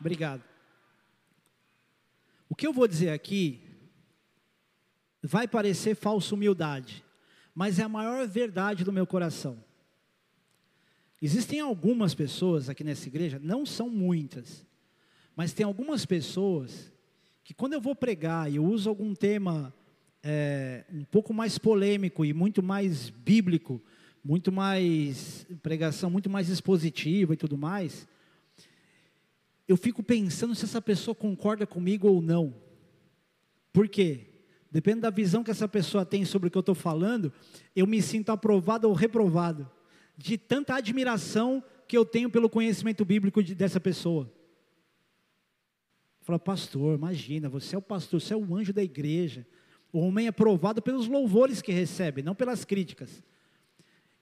Obrigado. 0.00 0.42
O 2.48 2.54
que 2.54 2.66
eu 2.66 2.72
vou 2.72 2.86
dizer 2.86 3.10
aqui 3.10 3.60
vai 5.22 5.48
parecer 5.48 5.94
falsa 5.94 6.34
humildade, 6.34 7.04
mas 7.54 7.78
é 7.78 7.82
a 7.82 7.88
maior 7.88 8.26
verdade 8.28 8.84
do 8.84 8.92
meu 8.92 9.06
coração. 9.06 9.62
Existem 11.20 11.60
algumas 11.60 12.14
pessoas 12.14 12.68
aqui 12.68 12.84
nessa 12.84 13.08
igreja, 13.08 13.40
não 13.42 13.64
são 13.64 13.88
muitas, 13.88 14.66
mas 15.36 15.52
tem 15.52 15.64
algumas 15.64 16.04
pessoas 16.04 16.92
que 17.42 17.54
quando 17.54 17.74
eu 17.74 17.80
vou 17.80 17.94
pregar 17.94 18.50
e 18.50 18.56
eu 18.56 18.64
uso 18.64 18.88
algum 18.88 19.14
tema 19.14 19.74
é, 20.22 20.84
um 20.92 21.04
pouco 21.04 21.34
mais 21.34 21.58
polêmico 21.58 22.24
e 22.24 22.32
muito 22.32 22.62
mais 22.62 23.10
bíblico, 23.10 23.82
muito 24.24 24.50
mais 24.50 25.46
pregação, 25.62 26.08
muito 26.08 26.30
mais 26.30 26.48
expositiva 26.48 27.34
e 27.34 27.36
tudo 27.36 27.58
mais, 27.58 28.08
eu 29.68 29.76
fico 29.76 30.02
pensando 30.02 30.54
se 30.54 30.64
essa 30.64 30.80
pessoa 30.80 31.14
concorda 31.14 31.66
comigo 31.66 32.08
ou 32.08 32.22
não. 32.22 32.54
Por 33.72 33.88
quê? 33.88 34.28
Depende 34.70 35.00
da 35.00 35.10
visão 35.10 35.44
que 35.44 35.50
essa 35.50 35.68
pessoa 35.68 36.04
tem 36.04 36.24
sobre 36.24 36.48
o 36.48 36.50
que 36.50 36.58
eu 36.58 36.60
estou 36.60 36.74
falando, 36.74 37.32
eu 37.76 37.86
me 37.86 38.00
sinto 38.00 38.30
aprovado 38.30 38.88
ou 38.88 38.94
reprovado, 38.94 39.70
de 40.16 40.38
tanta 40.38 40.74
admiração 40.74 41.62
que 41.86 41.96
eu 41.96 42.04
tenho 42.04 42.30
pelo 42.30 42.48
conhecimento 42.48 43.04
bíblico 43.04 43.42
de, 43.42 43.54
dessa 43.54 43.80
pessoa. 43.80 44.32
Fala, 46.22 46.38
pastor, 46.38 46.96
imagina, 46.96 47.48
você 47.48 47.74
é 47.74 47.78
o 47.78 47.82
pastor, 47.82 48.20
você 48.20 48.32
é 48.32 48.36
o 48.36 48.56
anjo 48.56 48.72
da 48.72 48.82
igreja. 48.82 49.46
O 49.92 50.00
homem 50.00 50.26
é 50.26 50.32
provado 50.32 50.80
pelos 50.80 51.06
louvores 51.06 51.60
que 51.60 51.70
recebe, 51.70 52.22
não 52.22 52.34
pelas 52.34 52.64
críticas. 52.64 53.22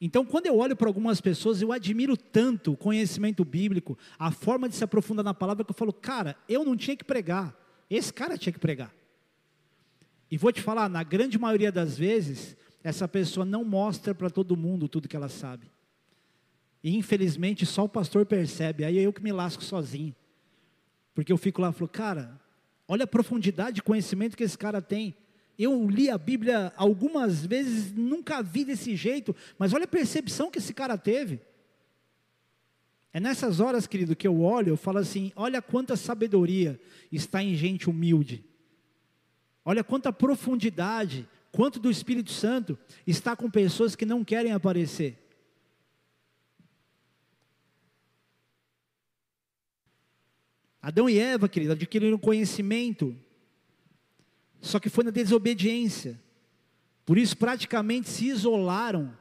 Então, 0.00 0.24
quando 0.24 0.46
eu 0.46 0.58
olho 0.58 0.74
para 0.74 0.88
algumas 0.88 1.20
pessoas, 1.20 1.62
eu 1.62 1.70
admiro 1.70 2.16
tanto 2.16 2.72
o 2.72 2.76
conhecimento 2.76 3.44
bíblico, 3.44 3.96
a 4.18 4.32
forma 4.32 4.68
de 4.68 4.74
se 4.74 4.82
aprofundar 4.82 5.24
na 5.24 5.32
palavra, 5.32 5.64
que 5.64 5.70
eu 5.70 5.76
falo, 5.76 5.92
cara, 5.92 6.36
eu 6.48 6.64
não 6.64 6.76
tinha 6.76 6.96
que 6.96 7.04
pregar, 7.04 7.56
esse 7.88 8.12
cara 8.12 8.36
tinha 8.36 8.52
que 8.52 8.58
pregar. 8.58 8.92
E 10.28 10.36
vou 10.36 10.50
te 10.50 10.60
falar, 10.60 10.88
na 10.88 11.04
grande 11.04 11.38
maioria 11.38 11.70
das 11.70 11.96
vezes, 11.96 12.56
essa 12.82 13.06
pessoa 13.06 13.46
não 13.46 13.64
mostra 13.64 14.12
para 14.12 14.28
todo 14.28 14.56
mundo 14.56 14.88
tudo 14.88 15.06
que 15.06 15.14
ela 15.14 15.28
sabe. 15.28 15.70
E 16.82 16.96
infelizmente 16.96 17.64
só 17.64 17.84
o 17.84 17.88
pastor 17.88 18.26
percebe, 18.26 18.84
aí 18.84 18.98
é 18.98 19.02
eu 19.02 19.12
que 19.12 19.22
me 19.22 19.32
lasco 19.32 19.62
sozinho. 19.62 20.14
Porque 21.14 21.32
eu 21.32 21.36
fico 21.36 21.60
lá 21.60 21.70
e 21.70 21.72
falo, 21.72 21.88
cara, 21.88 22.40
olha 22.88 23.04
a 23.04 23.06
profundidade 23.06 23.76
de 23.76 23.82
conhecimento 23.82 24.36
que 24.36 24.42
esse 24.42 24.58
cara 24.58 24.82
tem. 24.82 25.14
Eu 25.58 25.88
li 25.88 26.10
a 26.10 26.18
Bíblia 26.18 26.72
algumas 26.76 27.44
vezes, 27.44 27.92
nunca 27.92 28.42
vi 28.42 28.64
desse 28.64 28.96
jeito, 28.96 29.36
mas 29.58 29.72
olha 29.72 29.84
a 29.84 29.88
percepção 29.88 30.50
que 30.50 30.58
esse 30.58 30.72
cara 30.72 30.96
teve. 30.96 31.40
É 33.12 33.20
nessas 33.20 33.60
horas, 33.60 33.86
querido, 33.86 34.16
que 34.16 34.26
eu 34.26 34.40
olho, 34.40 34.70
eu 34.70 34.76
falo 34.76 34.98
assim: 34.98 35.30
olha 35.36 35.60
quanta 35.60 35.96
sabedoria 35.96 36.80
está 37.10 37.42
em 37.42 37.54
gente 37.54 37.90
humilde. 37.90 38.42
Olha 39.64 39.84
quanta 39.84 40.12
profundidade, 40.12 41.28
quanto 41.52 41.78
do 41.78 41.90
Espírito 41.90 42.32
Santo 42.32 42.76
está 43.06 43.36
com 43.36 43.50
pessoas 43.50 43.94
que 43.94 44.06
não 44.06 44.24
querem 44.24 44.52
aparecer. 44.52 45.21
Adão 50.82 51.08
e 51.08 51.18
Eva, 51.18 51.48
querido, 51.48 51.72
adquiriram 51.72 52.18
conhecimento 52.18 53.16
só 54.62 54.78
que 54.78 54.88
foi 54.88 55.02
na 55.02 55.10
desobediência. 55.10 56.18
Por 57.04 57.18
isso, 57.18 57.36
praticamente 57.36 58.08
se 58.08 58.28
isolaram 58.28 59.12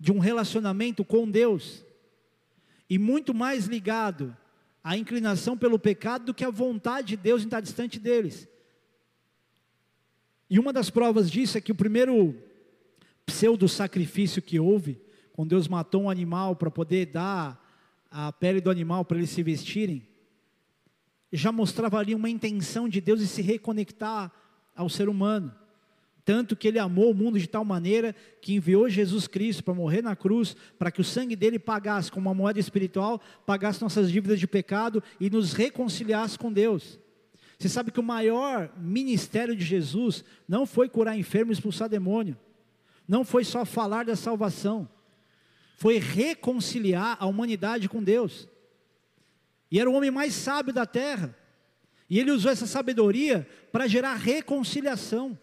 de 0.00 0.10
um 0.10 0.18
relacionamento 0.18 1.04
com 1.04 1.30
Deus. 1.30 1.84
E 2.88 2.98
muito 2.98 3.34
mais 3.34 3.66
ligado 3.66 4.34
à 4.82 4.96
inclinação 4.96 5.58
pelo 5.58 5.78
pecado 5.78 6.24
do 6.24 6.34
que 6.34 6.42
à 6.42 6.50
vontade 6.50 7.08
de 7.08 7.16
Deus 7.18 7.42
em 7.42 7.44
estar 7.44 7.60
distante 7.60 8.00
deles. 8.00 8.48
E 10.48 10.58
uma 10.58 10.72
das 10.72 10.88
provas 10.88 11.30
disso 11.30 11.58
é 11.58 11.60
que 11.60 11.70
o 11.70 11.74
primeiro 11.74 12.34
pseudo-sacrifício 13.26 14.40
que 14.40 14.58
houve, 14.58 14.98
quando 15.34 15.50
Deus 15.50 15.68
matou 15.68 16.04
um 16.04 16.10
animal 16.10 16.56
para 16.56 16.70
poder 16.70 17.06
dar 17.06 17.62
a 18.10 18.32
pele 18.32 18.62
do 18.62 18.70
animal 18.70 19.04
para 19.04 19.18
eles 19.18 19.28
se 19.28 19.42
vestirem, 19.42 20.08
já 21.36 21.52
mostrava 21.52 21.98
ali 21.98 22.14
uma 22.14 22.30
intenção 22.30 22.88
de 22.88 23.00
Deus 23.00 23.20
de 23.20 23.26
se 23.26 23.42
reconectar 23.42 24.32
ao 24.74 24.88
ser 24.88 25.08
humano. 25.08 25.54
Tanto 26.24 26.54
que 26.54 26.68
ele 26.68 26.78
amou 26.78 27.10
o 27.10 27.14
mundo 27.14 27.38
de 27.38 27.46
tal 27.46 27.64
maneira 27.64 28.14
que 28.42 28.54
enviou 28.54 28.88
Jesus 28.88 29.26
Cristo 29.26 29.64
para 29.64 29.72
morrer 29.72 30.02
na 30.02 30.14
cruz, 30.14 30.54
para 30.78 30.90
que 30.90 31.00
o 31.00 31.04
sangue 31.04 31.34
dele 31.34 31.58
pagasse, 31.58 32.12
como 32.12 32.28
uma 32.28 32.34
moeda 32.34 32.60
espiritual, 32.60 33.18
pagasse 33.46 33.80
nossas 33.80 34.10
dívidas 34.10 34.38
de 34.38 34.46
pecado 34.46 35.02
e 35.18 35.30
nos 35.30 35.54
reconciliasse 35.54 36.38
com 36.38 36.52
Deus. 36.52 36.98
Você 37.58 37.68
sabe 37.68 37.90
que 37.90 37.98
o 37.98 38.02
maior 38.02 38.70
ministério 38.76 39.56
de 39.56 39.64
Jesus 39.64 40.22
não 40.46 40.66
foi 40.66 40.88
curar 40.88 41.18
enfermo 41.18 41.50
e 41.50 41.54
expulsar 41.54 41.88
demônio, 41.88 42.36
não 43.06 43.24
foi 43.24 43.42
só 43.42 43.64
falar 43.64 44.04
da 44.04 44.14
salvação, 44.14 44.88
foi 45.78 45.98
reconciliar 45.98 47.16
a 47.18 47.26
humanidade 47.26 47.88
com 47.88 48.02
Deus. 48.02 48.46
E 49.70 49.78
era 49.78 49.88
o 49.88 49.94
homem 49.94 50.10
mais 50.10 50.34
sábio 50.34 50.72
da 50.72 50.86
terra. 50.86 51.36
E 52.08 52.18
ele 52.18 52.30
usou 52.30 52.50
essa 52.50 52.66
sabedoria 52.66 53.46
para 53.70 53.86
gerar 53.86 54.14
reconciliação. 54.14 55.38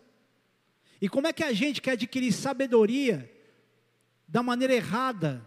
E 1.02 1.08
como 1.08 1.28
é 1.28 1.34
que 1.34 1.44
a 1.44 1.54
gente 1.54 1.82
quer 1.82 1.92
adquirir 1.92 2.32
sabedoria 2.32 3.30
da 4.28 4.42
maneira 4.42 4.74
errada? 4.74 5.46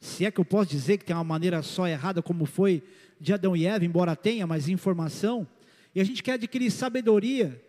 Se 0.00 0.24
é 0.24 0.30
que 0.30 0.40
eu 0.40 0.44
posso 0.44 0.70
dizer 0.70 0.98
que 0.98 1.04
tem 1.04 1.14
uma 1.14 1.22
maneira 1.22 1.62
só 1.62 1.86
errada, 1.86 2.20
como 2.20 2.44
foi 2.44 2.82
de 3.20 3.32
Adão 3.32 3.54
e 3.54 3.66
Eva, 3.66 3.84
embora 3.84 4.16
tenha 4.16 4.46
mais 4.46 4.68
informação, 4.68 5.46
e 5.94 6.00
a 6.00 6.04
gente 6.04 6.22
quer 6.22 6.32
adquirir 6.32 6.72
sabedoria 6.72 7.62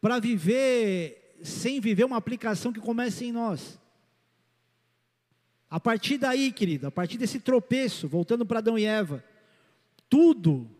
para 0.00 0.20
viver 0.20 1.36
sem 1.42 1.80
viver 1.80 2.04
uma 2.04 2.16
aplicação 2.16 2.72
que 2.72 2.80
comece 2.80 3.24
em 3.24 3.32
nós. 3.32 3.78
A 5.70 5.80
partir 5.80 6.16
daí, 6.16 6.52
querido, 6.52 6.86
a 6.86 6.90
partir 6.90 7.18
desse 7.18 7.40
tropeço, 7.40 8.08
voltando 8.08 8.46
para 8.46 8.60
Adão 8.60 8.78
e 8.78 8.84
Eva, 8.84 9.24
tudo 10.08 10.70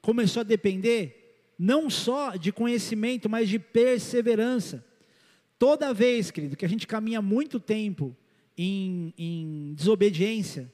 começou 0.00 0.40
a 0.40 0.44
depender 0.44 1.24
não 1.58 1.88
só 1.88 2.36
de 2.36 2.52
conhecimento, 2.52 3.28
mas 3.28 3.48
de 3.48 3.58
perseverança. 3.58 4.84
Toda 5.58 5.94
vez, 5.94 6.30
querido, 6.30 6.56
que 6.56 6.64
a 6.64 6.68
gente 6.68 6.86
caminha 6.86 7.22
muito 7.22 7.60
tempo 7.60 8.16
em, 8.56 9.14
em 9.16 9.74
desobediência, 9.74 10.72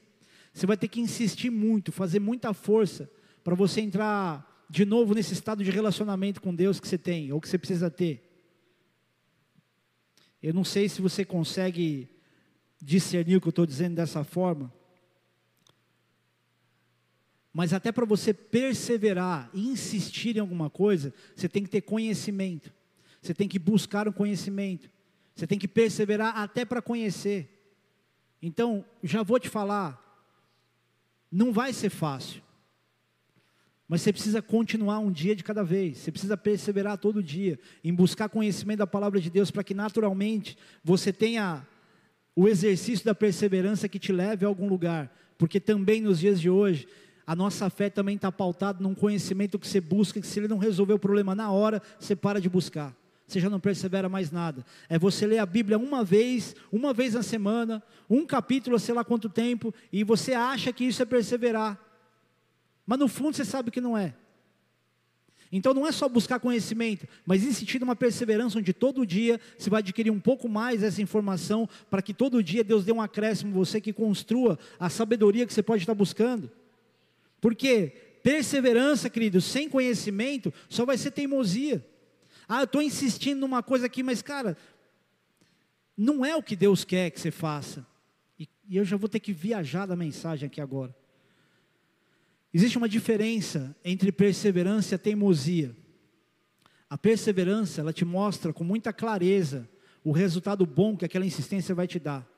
você 0.53 0.67
vai 0.67 0.77
ter 0.77 0.89
que 0.89 1.01
insistir 1.01 1.51
muito, 1.51 1.93
fazer 1.93 2.19
muita 2.19 2.53
força 2.53 3.11
para 3.45 3.55
você 3.55 3.81
entrar 3.81 4.67
de 4.69 4.85
novo 4.85 5.15
nesse 5.15 5.33
estado 5.33 5.65
de 5.65 5.71
relacionamento 5.71 6.41
com 6.41 6.55
Deus 6.55 6.81
que 6.81 6.89
você 6.89 6.99
tem, 6.99 7.33
ou 7.33 7.41
que 7.41 7.49
você 7.49 7.59
precisa 7.59 7.91
ter. 7.91 8.27
Eu 10.43 10.55
não 10.55 10.65
sei 10.65 10.89
se 10.89 11.03
você 11.03 11.25
consegue 11.25 12.09
discernir 12.81 13.37
o 13.37 13.41
que 13.41 13.49
eu 13.49 13.51
estou 13.51 13.67
dizendo 13.67 13.97
dessa 13.97 14.25
forma, 14.25 14.73
mas 17.53 17.73
até 17.73 17.91
para 17.91 18.07
você 18.07 18.33
perseverar 18.33 19.51
e 19.53 19.69
insistir 19.69 20.37
em 20.37 20.41
alguma 20.41 20.71
coisa, 20.71 21.13
você 21.35 21.49
tem 21.49 21.63
que 21.63 21.71
ter 21.71 21.81
conhecimento. 21.81 22.73
Você 23.21 23.35
tem 23.35 23.49
que 23.49 23.59
buscar 23.59 24.07
o 24.07 24.11
um 24.11 24.13
conhecimento. 24.13 24.89
Você 25.35 25.47
tem 25.47 25.59
que 25.59 25.69
perseverar 25.69 26.37
até 26.37 26.65
para 26.65 26.81
conhecer. 26.81 27.49
Então, 28.41 28.85
já 29.03 29.23
vou 29.23 29.39
te 29.39 29.49
falar, 29.49 29.99
não 31.31 31.53
vai 31.53 31.73
ser 31.73 31.91
fácil. 31.91 32.43
Mas 33.87 34.03
você 34.03 34.13
precisa 34.13 34.41
continuar 34.41 35.01
um 35.01 35.11
dia 35.11 35.35
de 35.35 35.43
cada 35.43 35.65
vez. 35.65 35.99
Você 35.99 36.13
precisa 36.13 36.37
perseverar 36.37 36.97
todo 36.97 37.21
dia 37.21 37.59
em 37.83 37.93
buscar 37.93 38.29
conhecimento 38.29 38.79
da 38.79 38.87
palavra 38.87 39.21
de 39.21 39.29
Deus 39.29 39.51
para 39.51 39.65
que 39.65 39.75
naturalmente 39.75 40.57
você 40.83 41.13
tenha 41.13 41.67
o 42.37 42.47
exercício 42.47 43.05
da 43.05 43.15
perseverança 43.15 43.89
que 43.89 43.99
te 43.99 44.13
leve 44.13 44.45
a 44.45 44.49
algum 44.49 44.69
lugar. 44.69 45.13
Porque 45.37 45.59
também 45.59 46.01
nos 46.01 46.21
dias 46.21 46.41
de 46.41 46.49
hoje, 46.49 46.87
a 47.31 47.37
nossa 47.37 47.71
fé 47.71 47.89
também 47.89 48.17
está 48.17 48.33
pautada 48.33 48.83
num 48.83 48.93
conhecimento 48.93 49.57
que 49.57 49.69
você 49.69 49.81
busca, 49.81 50.21
que 50.21 50.27
se 50.27 50.41
ele 50.41 50.49
não 50.49 50.59
resolver 50.59 50.95
o 50.95 50.99
problema 50.99 51.33
na 51.33 51.49
hora, 51.53 51.81
você 51.97 52.17
para 52.17 52.41
de 52.41 52.49
buscar. 52.49 52.93
Você 53.25 53.39
já 53.39 53.49
não 53.49 53.61
persevera 53.61 54.09
mais 54.09 54.33
nada. 54.33 54.67
É 54.89 54.99
você 54.99 55.29
ler 55.29 55.39
a 55.39 55.47
Bíblia 55.47 55.79
uma 55.79 56.03
vez, 56.03 56.57
uma 56.73 56.93
vez 56.93 57.15
na 57.15 57.23
semana, 57.23 57.81
um 58.11 58.27
capítulo, 58.27 58.77
sei 58.81 58.97
lá 58.97 59.05
quanto 59.05 59.29
tempo, 59.29 59.73
e 59.93 60.03
você 60.03 60.33
acha 60.33 60.73
que 60.73 60.83
isso 60.83 61.03
é 61.03 61.05
perseverar. 61.05 61.79
Mas 62.85 62.99
no 62.99 63.07
fundo 63.07 63.37
você 63.37 63.45
sabe 63.45 63.71
que 63.71 63.81
não 63.81 63.97
é. 63.97 64.13
Então 65.53 65.73
não 65.73 65.87
é 65.87 65.93
só 65.93 66.09
buscar 66.09 66.41
conhecimento, 66.41 67.07
mas 67.25 67.45
insistir 67.45 67.79
numa 67.79 67.95
perseverança 67.95 68.59
onde 68.59 68.73
todo 68.73 69.07
dia 69.07 69.41
você 69.57 69.71
vai 69.71 69.79
adquirir 69.79 70.11
um 70.11 70.19
pouco 70.19 70.49
mais 70.49 70.83
essa 70.83 71.01
informação 71.01 71.69
para 71.89 72.03
que 72.03 72.13
todo 72.13 72.43
dia 72.43 72.65
Deus 72.65 72.85
dê 72.85 72.91
um 72.91 73.01
acréscimo 73.01 73.55
você 73.55 73.81
que 73.81 73.93
construa 73.93 74.59
a 74.81 74.91
sabedoria 74.91 75.47
que 75.47 75.55
você 75.55 75.63
pode 75.63 75.85
estar 75.85 75.95
buscando. 75.95 76.51
Porque 77.41 77.89
perseverança, 78.23 79.09
querido, 79.09 79.41
sem 79.41 79.69
conhecimento 79.69 80.53
só 80.69 80.85
vai 80.85 80.99
ser 80.99 81.11
teimosia. 81.11 81.85
Ah, 82.49 82.61
eu 82.61 82.65
estou 82.65 82.83
insistindo 82.83 83.41
numa 83.41 83.63
coisa 83.63 83.87
aqui, 83.87 84.03
mas 84.03 84.21
cara, 84.21 84.57
não 85.97 86.25
é 86.25 86.35
o 86.37 86.43
que 86.43 86.57
Deus 86.57 86.85
quer 86.85 87.11
que 87.11 87.21
você 87.21 87.31
faça. 87.31 87.87
E, 88.39 88.49
e 88.69 88.77
eu 88.77 88.85
já 88.85 88.97
vou 88.97 89.09
ter 89.09 89.21
que 89.21 89.33
viajar 89.33 89.87
da 89.87 89.97
mensagem 89.97 90.47
aqui 90.47 90.61
agora. 90.61 90.95
Existe 92.53 92.77
uma 92.77 92.89
diferença 92.89 93.75
entre 93.85 94.11
perseverança 94.11 94.95
e 94.95 94.99
teimosia. 94.99 95.77
A 96.89 96.99
perseverança, 96.99 97.81
ela 97.81 97.93
te 97.93 98.05
mostra 98.05 98.53
com 98.53 98.65
muita 98.65 98.93
clareza 98.93 99.69
o 100.03 100.11
resultado 100.11 100.67
bom 100.67 100.97
que 100.97 101.05
aquela 101.05 101.25
insistência 101.25 101.75
vai 101.75 101.87
te 101.87 102.01
dar. 102.01 102.29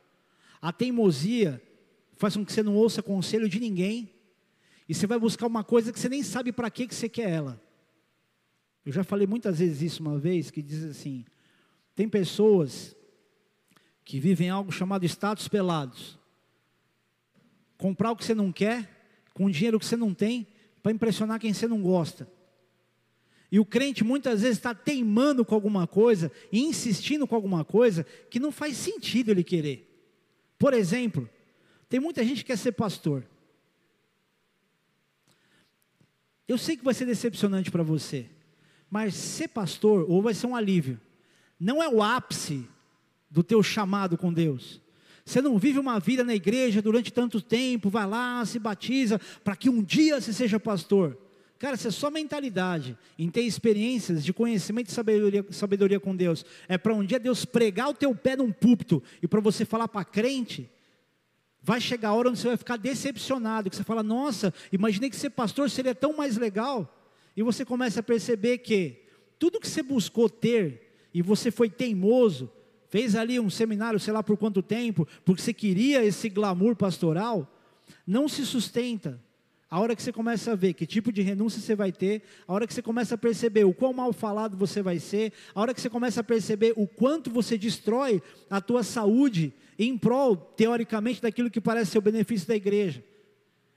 A 0.60 0.72
teimosia 0.72 1.62
faz 2.18 2.36
com 2.36 2.44
que 2.44 2.52
você 2.52 2.62
não 2.62 2.76
ouça 2.76 3.02
conselho 3.02 3.48
de 3.48 3.58
ninguém 3.58 4.11
e 4.92 4.94
você 4.94 5.06
vai 5.06 5.18
buscar 5.18 5.46
uma 5.46 5.64
coisa 5.64 5.90
que 5.90 5.98
você 5.98 6.06
nem 6.06 6.22
sabe 6.22 6.52
para 6.52 6.70
que 6.70 6.86
que 6.86 6.94
você 6.94 7.08
quer 7.08 7.30
ela. 7.30 7.58
Eu 8.84 8.92
já 8.92 9.02
falei 9.02 9.26
muitas 9.26 9.58
vezes 9.58 9.80
isso 9.80 10.02
uma 10.02 10.18
vez, 10.18 10.50
que 10.50 10.60
diz 10.60 10.84
assim: 10.84 11.24
tem 11.94 12.06
pessoas 12.06 12.94
que 14.04 14.20
vivem 14.20 14.50
algo 14.50 14.70
chamado 14.70 15.06
status 15.06 15.48
pelados. 15.48 16.18
Comprar 17.78 18.10
o 18.10 18.16
que 18.16 18.22
você 18.22 18.34
não 18.34 18.52
quer 18.52 18.86
com 19.32 19.48
dinheiro 19.48 19.78
que 19.78 19.86
você 19.86 19.96
não 19.96 20.12
tem, 20.12 20.46
para 20.82 20.92
impressionar 20.92 21.40
quem 21.40 21.54
você 21.54 21.66
não 21.66 21.80
gosta. 21.80 22.30
E 23.50 23.58
o 23.58 23.64
crente 23.64 24.04
muitas 24.04 24.42
vezes 24.42 24.58
está 24.58 24.74
teimando 24.74 25.42
com 25.42 25.54
alguma 25.54 25.86
coisa, 25.86 26.30
e 26.52 26.60
insistindo 26.60 27.26
com 27.26 27.34
alguma 27.34 27.64
coisa, 27.64 28.04
que 28.28 28.38
não 28.38 28.52
faz 28.52 28.76
sentido 28.76 29.30
ele 29.30 29.42
querer. 29.42 29.88
Por 30.58 30.74
exemplo, 30.74 31.30
tem 31.88 31.98
muita 31.98 32.22
gente 32.22 32.42
que 32.42 32.48
quer 32.48 32.58
ser 32.58 32.72
pastor. 32.72 33.26
Eu 36.48 36.58
sei 36.58 36.76
que 36.76 36.84
vai 36.84 36.94
ser 36.94 37.06
decepcionante 37.06 37.70
para 37.70 37.82
você, 37.82 38.26
mas 38.90 39.14
ser 39.14 39.48
pastor, 39.48 40.04
ou 40.08 40.20
vai 40.20 40.34
ser 40.34 40.46
um 40.46 40.56
alívio, 40.56 41.00
não 41.58 41.82
é 41.82 41.88
o 41.88 42.02
ápice 42.02 42.66
do 43.30 43.42
teu 43.42 43.62
chamado 43.62 44.18
com 44.18 44.32
Deus. 44.32 44.80
Você 45.24 45.40
não 45.40 45.58
vive 45.58 45.78
uma 45.78 46.00
vida 46.00 46.24
na 46.24 46.34
igreja 46.34 46.82
durante 46.82 47.12
tanto 47.12 47.40
tempo, 47.40 47.88
vai 47.88 48.06
lá, 48.06 48.44
se 48.44 48.58
batiza, 48.58 49.20
para 49.44 49.54
que 49.54 49.70
um 49.70 49.82
dia 49.82 50.20
você 50.20 50.32
seja 50.32 50.58
pastor. 50.58 51.16
Cara, 51.58 51.76
isso 51.76 51.86
é 51.86 51.92
só 51.92 52.10
mentalidade, 52.10 52.98
em 53.16 53.30
ter 53.30 53.42
experiências 53.42 54.24
de 54.24 54.32
conhecimento 54.32 54.88
e 54.88 54.92
sabedoria, 54.92 55.46
sabedoria 55.50 56.00
com 56.00 56.14
Deus. 56.14 56.44
É 56.66 56.76
para 56.76 56.92
um 56.92 57.04
dia 57.04 57.20
Deus 57.20 57.44
pregar 57.44 57.88
o 57.88 57.94
teu 57.94 58.12
pé 58.16 58.34
num 58.34 58.50
púlpito 58.50 59.00
e 59.22 59.28
para 59.28 59.40
você 59.40 59.64
falar 59.64 59.86
para 59.86 60.04
crente, 60.04 60.68
vai 61.62 61.80
chegar 61.80 62.08
a 62.08 62.14
hora 62.14 62.28
onde 62.28 62.38
você 62.38 62.48
vai 62.48 62.56
ficar 62.56 62.76
decepcionado, 62.76 63.70
que 63.70 63.76
você 63.76 63.84
fala, 63.84 64.02
nossa, 64.02 64.52
imaginei 64.72 65.08
que 65.08 65.16
ser 65.16 65.30
pastor 65.30 65.70
seria 65.70 65.94
tão 65.94 66.16
mais 66.16 66.36
legal. 66.36 66.98
E 67.36 67.42
você 67.42 67.64
começa 67.64 68.00
a 68.00 68.02
perceber 68.02 68.58
que 68.58 69.04
tudo 69.38 69.60
que 69.60 69.68
você 69.68 69.82
buscou 69.82 70.28
ter 70.28 71.08
e 71.14 71.22
você 71.22 71.50
foi 71.50 71.70
teimoso, 71.70 72.50
fez 72.88 73.14
ali 73.14 73.38
um 73.38 73.48
seminário, 73.48 74.00
sei 74.00 74.12
lá 74.12 74.22
por 74.22 74.36
quanto 74.36 74.62
tempo, 74.62 75.06
porque 75.24 75.40
você 75.40 75.54
queria 75.54 76.04
esse 76.04 76.28
glamour 76.28 76.76
pastoral, 76.76 77.48
não 78.06 78.28
se 78.28 78.44
sustenta. 78.44 79.20
A 79.72 79.80
hora 79.80 79.96
que 79.96 80.02
você 80.02 80.12
começa 80.12 80.52
a 80.52 80.54
ver 80.54 80.74
que 80.74 80.84
tipo 80.84 81.10
de 81.10 81.22
renúncia 81.22 81.58
você 81.58 81.74
vai 81.74 81.90
ter, 81.90 82.20
a 82.46 82.52
hora 82.52 82.66
que 82.66 82.74
você 82.74 82.82
começa 82.82 83.14
a 83.14 83.18
perceber 83.18 83.64
o 83.64 83.72
quão 83.72 83.94
mal 83.94 84.12
falado 84.12 84.54
você 84.54 84.82
vai 84.82 84.98
ser, 84.98 85.32
a 85.54 85.60
hora 85.62 85.72
que 85.72 85.80
você 85.80 85.88
começa 85.88 86.20
a 86.20 86.22
perceber 86.22 86.74
o 86.76 86.86
quanto 86.86 87.30
você 87.30 87.56
destrói 87.56 88.20
a 88.50 88.60
tua 88.60 88.82
saúde 88.82 89.50
em 89.78 89.96
prol, 89.96 90.36
teoricamente, 90.36 91.22
daquilo 91.22 91.50
que 91.50 91.58
parece 91.58 91.92
ser 91.92 91.96
o 91.96 92.02
benefício 92.02 92.46
da 92.46 92.54
igreja. 92.54 93.02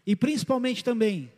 E 0.06 0.18
principalmente 0.18 0.84
também, 0.84 1.32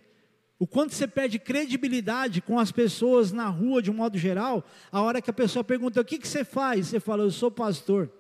o 0.57 0.65
quanto 0.65 0.95
você 0.95 1.05
perde 1.05 1.37
credibilidade 1.37 2.41
com 2.41 2.57
as 2.57 2.71
pessoas 2.71 3.31
na 3.31 3.49
rua 3.49 3.79
de 3.79 3.91
um 3.91 3.93
modo 3.93 4.17
geral, 4.17 4.65
a 4.91 4.99
hora 5.03 5.21
que 5.21 5.29
a 5.29 5.33
pessoa 5.33 5.63
pergunta: 5.63 6.01
o 6.01 6.03
que, 6.03 6.17
que 6.17 6.27
você 6.27 6.43
faz? 6.43 6.87
Você 6.87 6.99
fala: 6.99 7.21
eu 7.21 7.29
sou 7.29 7.51
pastor. 7.51 8.11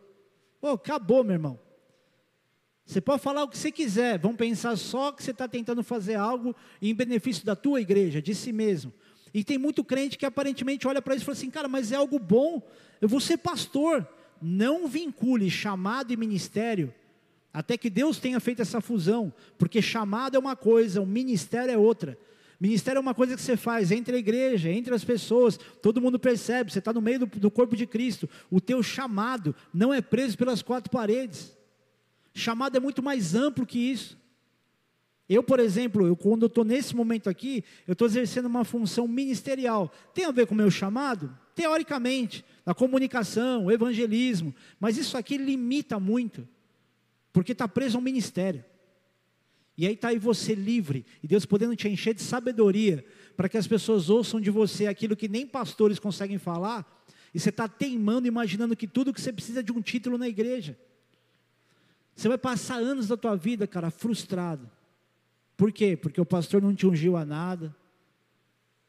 Pô, 0.61 0.69
acabou, 0.69 1.23
meu 1.23 1.33
irmão. 1.33 1.66
Você 2.87 3.01
pode 3.01 3.21
falar 3.21 3.43
o 3.43 3.49
que 3.49 3.57
você 3.57 3.69
quiser, 3.69 4.17
vão 4.17 4.33
pensar 4.33 4.77
só 4.77 5.11
que 5.11 5.21
você 5.21 5.31
está 5.31 5.45
tentando 5.45 5.83
fazer 5.83 6.15
algo 6.15 6.55
em 6.81 6.95
benefício 6.95 7.45
da 7.45 7.53
tua 7.53 7.81
igreja, 7.81 8.21
de 8.21 8.33
si 8.33 8.53
mesmo. 8.53 8.93
E 9.33 9.43
tem 9.43 9.57
muito 9.57 9.83
crente 9.83 10.17
que 10.17 10.25
aparentemente 10.25 10.87
olha 10.87 11.01
para 11.01 11.13
isso 11.13 11.23
e 11.23 11.25
fala 11.25 11.37
assim: 11.37 11.49
cara, 11.49 11.67
mas 11.67 11.91
é 11.91 11.97
algo 11.97 12.17
bom, 12.17 12.65
eu 13.01 13.09
vou 13.09 13.19
ser 13.19 13.37
pastor. 13.37 14.07
Não 14.41 14.87
vincule 14.87 15.49
chamado 15.49 16.13
e 16.13 16.17
ministério 16.17 16.93
até 17.51 17.75
que 17.75 17.89
Deus 17.89 18.19
tenha 18.19 18.39
feito 18.39 18.61
essa 18.61 18.79
fusão, 18.79 19.33
porque 19.57 19.81
chamado 19.81 20.35
é 20.35 20.39
uma 20.39 20.55
coisa, 20.55 21.01
o 21.01 21.07
ministério 21.07 21.73
é 21.73 21.77
outra. 21.77 22.15
Ministério 22.59 22.99
é 22.99 23.01
uma 23.01 23.15
coisa 23.15 23.35
que 23.35 23.41
você 23.41 23.57
faz 23.57 23.91
entre 23.91 24.15
a 24.15 24.19
igreja, 24.19 24.69
entre 24.69 24.93
as 24.93 25.03
pessoas, 25.03 25.59
todo 25.81 25.99
mundo 25.99 26.19
percebe, 26.19 26.71
você 26.71 26.77
está 26.77 26.93
no 26.93 27.01
meio 27.01 27.19
do, 27.19 27.25
do, 27.25 27.49
corpo 27.51 27.75
de 27.75 27.87
Cristo. 27.87 28.29
O 28.51 28.61
teu 28.61 28.83
chamado 28.83 29.55
não 29.73 29.91
é 29.91 30.01
preso 30.01 30.37
pelas 30.37 30.61
quatro 30.61 30.91
paredes. 30.91 31.56
Chamado 32.37 32.77
é 32.77 32.79
muito 32.79 33.01
mais 33.01 33.35
amplo 33.35 33.65
que 33.65 33.79
isso. 33.79 34.17
Eu, 35.29 35.43
por 35.43 35.59
exemplo, 35.59 36.07
eu, 36.07 36.15
quando 36.15 36.43
eu 36.43 36.47
estou 36.47 36.63
nesse 36.63 36.95
momento 36.95 37.29
aqui, 37.29 37.63
eu 37.85 37.93
estou 37.93 38.07
exercendo 38.07 38.45
uma 38.45 38.63
função 38.63 39.07
ministerial. 39.07 39.91
Tem 40.13 40.25
a 40.25 40.31
ver 40.31 40.47
com 40.47 40.53
o 40.53 40.57
meu 40.57 40.71
chamado? 40.71 41.37
Teoricamente, 41.53 42.45
a 42.65 42.73
comunicação, 42.73 43.69
evangelismo, 43.69 44.55
mas 44.79 44.97
isso 44.97 45.17
aqui 45.17 45.37
limita 45.37 45.99
muito 45.99 46.47
porque 47.37 47.51
está 47.51 47.67
preso 47.67 47.97
a 47.97 47.99
um 47.99 48.03
ministério. 48.03 48.65
E 49.77 49.85
aí 49.85 49.93
está 49.93 50.07
aí 50.07 50.17
você 50.17 50.55
livre, 50.55 51.05
e 51.21 51.27
Deus 51.27 51.45
podendo 51.45 51.75
te 51.75 51.87
encher 51.87 52.15
de 52.15 52.23
sabedoria, 52.23 53.05
para 53.35 53.47
que 53.47 53.59
as 53.59 53.67
pessoas 53.67 54.09
ouçam 54.09 54.41
de 54.41 54.49
você 54.49 54.87
aquilo 54.87 55.15
que 55.15 55.27
nem 55.27 55.45
pastores 55.45 55.99
conseguem 55.99 56.39
falar, 56.39 57.05
e 57.31 57.39
você 57.39 57.49
está 57.49 57.67
teimando, 57.67 58.27
imaginando 58.27 58.75
que 58.75 58.87
tudo 58.87 59.13
que 59.13 59.21
você 59.21 59.31
precisa 59.31 59.59
é 59.59 59.63
de 59.63 59.71
um 59.71 59.79
título 59.79 60.17
na 60.17 60.27
igreja. 60.27 60.75
Você 62.17 62.27
vai 62.27 62.37
passar 62.39 62.77
anos 62.77 63.07
da 63.07 63.15
tua 63.15 63.35
vida, 63.35 63.67
cara, 63.67 63.91
frustrado. 63.91 64.67
Por 65.55 65.71
quê? 65.71 65.95
Porque 65.95 66.19
o 66.19 66.25
pastor 66.25 66.59
não 66.59 66.73
te 66.73 66.87
ungiu 66.87 67.15
a 67.15 67.23
nada. 67.23 67.75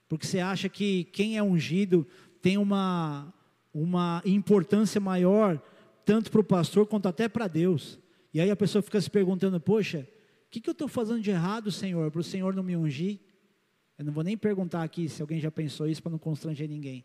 Porque 0.08 0.26
você 0.26 0.40
acha 0.40 0.66
que 0.66 1.04
quem 1.04 1.36
é 1.36 1.42
ungido 1.42 2.06
tem 2.40 2.56
uma, 2.56 3.30
uma 3.72 4.22
importância 4.24 4.98
maior, 4.98 5.62
tanto 6.06 6.30
para 6.30 6.40
o 6.40 6.44
pastor 6.44 6.86
quanto 6.86 7.06
até 7.06 7.28
para 7.28 7.46
Deus. 7.46 7.98
E 8.32 8.40
aí 8.40 8.50
a 8.50 8.56
pessoa 8.56 8.80
fica 8.80 8.98
se 8.98 9.10
perguntando: 9.10 9.60
poxa, 9.60 10.08
o 10.46 10.50
que, 10.50 10.58
que 10.58 10.70
eu 10.70 10.72
estou 10.72 10.88
fazendo 10.88 11.20
de 11.20 11.30
errado, 11.30 11.70
Senhor, 11.70 12.10
para 12.10 12.22
o 12.22 12.24
Senhor 12.24 12.54
não 12.54 12.62
me 12.62 12.78
ungir? 12.78 13.20
Eu 13.98 14.06
não 14.06 14.12
vou 14.12 14.24
nem 14.24 14.38
perguntar 14.38 14.82
aqui 14.82 15.06
se 15.06 15.20
alguém 15.20 15.38
já 15.38 15.50
pensou 15.50 15.86
isso 15.86 16.02
para 16.02 16.12
não 16.12 16.18
constranger 16.18 16.66
ninguém. 16.66 17.04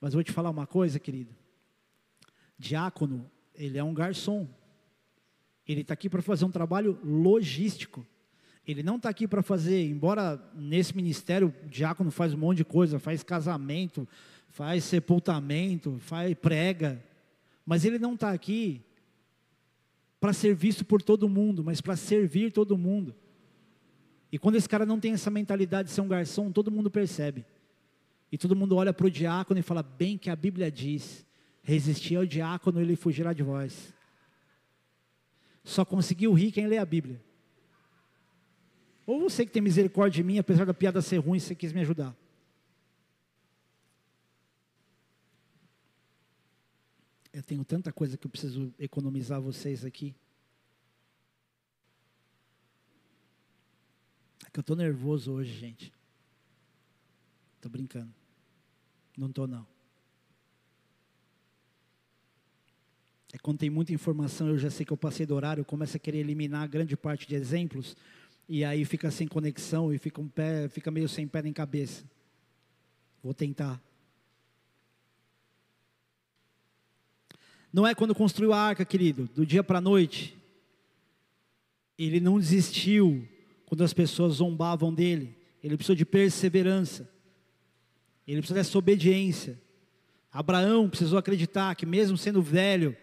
Mas 0.00 0.12
vou 0.12 0.24
te 0.24 0.32
falar 0.32 0.50
uma 0.50 0.66
coisa, 0.66 0.98
querido. 0.98 1.32
Diácono, 2.58 3.30
ele 3.58 3.78
é 3.78 3.84
um 3.84 3.94
garçom. 3.94 4.48
Ele 5.66 5.80
está 5.80 5.94
aqui 5.94 6.08
para 6.08 6.22
fazer 6.22 6.44
um 6.44 6.50
trabalho 6.50 6.98
logístico. 7.02 8.06
Ele 8.66 8.82
não 8.82 8.96
está 8.96 9.08
aqui 9.08 9.28
para 9.28 9.42
fazer, 9.42 9.88
embora 9.88 10.42
nesse 10.54 10.94
ministério 10.96 11.54
o 11.64 11.68
diácono 11.68 12.10
faz 12.10 12.34
um 12.34 12.38
monte 12.38 12.58
de 12.58 12.64
coisa, 12.64 12.98
faz 12.98 13.22
casamento, 13.22 14.08
faz 14.48 14.84
sepultamento, 14.84 15.98
faz 16.00 16.34
prega, 16.34 17.02
mas 17.64 17.84
ele 17.84 17.98
não 17.98 18.14
está 18.14 18.32
aqui 18.32 18.82
para 20.18 20.32
ser 20.32 20.54
visto 20.54 20.84
por 20.84 21.00
todo 21.02 21.28
mundo, 21.28 21.62
mas 21.62 21.80
para 21.80 21.96
servir 21.96 22.50
todo 22.50 22.76
mundo. 22.76 23.14
E 24.32 24.38
quando 24.38 24.56
esse 24.56 24.68
cara 24.68 24.84
não 24.84 24.98
tem 24.98 25.12
essa 25.12 25.30
mentalidade 25.30 25.88
de 25.88 25.94
ser 25.94 26.00
um 26.00 26.08
garçom, 26.08 26.50
todo 26.50 26.70
mundo 26.70 26.90
percebe. 26.90 27.44
E 28.30 28.36
todo 28.36 28.56
mundo 28.56 28.76
olha 28.76 28.92
para 28.92 29.06
o 29.06 29.10
diácono 29.10 29.60
e 29.60 29.62
fala: 29.62 29.82
bem 29.82 30.18
que 30.18 30.28
a 30.28 30.36
Bíblia 30.36 30.70
diz: 30.70 31.24
resistir 31.62 32.16
ao 32.16 32.26
diácono, 32.26 32.80
ele 32.80 32.96
fugirá 32.96 33.32
de 33.32 33.42
vós. 33.42 33.94
Só 35.66 35.84
conseguiu 35.84 36.32
rir 36.32 36.52
quem 36.52 36.68
lê 36.68 36.78
a 36.78 36.86
Bíblia. 36.86 37.20
Ou 39.04 39.18
você 39.18 39.44
que 39.44 39.50
tem 39.50 39.60
misericórdia 39.60 40.22
de 40.22 40.22
mim, 40.22 40.38
apesar 40.38 40.64
da 40.64 40.72
piada 40.72 41.02
ser 41.02 41.18
ruim, 41.18 41.40
você 41.40 41.56
quis 41.56 41.72
me 41.72 41.80
ajudar. 41.80 42.16
Eu 47.32 47.42
tenho 47.42 47.64
tanta 47.64 47.92
coisa 47.92 48.16
que 48.16 48.24
eu 48.24 48.30
preciso 48.30 48.72
economizar 48.78 49.40
vocês 49.40 49.84
aqui. 49.84 50.14
É 54.46 54.50
que 54.50 54.60
eu 54.60 54.62
estou 54.62 54.76
nervoso 54.76 55.32
hoje, 55.32 55.52
gente. 55.52 55.92
Estou 57.56 57.72
brincando. 57.72 58.14
Não 59.18 59.26
estou, 59.26 59.48
não. 59.48 59.66
É 63.36 63.38
quando 63.38 63.58
tem 63.58 63.68
muita 63.68 63.92
informação, 63.92 64.48
eu 64.48 64.56
já 64.56 64.70
sei 64.70 64.86
que 64.86 64.94
eu 64.94 64.96
passei 64.96 65.26
do 65.26 65.34
horário, 65.34 65.60
eu 65.60 65.64
começo 65.66 65.94
a 65.94 66.00
querer 66.00 66.20
eliminar 66.20 66.66
grande 66.66 66.96
parte 66.96 67.28
de 67.28 67.34
exemplos, 67.34 67.94
e 68.48 68.64
aí 68.64 68.82
fica 68.86 69.10
sem 69.10 69.28
conexão 69.28 69.92
e 69.92 69.98
fica, 69.98 70.22
um 70.22 70.26
pé, 70.26 70.70
fica 70.70 70.90
meio 70.90 71.06
sem 71.06 71.28
pé 71.28 71.42
nem 71.42 71.52
cabeça. 71.52 72.02
Vou 73.22 73.34
tentar. 73.34 73.78
Não 77.70 77.86
é 77.86 77.94
quando 77.94 78.14
construiu 78.14 78.54
a 78.54 78.58
arca, 78.58 78.86
querido, 78.86 79.28
do 79.34 79.44
dia 79.44 79.62
para 79.62 79.78
a 79.78 79.82
noite. 79.82 80.34
Ele 81.98 82.20
não 82.20 82.38
desistiu 82.38 83.28
quando 83.66 83.84
as 83.84 83.92
pessoas 83.92 84.36
zombavam 84.36 84.94
dele. 84.94 85.36
Ele 85.62 85.76
precisou 85.76 85.94
de 85.94 86.06
perseverança. 86.06 87.06
Ele 88.26 88.38
precisou 88.38 88.56
dessa 88.56 88.78
obediência. 88.78 89.60
Abraão 90.32 90.88
precisou 90.88 91.18
acreditar 91.18 91.74
que, 91.74 91.84
mesmo 91.84 92.16
sendo 92.16 92.40
velho, 92.40 92.96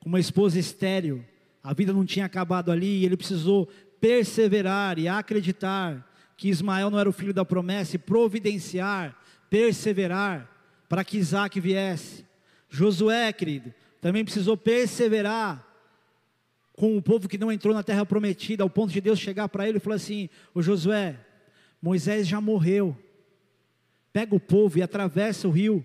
com 0.00 0.08
uma 0.08 0.20
esposa 0.20 0.58
estéril, 0.58 1.24
a 1.62 1.74
vida 1.74 1.92
não 1.92 2.04
tinha 2.04 2.24
acabado 2.24 2.72
ali, 2.72 3.00
e 3.00 3.04
ele 3.04 3.16
precisou 3.16 3.68
perseverar 4.00 4.98
e 4.98 5.06
acreditar 5.06 6.06
que 6.36 6.48
Ismael 6.48 6.90
não 6.90 6.98
era 6.98 7.08
o 7.08 7.12
filho 7.12 7.34
da 7.34 7.44
promessa, 7.44 7.96
e 7.96 7.98
providenciar, 7.98 9.16
perseverar, 9.50 10.50
para 10.88 11.04
que 11.04 11.18
Isaac 11.18 11.60
viesse. 11.60 12.24
Josué, 12.68 13.32
querido, 13.32 13.74
também 14.00 14.24
precisou 14.24 14.56
perseverar 14.56 15.66
com 16.72 16.96
o 16.96 17.02
povo 17.02 17.28
que 17.28 17.36
não 17.36 17.52
entrou 17.52 17.74
na 17.74 17.82
terra 17.82 18.06
prometida, 18.06 18.62
ao 18.62 18.70
ponto 18.70 18.90
de 18.90 19.02
Deus 19.02 19.18
chegar 19.18 19.48
para 19.50 19.68
ele 19.68 19.76
e 19.76 19.80
falar 19.80 19.96
assim: 19.96 20.30
O 20.54 20.62
Josué, 20.62 21.14
Moisés 21.82 22.26
já 22.26 22.40
morreu, 22.40 22.96
pega 24.14 24.34
o 24.34 24.40
povo 24.40 24.78
e 24.78 24.82
atravessa 24.82 25.46
o 25.46 25.50
rio, 25.50 25.84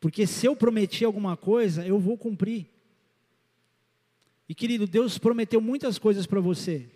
porque 0.00 0.26
se 0.26 0.46
eu 0.46 0.56
prometi 0.56 1.04
alguma 1.04 1.36
coisa, 1.36 1.86
eu 1.86 2.00
vou 2.00 2.18
cumprir. 2.18 2.71
E 4.52 4.54
querido, 4.54 4.86
Deus 4.86 5.16
prometeu 5.16 5.62
muitas 5.62 5.98
coisas 5.98 6.26
para 6.26 6.38
você, 6.38 6.86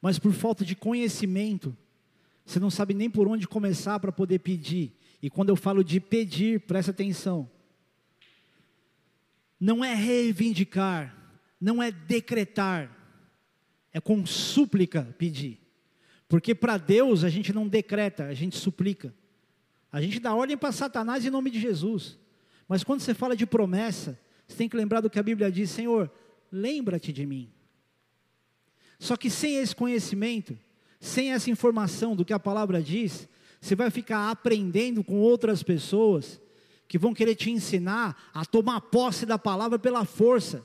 mas 0.00 0.18
por 0.18 0.32
falta 0.32 0.64
de 0.64 0.74
conhecimento, 0.74 1.76
você 2.46 2.58
não 2.58 2.70
sabe 2.70 2.94
nem 2.94 3.10
por 3.10 3.28
onde 3.28 3.46
começar 3.46 4.00
para 4.00 4.10
poder 4.10 4.38
pedir. 4.38 4.96
E 5.20 5.28
quando 5.28 5.50
eu 5.50 5.56
falo 5.56 5.84
de 5.84 6.00
pedir, 6.00 6.60
presta 6.60 6.92
atenção. 6.92 7.50
Não 9.60 9.84
é 9.84 9.92
reivindicar, 9.92 11.14
não 11.60 11.82
é 11.82 11.90
decretar, 11.90 12.90
é 13.92 14.00
com 14.00 14.24
súplica 14.24 15.14
pedir. 15.18 15.60
Porque 16.26 16.54
para 16.54 16.78
Deus 16.78 17.22
a 17.22 17.28
gente 17.28 17.52
não 17.52 17.68
decreta, 17.68 18.24
a 18.24 18.32
gente 18.32 18.56
suplica. 18.56 19.14
A 19.92 20.00
gente 20.00 20.18
dá 20.18 20.34
ordem 20.34 20.56
para 20.56 20.72
Satanás 20.72 21.22
em 21.22 21.28
nome 21.28 21.50
de 21.50 21.60
Jesus. 21.60 22.18
Mas 22.66 22.82
quando 22.82 23.00
você 23.00 23.12
fala 23.12 23.36
de 23.36 23.44
promessa, 23.44 24.18
você 24.46 24.56
tem 24.56 24.68
que 24.68 24.76
lembrar 24.76 25.00
do 25.00 25.10
que 25.10 25.18
a 25.18 25.22
Bíblia 25.22 25.50
diz: 25.50 25.70
Senhor, 25.70 26.10
lembra-te 26.50 27.12
de 27.12 27.26
mim. 27.26 27.50
Só 28.98 29.16
que 29.16 29.28
sem 29.28 29.56
esse 29.56 29.74
conhecimento, 29.74 30.58
sem 31.00 31.32
essa 31.32 31.50
informação 31.50 32.14
do 32.14 32.24
que 32.24 32.32
a 32.32 32.38
palavra 32.38 32.82
diz, 32.82 33.28
você 33.60 33.74
vai 33.74 33.90
ficar 33.90 34.30
aprendendo 34.30 35.02
com 35.02 35.18
outras 35.18 35.62
pessoas 35.62 36.40
que 36.86 36.98
vão 36.98 37.14
querer 37.14 37.34
te 37.34 37.50
ensinar 37.50 38.30
a 38.32 38.44
tomar 38.44 38.80
posse 38.80 39.26
da 39.26 39.38
palavra 39.38 39.78
pela 39.78 40.04
força. 40.04 40.64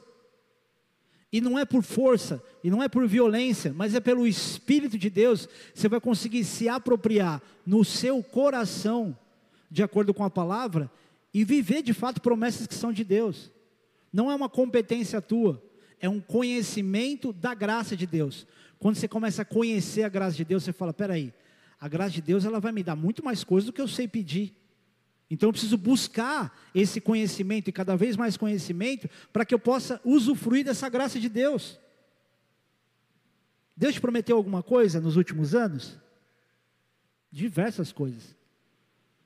E 1.31 1.39
não 1.39 1.59
é 1.59 1.63
por 1.63 1.83
força, 1.83 2.43
e 2.63 2.69
não 2.69 2.81
é 2.81 2.89
por 2.89 3.07
violência, 3.07 3.71
mas 3.71 3.93
é 3.93 3.99
pelo 3.99 4.25
Espírito 4.25 4.97
de 4.97 5.09
Deus, 5.09 5.47
você 5.73 5.87
vai 5.87 6.01
conseguir 6.01 6.43
se 6.43 6.67
apropriar 6.67 7.41
no 7.65 7.85
seu 7.85 8.23
coração, 8.23 9.17
de 9.69 9.83
acordo 9.83 10.13
com 10.13 10.23
a 10.23 10.29
palavra, 10.29 10.91
e 11.33 11.43
viver 11.45 11.83
de 11.83 11.93
fato 11.93 12.19
promessas 12.19 12.65
que 12.65 12.73
são 12.73 12.91
de 12.91 13.03
Deus. 13.03 13.51
Não 14.11 14.31
é 14.31 14.35
uma 14.35 14.49
competência 14.49 15.21
tua, 15.21 15.63
é 15.99 16.09
um 16.09 16.19
conhecimento 16.19 17.31
da 17.31 17.53
graça 17.53 17.95
de 17.95 18.07
Deus. 18.07 18.47
Quando 18.79 18.95
você 18.95 19.07
começa 19.07 19.41
a 19.41 19.45
conhecer 19.45 20.03
a 20.03 20.09
graça 20.09 20.37
de 20.37 20.45
Deus, 20.45 20.63
você 20.63 20.73
fala: 20.73 20.93
peraí, 20.93 21.33
a 21.79 21.87
graça 21.87 22.11
de 22.11 22.21
Deus 22.21 22.45
ela 22.45 22.59
vai 22.59 22.71
me 22.71 22.83
dar 22.83 22.95
muito 22.95 23.23
mais 23.23 23.43
coisas 23.43 23.65
do 23.65 23.73
que 23.73 23.81
eu 23.81 23.87
sei 23.87 24.07
pedir. 24.07 24.55
Então 25.29 25.49
eu 25.49 25.53
preciso 25.53 25.77
buscar 25.77 26.57
esse 26.73 26.99
conhecimento 26.99 27.67
e 27.67 27.73
cada 27.73 27.95
vez 27.95 28.17
mais 28.17 28.35
conhecimento 28.35 29.07
para 29.31 29.45
que 29.45 29.53
eu 29.53 29.59
possa 29.59 30.01
usufruir 30.03 30.65
dessa 30.65 30.89
graça 30.89 31.19
de 31.19 31.29
Deus. 31.29 31.79
Deus 33.77 33.93
te 33.93 34.01
prometeu 34.01 34.35
alguma 34.35 34.63
coisa 34.63 34.99
nos 34.99 35.15
últimos 35.15 35.53
anos? 35.53 35.97
Diversas 37.31 37.91
coisas. 37.91 38.35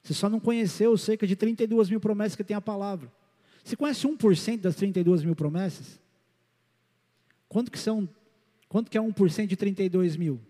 Você 0.04 0.14
só 0.14 0.30
não 0.30 0.40
conheceu 0.40 0.96
cerca 0.98 1.26
de 1.26 1.36
32 1.36 1.90
mil 1.90 2.00
promessas 2.00 2.36
que 2.36 2.44
tem 2.44 2.56
a 2.56 2.62
palavra. 2.62 3.10
Você 3.64 3.76
conhece 3.76 4.06
1% 4.06 4.60
das 4.60 4.76
32 4.76 5.24
mil 5.24 5.36
promessas? 5.36 6.00
Quanto 7.48 7.72
que 7.72 7.80
são? 7.80 8.10
Quanto 8.68 8.92
que 8.92 8.98
é 8.98 9.02
1% 9.02 9.46
de 9.48 9.56
32 9.56 10.18
mil? 10.18 10.42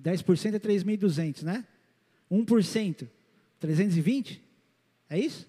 10% 0.00 0.54
é 0.54 0.58
3.200, 0.58 1.42
né? 1.42 1.66
1%, 2.30 3.08
320? 3.60 4.42
É 5.08 5.18
isso? 5.18 5.48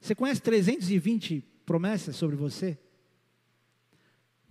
Você 0.00 0.14
conhece 0.14 0.40
320 0.40 1.44
promessas 1.66 2.16
sobre 2.16 2.36
você? 2.36 2.78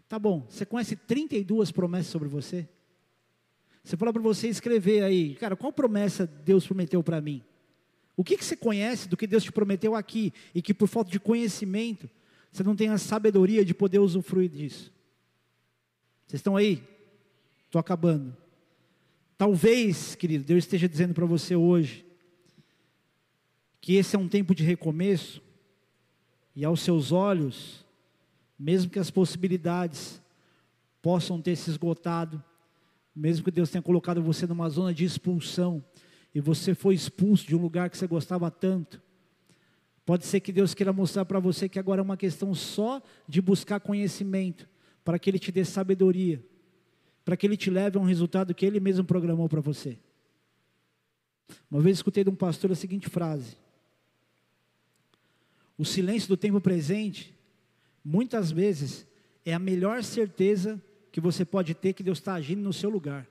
Tá 0.07 0.17
bom, 0.17 0.45
você 0.47 0.65
conhece 0.65 0.95
32 0.95 1.71
promessas 1.71 2.11
sobre 2.11 2.27
você? 2.27 2.67
Você 3.83 3.97
falou 3.97 4.13
para 4.13 4.21
você 4.21 4.47
escrever 4.47 5.03
aí, 5.03 5.35
cara, 5.35 5.55
qual 5.55 5.73
promessa 5.73 6.27
Deus 6.27 6.65
prometeu 6.65 7.03
para 7.03 7.19
mim? 7.19 7.43
O 8.19 8.23
que, 8.25 8.35
que 8.35 8.43
você 8.43 8.57
conhece 8.57 9.07
do 9.07 9.15
que 9.15 9.25
Deus 9.25 9.45
te 9.45 9.49
prometeu 9.49 9.95
aqui 9.95 10.33
e 10.53 10.61
que 10.61 10.73
por 10.73 10.89
falta 10.89 11.09
de 11.09 11.21
conhecimento 11.21 12.09
você 12.51 12.61
não 12.63 12.75
tem 12.75 12.89
a 12.89 12.97
sabedoria 12.97 13.63
de 13.63 13.73
poder 13.73 13.99
usufruir 13.99 14.49
disso? 14.49 14.91
Vocês 16.27 16.41
estão 16.41 16.57
aí? 16.57 16.83
Estou 17.63 17.79
acabando. 17.79 18.35
Talvez, 19.37 20.15
querido, 20.15 20.43
Deus 20.43 20.65
esteja 20.65 20.89
dizendo 20.89 21.13
para 21.13 21.25
você 21.25 21.55
hoje, 21.55 22.05
que 23.79 23.95
esse 23.95 24.17
é 24.17 24.19
um 24.19 24.27
tempo 24.27 24.53
de 24.53 24.65
recomeço, 24.65 25.41
e 26.53 26.65
aos 26.65 26.81
seus 26.81 27.13
olhos, 27.13 27.85
mesmo 28.59 28.91
que 28.91 28.99
as 28.99 29.09
possibilidades 29.09 30.21
possam 31.01 31.41
ter 31.41 31.55
se 31.55 31.69
esgotado, 31.69 32.43
mesmo 33.15 33.45
que 33.45 33.51
Deus 33.51 33.69
tenha 33.69 33.81
colocado 33.81 34.21
você 34.21 34.45
numa 34.45 34.67
zona 34.67 34.93
de 34.93 35.05
expulsão, 35.05 35.81
e 36.33 36.39
você 36.39 36.75
foi 36.75 36.93
expulso 36.93 37.47
de 37.47 37.55
um 37.55 37.61
lugar 37.61 37.89
que 37.89 37.97
você 37.97 38.07
gostava 38.07 38.49
tanto, 38.51 39.01
pode 40.05 40.25
ser 40.25 40.39
que 40.39 40.51
Deus 40.51 40.73
queira 40.73 40.93
mostrar 40.93 41.25
para 41.25 41.39
você 41.39 41.67
que 41.67 41.79
agora 41.79 42.01
é 42.01 42.03
uma 42.03 42.17
questão 42.17 42.53
só 42.53 43.01
de 43.27 43.41
buscar 43.41 43.79
conhecimento, 43.79 44.67
para 45.03 45.17
que 45.17 45.29
Ele 45.29 45.39
te 45.39 45.51
dê 45.51 45.65
sabedoria, 45.65 46.43
para 47.25 47.35
que 47.35 47.45
Ele 47.45 47.57
te 47.57 47.69
leve 47.69 47.97
a 47.97 48.01
um 48.01 48.05
resultado 48.05 48.53
que 48.53 48.65
Ele 48.65 48.79
mesmo 48.79 49.03
programou 49.03 49.49
para 49.49 49.61
você. 49.61 49.97
Uma 51.69 51.81
vez 51.81 51.97
escutei 51.97 52.23
de 52.23 52.29
um 52.29 52.35
pastor 52.35 52.71
a 52.71 52.75
seguinte 52.75 53.09
frase: 53.09 53.57
o 55.77 55.85
silêncio 55.85 56.29
do 56.29 56.37
tempo 56.37 56.61
presente, 56.61 57.33
muitas 58.03 58.51
vezes, 58.51 59.07
é 59.45 59.53
a 59.53 59.59
melhor 59.59 60.03
certeza 60.03 60.81
que 61.11 61.19
você 61.19 61.43
pode 61.43 61.73
ter 61.73 61.93
que 61.93 62.03
Deus 62.03 62.19
está 62.19 62.33
agindo 62.33 62.61
no 62.61 62.73
seu 62.73 62.89
lugar. 62.89 63.27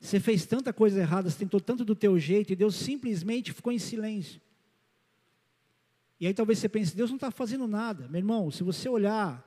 Você 0.00 0.20
fez 0.20 0.44
tanta 0.46 0.72
coisa 0.72 1.00
errada, 1.00 1.30
você 1.30 1.38
tentou 1.38 1.60
tanto 1.60 1.84
do 1.84 1.94
teu 1.94 2.18
jeito, 2.18 2.52
e 2.52 2.56
Deus 2.56 2.76
simplesmente 2.76 3.52
ficou 3.52 3.72
em 3.72 3.78
silêncio. 3.78 4.40
E 6.20 6.26
aí 6.26 6.34
talvez 6.34 6.58
você 6.58 6.68
pense, 6.68 6.96
Deus 6.96 7.10
não 7.10 7.16
está 7.16 7.30
fazendo 7.30 7.66
nada. 7.66 8.08
Meu 8.08 8.18
irmão, 8.18 8.50
se 8.50 8.62
você 8.62 8.88
olhar 8.88 9.44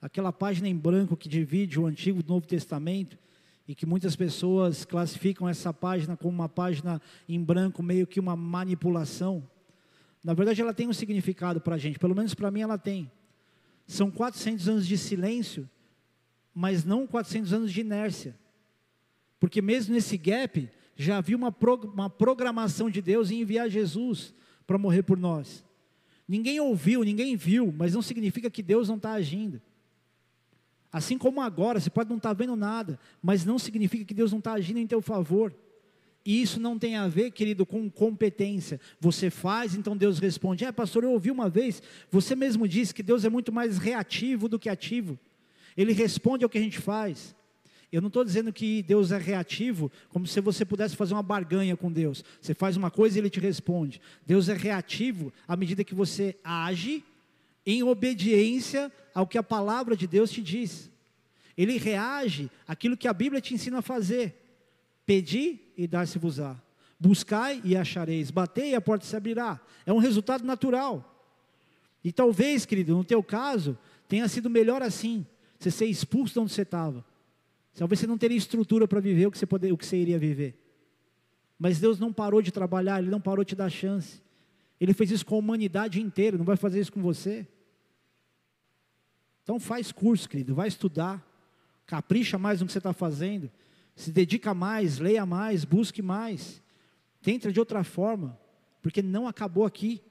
aquela 0.00 0.32
página 0.32 0.68
em 0.68 0.76
branco 0.76 1.16
que 1.16 1.28
divide 1.28 1.78
o 1.78 1.86
Antigo 1.86 2.20
e 2.20 2.22
o 2.22 2.26
Novo 2.26 2.46
Testamento, 2.46 3.18
e 3.66 3.74
que 3.74 3.84
muitas 3.84 4.16
pessoas 4.16 4.86
classificam 4.86 5.46
essa 5.46 5.74
página 5.74 6.16
como 6.16 6.32
uma 6.32 6.48
página 6.48 7.02
em 7.28 7.42
branco, 7.42 7.82
meio 7.82 8.06
que 8.06 8.18
uma 8.18 8.34
manipulação. 8.34 9.46
Na 10.24 10.32
verdade, 10.32 10.62
ela 10.62 10.72
tem 10.72 10.88
um 10.88 10.92
significado 10.92 11.60
para 11.60 11.74
a 11.74 11.78
gente, 11.78 11.98
pelo 11.98 12.14
menos 12.14 12.34
para 12.34 12.50
mim 12.50 12.62
ela 12.62 12.78
tem. 12.78 13.10
São 13.86 14.10
400 14.10 14.68
anos 14.68 14.86
de 14.86 14.96
silêncio, 14.96 15.68
mas 16.54 16.82
não 16.84 17.06
400 17.06 17.52
anos 17.52 17.72
de 17.72 17.82
inércia. 17.82 18.34
Porque 19.38 19.62
mesmo 19.62 19.94
nesse 19.94 20.16
gap, 20.16 20.68
já 20.96 21.18
havia 21.18 21.36
uma, 21.36 21.54
uma 21.94 22.10
programação 22.10 22.90
de 22.90 23.00
Deus 23.00 23.30
em 23.30 23.40
enviar 23.40 23.70
Jesus 23.70 24.34
para 24.66 24.78
morrer 24.78 25.02
por 25.02 25.18
nós. 25.18 25.64
Ninguém 26.26 26.60
ouviu, 26.60 27.02
ninguém 27.02 27.36
viu, 27.36 27.72
mas 27.74 27.94
não 27.94 28.02
significa 28.02 28.50
que 28.50 28.62
Deus 28.62 28.88
não 28.88 28.96
está 28.96 29.12
agindo. 29.12 29.62
Assim 30.92 31.16
como 31.16 31.40
agora, 31.40 31.80
você 31.80 31.88
pode 31.88 32.10
não 32.10 32.16
estar 32.16 32.30
tá 32.30 32.34
vendo 32.34 32.56
nada, 32.56 32.98
mas 33.22 33.44
não 33.44 33.58
significa 33.58 34.04
que 34.04 34.14
Deus 34.14 34.32
não 34.32 34.38
está 34.38 34.52
agindo 34.52 34.78
em 34.78 34.86
teu 34.86 35.00
favor. 35.00 35.54
E 36.24 36.42
isso 36.42 36.60
não 36.60 36.78
tem 36.78 36.96
a 36.96 37.08
ver, 37.08 37.30
querido, 37.30 37.64
com 37.64 37.88
competência. 37.88 38.80
Você 39.00 39.30
faz, 39.30 39.74
então 39.74 39.96
Deus 39.96 40.18
responde. 40.18 40.64
É, 40.64 40.72
pastor, 40.72 41.04
eu 41.04 41.12
ouvi 41.12 41.30
uma 41.30 41.48
vez, 41.48 41.82
você 42.10 42.34
mesmo 42.34 42.68
disse 42.68 42.94
que 42.94 43.02
Deus 43.02 43.24
é 43.24 43.30
muito 43.30 43.52
mais 43.52 43.78
reativo 43.78 44.48
do 44.48 44.58
que 44.58 44.68
ativo. 44.68 45.18
Ele 45.76 45.92
responde 45.92 46.44
ao 46.44 46.50
que 46.50 46.58
a 46.58 46.60
gente 46.60 46.78
faz. 46.78 47.34
Eu 47.90 48.02
não 48.02 48.08
estou 48.08 48.24
dizendo 48.24 48.52
que 48.52 48.82
Deus 48.82 49.12
é 49.12 49.18
reativo, 49.18 49.90
como 50.10 50.26
se 50.26 50.40
você 50.40 50.64
pudesse 50.64 50.94
fazer 50.94 51.14
uma 51.14 51.22
barganha 51.22 51.76
com 51.76 51.90
Deus. 51.90 52.22
Você 52.40 52.52
faz 52.52 52.76
uma 52.76 52.90
coisa 52.90 53.16
e 53.16 53.20
Ele 53.20 53.30
te 53.30 53.40
responde. 53.40 54.00
Deus 54.26 54.48
é 54.48 54.54
reativo 54.54 55.32
à 55.46 55.56
medida 55.56 55.82
que 55.82 55.94
você 55.94 56.36
age 56.44 57.02
em 57.64 57.82
obediência 57.82 58.92
ao 59.14 59.26
que 59.26 59.38
a 59.38 59.42
palavra 59.42 59.96
de 59.96 60.06
Deus 60.06 60.30
te 60.30 60.42
diz. 60.42 60.90
Ele 61.56 61.78
reage 61.78 62.50
àquilo 62.66 62.96
que 62.96 63.08
a 63.08 63.12
Bíblia 63.12 63.40
te 63.40 63.54
ensina 63.54 63.78
a 63.78 63.82
fazer. 63.82 64.34
Pedi 65.04 65.58
e 65.76 65.86
dar-se-vos-á. 65.86 66.56
Buscai 67.00 67.60
e 67.64 67.76
achareis. 67.76 68.30
Batei 68.30 68.70
e 68.70 68.74
a 68.74 68.80
porta 68.80 69.06
se 69.06 69.16
abrirá. 69.16 69.60
É 69.86 69.92
um 69.92 69.98
resultado 69.98 70.44
natural. 70.44 71.26
E 72.04 72.12
talvez, 72.12 72.64
querido, 72.66 72.96
no 72.96 73.04
teu 73.04 73.22
caso, 73.22 73.76
tenha 74.06 74.28
sido 74.28 74.50
melhor 74.50 74.82
assim. 74.82 75.26
Você 75.58 75.70
ser 75.70 75.86
expulso 75.86 76.34
de 76.34 76.40
onde 76.40 76.52
você 76.52 76.62
estava. 76.62 77.04
Talvez 77.78 78.00
você 78.00 78.08
não 78.08 78.18
teria 78.18 78.36
estrutura 78.36 78.88
para 78.88 78.98
viver 78.98 79.26
o 79.26 79.30
que, 79.30 79.38
você 79.38 79.46
poder, 79.46 79.72
o 79.72 79.78
que 79.78 79.86
você 79.86 79.96
iria 79.96 80.18
viver. 80.18 80.60
Mas 81.56 81.78
Deus 81.78 81.96
não 81.96 82.12
parou 82.12 82.42
de 82.42 82.50
trabalhar, 82.50 82.98
Ele 82.98 83.08
não 83.08 83.20
parou 83.20 83.44
de 83.44 83.50
te 83.50 83.54
dar 83.54 83.70
chance. 83.70 84.20
Ele 84.80 84.92
fez 84.92 85.12
isso 85.12 85.24
com 85.24 85.36
a 85.36 85.38
humanidade 85.38 86.00
inteira, 86.00 86.36
não 86.36 86.44
vai 86.44 86.56
fazer 86.56 86.80
isso 86.80 86.92
com 86.92 87.00
você. 87.00 87.46
Então 89.44 89.60
faz 89.60 89.92
curso, 89.92 90.28
querido, 90.28 90.56
vai 90.56 90.66
estudar, 90.66 91.24
capricha 91.86 92.36
mais 92.36 92.60
no 92.60 92.66
que 92.66 92.72
você 92.72 92.78
está 92.78 92.92
fazendo, 92.92 93.48
se 93.94 94.10
dedica 94.10 94.52
mais, 94.52 94.98
leia 94.98 95.24
mais, 95.24 95.64
busque 95.64 96.02
mais, 96.02 96.60
tenta 97.22 97.52
de 97.52 97.60
outra 97.60 97.84
forma, 97.84 98.36
porque 98.82 99.02
não 99.02 99.28
acabou 99.28 99.64
aqui. 99.64 100.02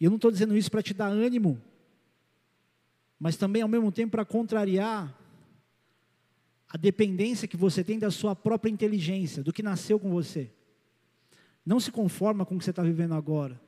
E 0.00 0.04
eu 0.04 0.10
não 0.10 0.16
estou 0.16 0.32
dizendo 0.32 0.56
isso 0.56 0.70
para 0.70 0.82
te 0.82 0.92
dar 0.92 1.06
ânimo, 1.06 1.62
mas 3.20 3.36
também 3.36 3.62
ao 3.62 3.68
mesmo 3.68 3.92
tempo 3.92 4.10
para 4.10 4.24
contrariar 4.24 5.16
a 6.68 6.76
dependência 6.76 7.46
que 7.46 7.56
você 7.56 7.84
tem 7.84 7.98
da 7.98 8.10
sua 8.10 8.34
própria 8.34 8.70
inteligência, 8.70 9.42
do 9.42 9.52
que 9.52 9.62
nasceu 9.62 9.98
com 9.98 10.10
você. 10.10 10.50
Não 11.64 11.80
se 11.80 11.90
conforma 11.90 12.44
com 12.44 12.54
o 12.54 12.58
que 12.58 12.64
você 12.64 12.70
está 12.70 12.82
vivendo 12.82 13.14
agora. 13.14 13.60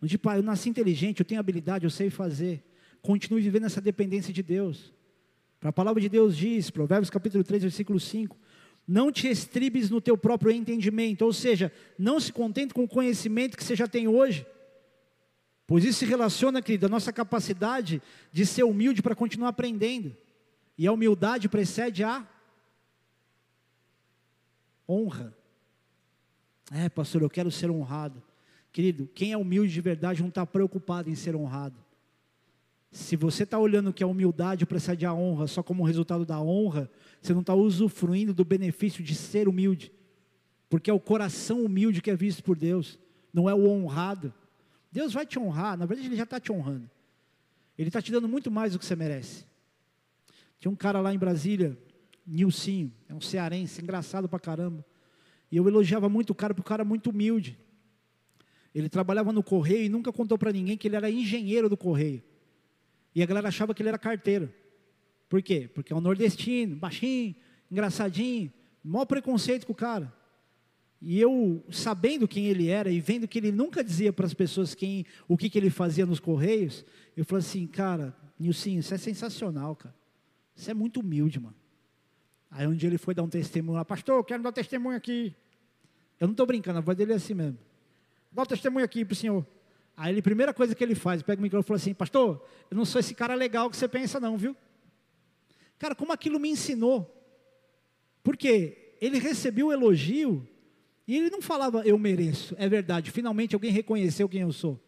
Não 0.00 0.08
tipo, 0.08 0.28
ah, 0.28 0.36
eu 0.36 0.42
nasci 0.42 0.68
inteligente, 0.68 1.20
eu 1.20 1.26
tenho 1.26 1.40
habilidade, 1.40 1.84
eu 1.84 1.90
sei 1.90 2.10
fazer. 2.10 2.62
Continue 3.02 3.40
vivendo 3.40 3.66
essa 3.66 3.80
dependência 3.80 4.32
de 4.32 4.42
Deus. 4.42 4.92
A 5.60 5.72
palavra 5.72 6.00
de 6.00 6.08
Deus 6.08 6.36
diz, 6.36 6.70
Provérbios 6.70 7.10
capítulo 7.10 7.42
3, 7.42 7.62
versículo 7.62 7.98
5, 7.98 8.36
não 8.86 9.10
te 9.10 9.28
estribes 9.28 9.90
no 9.90 10.00
teu 10.00 10.16
próprio 10.16 10.52
entendimento, 10.52 11.22
ou 11.22 11.32
seja, 11.32 11.72
não 11.98 12.20
se 12.20 12.32
contente 12.32 12.72
com 12.72 12.84
o 12.84 12.88
conhecimento 12.88 13.56
que 13.56 13.64
você 13.64 13.74
já 13.74 13.88
tem 13.88 14.06
hoje, 14.06 14.46
pois 15.66 15.84
isso 15.84 16.00
se 16.00 16.04
relaciona, 16.04 16.62
querido, 16.62 16.86
à 16.86 16.88
nossa 16.88 17.12
capacidade 17.12 18.00
de 18.30 18.46
ser 18.46 18.62
humilde 18.62 19.02
para 19.02 19.16
continuar 19.16 19.48
aprendendo. 19.48 20.16
E 20.78 20.86
a 20.86 20.92
humildade 20.92 21.48
precede 21.48 22.04
a 22.04 22.26
honra. 24.88 25.36
É, 26.70 26.88
pastor, 26.88 27.22
eu 27.22 27.30
quero 27.30 27.50
ser 27.50 27.70
honrado. 27.70 28.22
Querido, 28.72 29.08
quem 29.14 29.32
é 29.32 29.36
humilde 29.36 29.72
de 29.72 29.80
verdade 29.80 30.20
não 30.20 30.28
está 30.28 30.44
preocupado 30.44 31.08
em 31.08 31.14
ser 31.14 31.34
honrado. 31.34 31.76
Se 32.90 33.16
você 33.16 33.42
está 33.42 33.58
olhando 33.58 33.92
que 33.92 34.02
a 34.02 34.06
humildade 34.06 34.66
precede 34.66 35.04
a 35.06 35.12
honra 35.12 35.46
só 35.46 35.62
como 35.62 35.84
resultado 35.84 36.24
da 36.24 36.40
honra, 36.40 36.90
você 37.20 37.32
não 37.32 37.40
está 37.40 37.54
usufruindo 37.54 38.32
do 38.32 38.44
benefício 38.44 39.02
de 39.02 39.14
ser 39.14 39.48
humilde. 39.48 39.92
Porque 40.68 40.90
é 40.90 40.92
o 40.92 41.00
coração 41.00 41.64
humilde 41.64 42.02
que 42.02 42.10
é 42.10 42.16
visto 42.16 42.42
por 42.42 42.56
Deus, 42.56 42.98
não 43.32 43.48
é 43.48 43.54
o 43.54 43.68
honrado. 43.68 44.32
Deus 44.90 45.12
vai 45.12 45.26
te 45.26 45.38
honrar, 45.38 45.76
na 45.76 45.86
verdade 45.86 46.08
Ele 46.08 46.16
já 46.16 46.24
está 46.24 46.40
te 46.40 46.50
honrando. 46.50 46.90
Ele 47.78 47.88
está 47.88 48.00
te 48.00 48.10
dando 48.10 48.28
muito 48.28 48.50
mais 48.50 48.72
do 48.72 48.78
que 48.78 48.86
você 48.86 48.96
merece. 48.96 49.44
Tinha 50.58 50.70
um 50.70 50.76
cara 50.76 51.00
lá 51.00 51.12
em 51.14 51.18
Brasília, 51.18 51.78
Nilcinho, 52.26 52.92
é 53.08 53.14
um 53.14 53.20
cearense, 53.20 53.82
engraçado 53.82 54.28
pra 54.28 54.38
caramba. 54.38 54.84
E 55.50 55.56
eu 55.56 55.66
elogiava 55.68 56.08
muito 56.08 56.30
o 56.30 56.34
cara, 56.34 56.52
porque 56.52 56.66
o 56.66 56.68
cara 56.68 56.82
é 56.82 56.84
muito 56.84 57.10
humilde. 57.10 57.58
Ele 58.74 58.88
trabalhava 58.88 59.32
no 59.32 59.42
correio 59.42 59.84
e 59.84 59.88
nunca 59.88 60.12
contou 60.12 60.36
para 60.36 60.52
ninguém 60.52 60.76
que 60.76 60.88
ele 60.88 60.96
era 60.96 61.10
engenheiro 61.10 61.68
do 61.68 61.76
correio. 61.76 62.22
E 63.14 63.22
a 63.22 63.26
galera 63.26 63.48
achava 63.48 63.74
que 63.74 63.82
ele 63.82 63.88
era 63.88 63.98
carteiro. 63.98 64.52
Por 65.28 65.42
quê? 65.42 65.70
Porque 65.72 65.92
é 65.92 65.96
um 65.96 66.00
nordestino, 66.00 66.76
baixinho, 66.76 67.34
engraçadinho, 67.70 68.52
maior 68.84 69.06
preconceito 69.06 69.66
com 69.66 69.72
o 69.72 69.76
cara. 69.76 70.12
E 71.00 71.20
eu, 71.20 71.64
sabendo 71.70 72.26
quem 72.26 72.46
ele 72.46 72.68
era 72.68 72.90
e 72.90 73.00
vendo 73.00 73.28
que 73.28 73.38
ele 73.38 73.52
nunca 73.52 73.82
dizia 73.82 74.12
para 74.12 74.26
as 74.26 74.34
pessoas 74.34 74.74
quem, 74.74 75.04
o 75.28 75.36
que, 75.36 75.48
que 75.48 75.58
ele 75.58 75.70
fazia 75.70 76.06
nos 76.06 76.20
correios, 76.20 76.84
eu 77.16 77.24
falei 77.24 77.44
assim, 77.44 77.66
cara, 77.66 78.16
Nilcinho, 78.38 78.80
isso 78.80 78.94
é 78.94 78.98
sensacional, 78.98 79.76
cara. 79.76 79.94
Você 80.56 80.70
é 80.70 80.74
muito 80.74 81.00
humilde, 81.00 81.38
mano. 81.38 81.54
Aí 82.50 82.66
um 82.66 82.74
dia 82.74 82.88
ele 82.88 82.98
foi 82.98 83.14
dar 83.14 83.22
um 83.22 83.28
testemunho 83.28 83.76
lá, 83.76 83.84
pastor, 83.84 84.16
eu 84.16 84.24
quero 84.24 84.42
dar 84.42 84.50
testemunho 84.50 84.96
aqui. 84.96 85.34
Eu 86.18 86.26
não 86.26 86.32
estou 86.32 86.46
brincando, 86.46 86.78
a 86.78 86.80
voz 86.80 86.96
dele 86.96 87.12
é 87.12 87.16
assim 87.16 87.34
mesmo. 87.34 87.58
Dá 88.32 88.42
um 88.42 88.46
testemunho 88.46 88.84
aqui 88.84 89.04
para 89.04 89.12
o 89.12 89.16
senhor. 89.16 89.46
Aí 89.94 90.18
a 90.18 90.22
primeira 90.22 90.54
coisa 90.54 90.74
que 90.74 90.82
ele 90.82 90.94
faz, 90.94 91.22
pega 91.22 91.38
o 91.38 91.42
microfone 91.42 91.64
e 91.64 91.68
fala 91.68 91.76
assim, 91.76 91.94
pastor, 91.94 92.42
eu 92.70 92.76
não 92.76 92.84
sou 92.84 92.98
esse 92.98 93.14
cara 93.14 93.34
legal 93.34 93.68
que 93.68 93.76
você 93.76 93.86
pensa 93.86 94.18
não, 94.18 94.38
viu? 94.38 94.56
Cara, 95.78 95.94
como 95.94 96.12
aquilo 96.12 96.40
me 96.40 96.48
ensinou. 96.48 97.12
Porque 98.22 98.96
ele 99.00 99.18
recebeu 99.18 99.68
o 99.68 99.72
elogio 99.72 100.46
e 101.06 101.16
ele 101.16 101.30
não 101.30 101.42
falava, 101.42 101.82
eu 101.86 101.98
mereço. 101.98 102.54
É 102.58 102.68
verdade, 102.68 103.10
finalmente 103.10 103.54
alguém 103.54 103.70
reconheceu 103.70 104.28
quem 104.28 104.40
eu 104.40 104.52
sou 104.52 104.80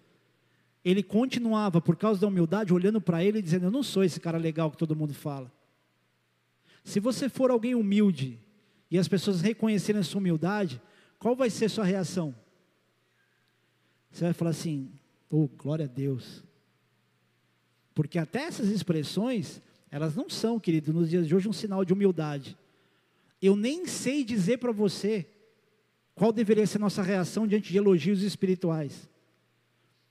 ele 0.84 1.02
continuava, 1.02 1.80
por 1.80 1.96
causa 1.96 2.20
da 2.20 2.26
humildade, 2.26 2.72
olhando 2.72 3.00
para 3.00 3.22
ele 3.22 3.38
e 3.38 3.42
dizendo: 3.42 3.66
Eu 3.66 3.70
não 3.70 3.82
sou 3.82 4.02
esse 4.02 4.18
cara 4.18 4.38
legal 4.38 4.70
que 4.70 4.76
todo 4.76 4.96
mundo 4.96 5.12
fala. 5.12 5.52
Se 6.84 7.00
você 7.00 7.28
for 7.28 7.50
alguém 7.50 7.74
humilde 7.74 8.38
e 8.90 8.98
as 8.98 9.08
pessoas 9.08 9.40
reconhecerem 9.40 10.00
a 10.00 10.04
sua 10.04 10.20
humildade, 10.20 10.80
qual 11.18 11.36
vai 11.36 11.50
ser 11.50 11.66
a 11.66 11.68
sua 11.70 11.84
reação? 11.84 12.34
Você 14.10 14.24
vai 14.24 14.32
falar 14.32 14.50
assim: 14.50 14.90
Oh, 15.30 15.48
glória 15.48 15.84
a 15.84 15.88
Deus. 15.88 16.42
Porque 17.94 18.18
até 18.18 18.42
essas 18.42 18.68
expressões, 18.68 19.60
elas 19.90 20.14
não 20.14 20.30
são, 20.30 20.58
querido, 20.58 20.92
nos 20.92 21.10
dias 21.10 21.26
de 21.26 21.34
hoje, 21.34 21.48
um 21.48 21.52
sinal 21.52 21.84
de 21.84 21.92
humildade. 21.92 22.56
Eu 23.40 23.56
nem 23.56 23.86
sei 23.86 24.24
dizer 24.24 24.58
para 24.58 24.72
você 24.72 25.26
qual 26.14 26.32
deveria 26.32 26.66
ser 26.66 26.78
a 26.78 26.80
nossa 26.80 27.02
reação 27.02 27.46
diante 27.46 27.70
de 27.70 27.78
elogios 27.78 28.22
espirituais. 28.22 29.08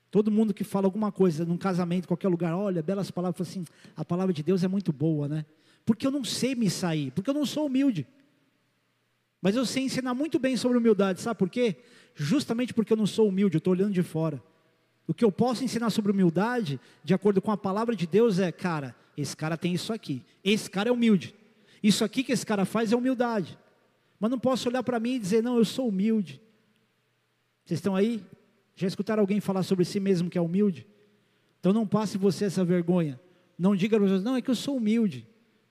Todo 0.09 0.31
mundo 0.31 0.53
que 0.53 0.63
fala 0.63 0.87
alguma 0.87 1.11
coisa 1.11 1.45
num 1.45 1.57
casamento, 1.57 2.07
qualquer 2.07 2.29
lugar, 2.29 2.55
olha, 2.55 2.81
belas 2.81 3.11
palavras, 3.11 3.47
assim, 3.47 3.65
a 3.95 4.05
palavra 4.05 4.33
de 4.33 4.41
Deus 4.41 4.63
é 4.63 4.67
muito 4.67 4.93
boa, 4.93 5.27
né? 5.27 5.45
Porque 5.87 6.05
eu 6.05 6.11
não 6.11 6.25
sei 6.25 6.53
me 6.53 6.69
sair, 6.69 7.11
porque 7.11 7.29
eu 7.29 7.33
não 7.33 7.45
sou 7.45 7.65
humilde. 7.65 8.05
Mas 9.41 9.55
eu 9.55 9.65
sei 9.65 9.83
ensinar 9.83 10.13
muito 10.13 10.37
bem 10.37 10.57
sobre 10.57 10.77
humildade, 10.77 11.21
sabe 11.21 11.39
por 11.39 11.49
quê? 11.49 11.77
Justamente 12.13 12.73
porque 12.73 12.91
eu 12.91 12.97
não 12.97 13.07
sou 13.07 13.29
humilde, 13.29 13.55
eu 13.55 13.59
estou 13.59 13.71
olhando 13.71 13.93
de 13.93 14.03
fora. 14.03 14.43
O 15.07 15.13
que 15.13 15.23
eu 15.23 15.31
posso 15.31 15.63
ensinar 15.63 15.89
sobre 15.89 16.11
humildade, 16.11 16.77
de 17.05 17.13
acordo 17.13 17.41
com 17.41 17.53
a 17.53 17.57
palavra 17.57 17.95
de 17.95 18.05
Deus, 18.05 18.37
é, 18.37 18.51
cara, 18.51 18.93
esse 19.15 19.33
cara 19.33 19.55
tem 19.55 19.73
isso 19.73 19.93
aqui, 19.93 20.21
esse 20.43 20.69
cara 20.69 20.89
é 20.89 20.91
humilde. 20.91 21.33
Isso 21.81 22.03
aqui 22.03 22.21
que 22.21 22.33
esse 22.33 22.45
cara 22.45 22.65
faz 22.65 22.91
é 22.91 22.95
humildade. 22.95 23.57
Mas 24.19 24.29
não 24.29 24.37
posso 24.37 24.67
olhar 24.67 24.83
para 24.83 24.99
mim 24.99 25.13
e 25.13 25.19
dizer, 25.19 25.41
não, 25.41 25.57
eu 25.57 25.63
sou 25.63 25.87
humilde. 25.87 26.41
Vocês 27.63 27.77
estão 27.77 27.95
aí? 27.95 28.21
Já 28.75 28.87
escutaram 28.87 29.21
alguém 29.21 29.39
falar 29.39 29.63
sobre 29.63 29.85
si 29.85 30.01
mesmo 30.01 30.29
que 30.29 30.37
é 30.37 30.41
humilde? 30.41 30.85
Então 31.61 31.71
não 31.71 31.87
passe 31.87 32.17
você 32.17 32.43
essa 32.43 32.65
vergonha. 32.65 33.17
Não 33.57 33.73
diga 33.73 33.95
para 33.95 34.05
as 34.05 34.11
pessoas, 34.11 34.25
não, 34.25 34.35
é 34.35 34.41
que 34.41 34.51
eu 34.51 34.55
sou 34.55 34.75
humilde. 34.75 35.25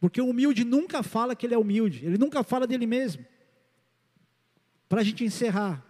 Porque 0.07 0.21
o 0.21 0.29
humilde 0.29 0.65
nunca 0.65 1.03
fala 1.03 1.35
que 1.35 1.45
ele 1.45 1.55
é 1.55 1.59
humilde, 1.59 2.07
ele 2.07 2.17
nunca 2.17 2.45
fala 2.45 2.65
dele 2.65 2.87
mesmo. 2.87 3.27
Para 4.89 5.01
a 5.01 5.03
gente 5.03 5.25
encerrar, 5.25 5.85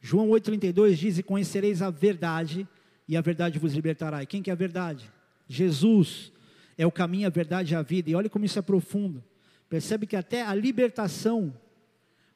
João 0.00 0.30
8,32 0.30 0.94
diz: 0.94 1.18
E 1.18 1.22
conhecereis 1.22 1.82
a 1.82 1.90
verdade, 1.90 2.66
e 3.06 3.18
a 3.18 3.20
verdade 3.20 3.58
vos 3.58 3.74
libertará. 3.74 4.22
E 4.22 4.26
quem 4.26 4.42
que 4.42 4.48
é 4.48 4.54
a 4.54 4.56
verdade? 4.56 5.12
Jesus 5.46 6.32
é 6.78 6.86
o 6.86 6.90
caminho, 6.90 7.26
a 7.26 7.30
verdade 7.30 7.74
e 7.74 7.76
a 7.76 7.82
vida. 7.82 8.08
E 8.08 8.14
olha 8.14 8.30
como 8.30 8.46
isso 8.46 8.58
é 8.58 8.62
profundo. 8.62 9.22
Percebe 9.68 10.06
que 10.06 10.16
até 10.16 10.40
a 10.40 10.54
libertação, 10.54 11.54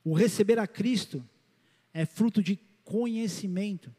o 0.05 0.13
receber 0.13 0.59
a 0.59 0.67
Cristo, 0.67 1.25
é 1.95 2.05
fruto 2.05 2.43
de 2.43 2.61
conhecimento, 2.85 3.91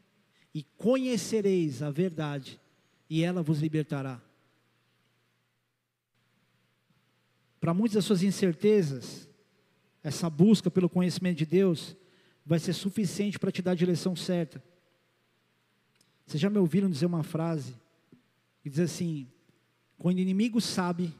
e 0.53 0.61
conhecereis 0.77 1.81
a 1.81 1.89
verdade, 1.89 2.61
e 3.09 3.23
ela 3.23 3.41
vos 3.41 3.59
libertará. 3.59 4.21
Para 7.63 7.73
muitas 7.73 7.95
das 7.95 8.03
suas 8.03 8.21
incertezas, 8.23 9.25
essa 10.03 10.29
busca 10.29 10.69
pelo 10.69 10.89
conhecimento 10.89 11.37
de 11.37 11.45
Deus 11.45 11.95
vai 12.45 12.59
ser 12.59 12.73
suficiente 12.73 13.39
para 13.39 13.53
te 13.53 13.61
dar 13.61 13.71
a 13.71 13.75
direção 13.75 14.17
certa. 14.17 14.61
Vocês 16.25 16.41
já 16.41 16.49
me 16.49 16.57
ouviram 16.57 16.89
dizer 16.89 17.05
uma 17.05 17.23
frase 17.23 17.73
que 18.61 18.69
diz 18.69 18.79
assim: 18.79 19.31
quando 19.97 20.17
o 20.17 20.19
inimigo 20.19 20.59
sabe 20.59 21.13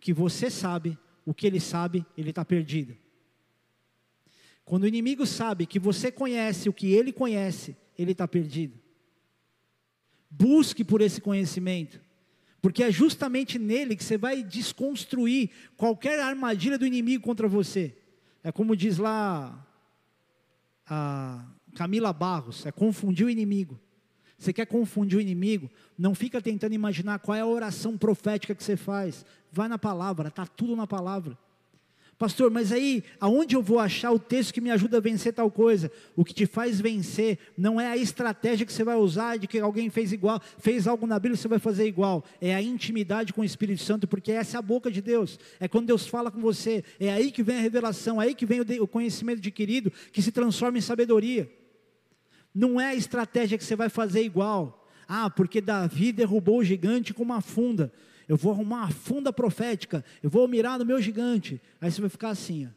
que 0.00 0.10
você 0.10 0.48
sabe 0.48 0.98
o 1.22 1.34
que 1.34 1.46
ele 1.46 1.60
sabe, 1.60 2.06
ele 2.16 2.30
está 2.30 2.46
perdido. 2.46 2.96
Quando 4.64 4.84
o 4.84 4.88
inimigo 4.88 5.26
sabe 5.26 5.66
que 5.66 5.78
você 5.78 6.10
conhece 6.10 6.66
o 6.66 6.72
que 6.72 6.94
ele 6.94 7.12
conhece, 7.12 7.76
ele 7.98 8.12
está 8.12 8.26
perdido. 8.26 8.80
Busque 10.30 10.82
por 10.82 11.02
esse 11.02 11.20
conhecimento, 11.20 12.00
porque 12.64 12.82
é 12.82 12.90
justamente 12.90 13.58
nele 13.58 13.94
que 13.94 14.02
você 14.02 14.16
vai 14.16 14.42
desconstruir 14.42 15.50
qualquer 15.76 16.18
armadilha 16.18 16.78
do 16.78 16.86
inimigo 16.86 17.22
contra 17.22 17.46
você. 17.46 17.94
É 18.42 18.50
como 18.50 18.74
diz 18.74 18.96
lá 18.96 19.68
a 20.86 21.44
Camila 21.74 22.10
Barros, 22.10 22.64
é 22.64 22.72
confundir 22.72 23.26
o 23.26 23.28
inimigo. 23.28 23.78
Você 24.38 24.50
quer 24.50 24.64
confundir 24.64 25.18
o 25.18 25.20
inimigo? 25.20 25.70
Não 25.98 26.14
fica 26.14 26.40
tentando 26.40 26.72
imaginar 26.72 27.18
qual 27.18 27.36
é 27.36 27.42
a 27.42 27.46
oração 27.46 27.98
profética 27.98 28.54
que 28.54 28.64
você 28.64 28.78
faz. 28.78 29.26
Vai 29.52 29.68
na 29.68 29.78
palavra, 29.78 30.28
está 30.28 30.46
tudo 30.46 30.74
na 30.74 30.86
palavra. 30.86 31.36
Pastor, 32.18 32.50
mas 32.50 32.70
aí, 32.70 33.02
aonde 33.20 33.56
eu 33.56 33.62
vou 33.62 33.80
achar 33.80 34.12
o 34.12 34.18
texto 34.18 34.54
que 34.54 34.60
me 34.60 34.70
ajuda 34.70 34.98
a 34.98 35.00
vencer 35.00 35.32
tal 35.32 35.50
coisa? 35.50 35.90
O 36.14 36.24
que 36.24 36.32
te 36.32 36.46
faz 36.46 36.80
vencer 36.80 37.38
não 37.56 37.80
é 37.80 37.88
a 37.88 37.96
estratégia 37.96 38.64
que 38.64 38.72
você 38.72 38.84
vai 38.84 38.96
usar 38.96 39.36
de 39.36 39.48
que 39.48 39.58
alguém 39.58 39.90
fez 39.90 40.12
igual, 40.12 40.40
fez 40.58 40.86
algo 40.86 41.06
na 41.06 41.18
Bíblia, 41.18 41.36
você 41.36 41.48
vai 41.48 41.58
fazer 41.58 41.86
igual. 41.86 42.24
É 42.40 42.54
a 42.54 42.62
intimidade 42.62 43.32
com 43.32 43.40
o 43.40 43.44
Espírito 43.44 43.82
Santo, 43.82 44.06
porque 44.06 44.30
essa 44.30 44.56
é 44.56 44.58
a 44.58 44.62
boca 44.62 44.90
de 44.90 45.02
Deus. 45.02 45.38
É 45.58 45.66
quando 45.66 45.86
Deus 45.86 46.06
fala 46.06 46.30
com 46.30 46.40
você, 46.40 46.84
é 47.00 47.12
aí 47.12 47.32
que 47.32 47.42
vem 47.42 47.56
a 47.56 47.60
revelação, 47.60 48.22
é 48.22 48.26
aí 48.26 48.34
que 48.34 48.46
vem 48.46 48.60
o 48.60 48.86
conhecimento 48.86 49.38
adquirido, 49.38 49.92
que 50.12 50.22
se 50.22 50.30
transforma 50.30 50.78
em 50.78 50.82
sabedoria. 50.82 51.50
Não 52.54 52.80
é 52.80 52.90
a 52.90 52.94
estratégia 52.94 53.58
que 53.58 53.64
você 53.64 53.74
vai 53.74 53.88
fazer 53.88 54.22
igual. 54.22 54.88
Ah, 55.08 55.28
porque 55.28 55.60
Davi 55.60 56.12
derrubou 56.12 56.58
o 56.58 56.64
gigante 56.64 57.12
com 57.12 57.24
uma 57.24 57.40
funda. 57.40 57.92
Eu 58.28 58.36
vou 58.36 58.52
arrumar 58.52 58.76
uma 58.76 58.90
funda 58.90 59.32
profética. 59.32 60.04
Eu 60.22 60.30
vou 60.30 60.46
mirar 60.48 60.78
no 60.78 60.84
meu 60.84 61.00
gigante. 61.00 61.60
Aí 61.80 61.90
você 61.90 62.00
vai 62.00 62.10
ficar 62.10 62.30
assim. 62.30 62.66
Ó. 62.66 62.70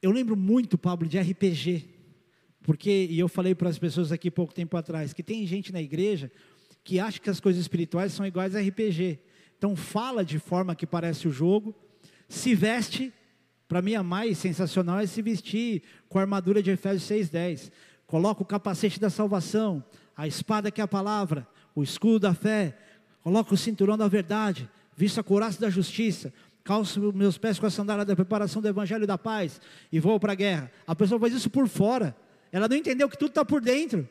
Eu 0.00 0.10
lembro 0.10 0.36
muito, 0.36 0.78
Pablo, 0.78 1.08
de 1.08 1.18
RPG. 1.18 1.88
Porque, 2.62 3.06
e 3.10 3.18
eu 3.18 3.28
falei 3.28 3.54
para 3.54 3.68
as 3.68 3.78
pessoas 3.78 4.12
aqui 4.12 4.30
pouco 4.30 4.52
tempo 4.52 4.76
atrás, 4.76 5.12
que 5.12 5.22
tem 5.22 5.46
gente 5.46 5.72
na 5.72 5.80
igreja 5.80 6.30
que 6.84 6.98
acha 6.98 7.18
que 7.18 7.28
as 7.28 7.40
coisas 7.40 7.60
espirituais 7.60 8.12
são 8.12 8.26
iguais 8.26 8.54
a 8.54 8.60
RPG. 8.60 9.18
Então 9.56 9.76
fala 9.76 10.24
de 10.24 10.38
forma 10.38 10.74
que 10.74 10.86
parece 10.86 11.28
o 11.28 11.30
jogo, 11.30 11.74
se 12.28 12.54
veste 12.54 13.12
para 13.68 13.82
mim, 13.82 13.94
a 13.94 14.02
mais 14.02 14.38
sensacional 14.38 14.98
é 14.98 15.06
se 15.06 15.20
vestir 15.20 15.82
com 16.08 16.18
a 16.18 16.22
armadura 16.22 16.62
de 16.62 16.70
Efésios 16.70 17.04
6,10. 17.30 17.70
Coloca 18.06 18.42
o 18.42 18.46
capacete 18.46 18.98
da 18.98 19.10
salvação, 19.10 19.84
a 20.16 20.26
espada 20.26 20.70
que 20.70 20.80
é 20.80 20.84
a 20.84 20.88
palavra, 20.88 21.46
o 21.74 21.82
escudo 21.82 22.20
da 22.20 22.34
fé, 22.34 22.76
coloca 23.22 23.54
o 23.54 23.56
cinturão 23.56 23.96
da 23.96 24.08
verdade, 24.08 24.68
vista 24.96 25.20
a 25.20 25.24
couraça 25.24 25.60
da 25.60 25.70
justiça, 25.70 26.32
calço 26.64 27.12
meus 27.12 27.38
pés 27.38 27.58
com 27.58 27.66
a 27.66 27.70
sandália 27.70 28.04
da 28.04 28.14
preparação 28.14 28.60
do 28.60 28.68
evangelho 28.68 29.06
da 29.06 29.16
paz 29.16 29.60
e 29.90 30.00
vou 30.00 30.18
para 30.18 30.32
a 30.32 30.36
guerra. 30.36 30.70
A 30.86 30.94
pessoa 30.94 31.20
faz 31.20 31.32
isso 31.32 31.50
por 31.50 31.68
fora, 31.68 32.16
ela 32.50 32.68
não 32.68 32.76
entendeu 32.76 33.08
que 33.08 33.18
tudo 33.18 33.30
está 33.30 33.44
por 33.44 33.60
dentro. 33.60 34.08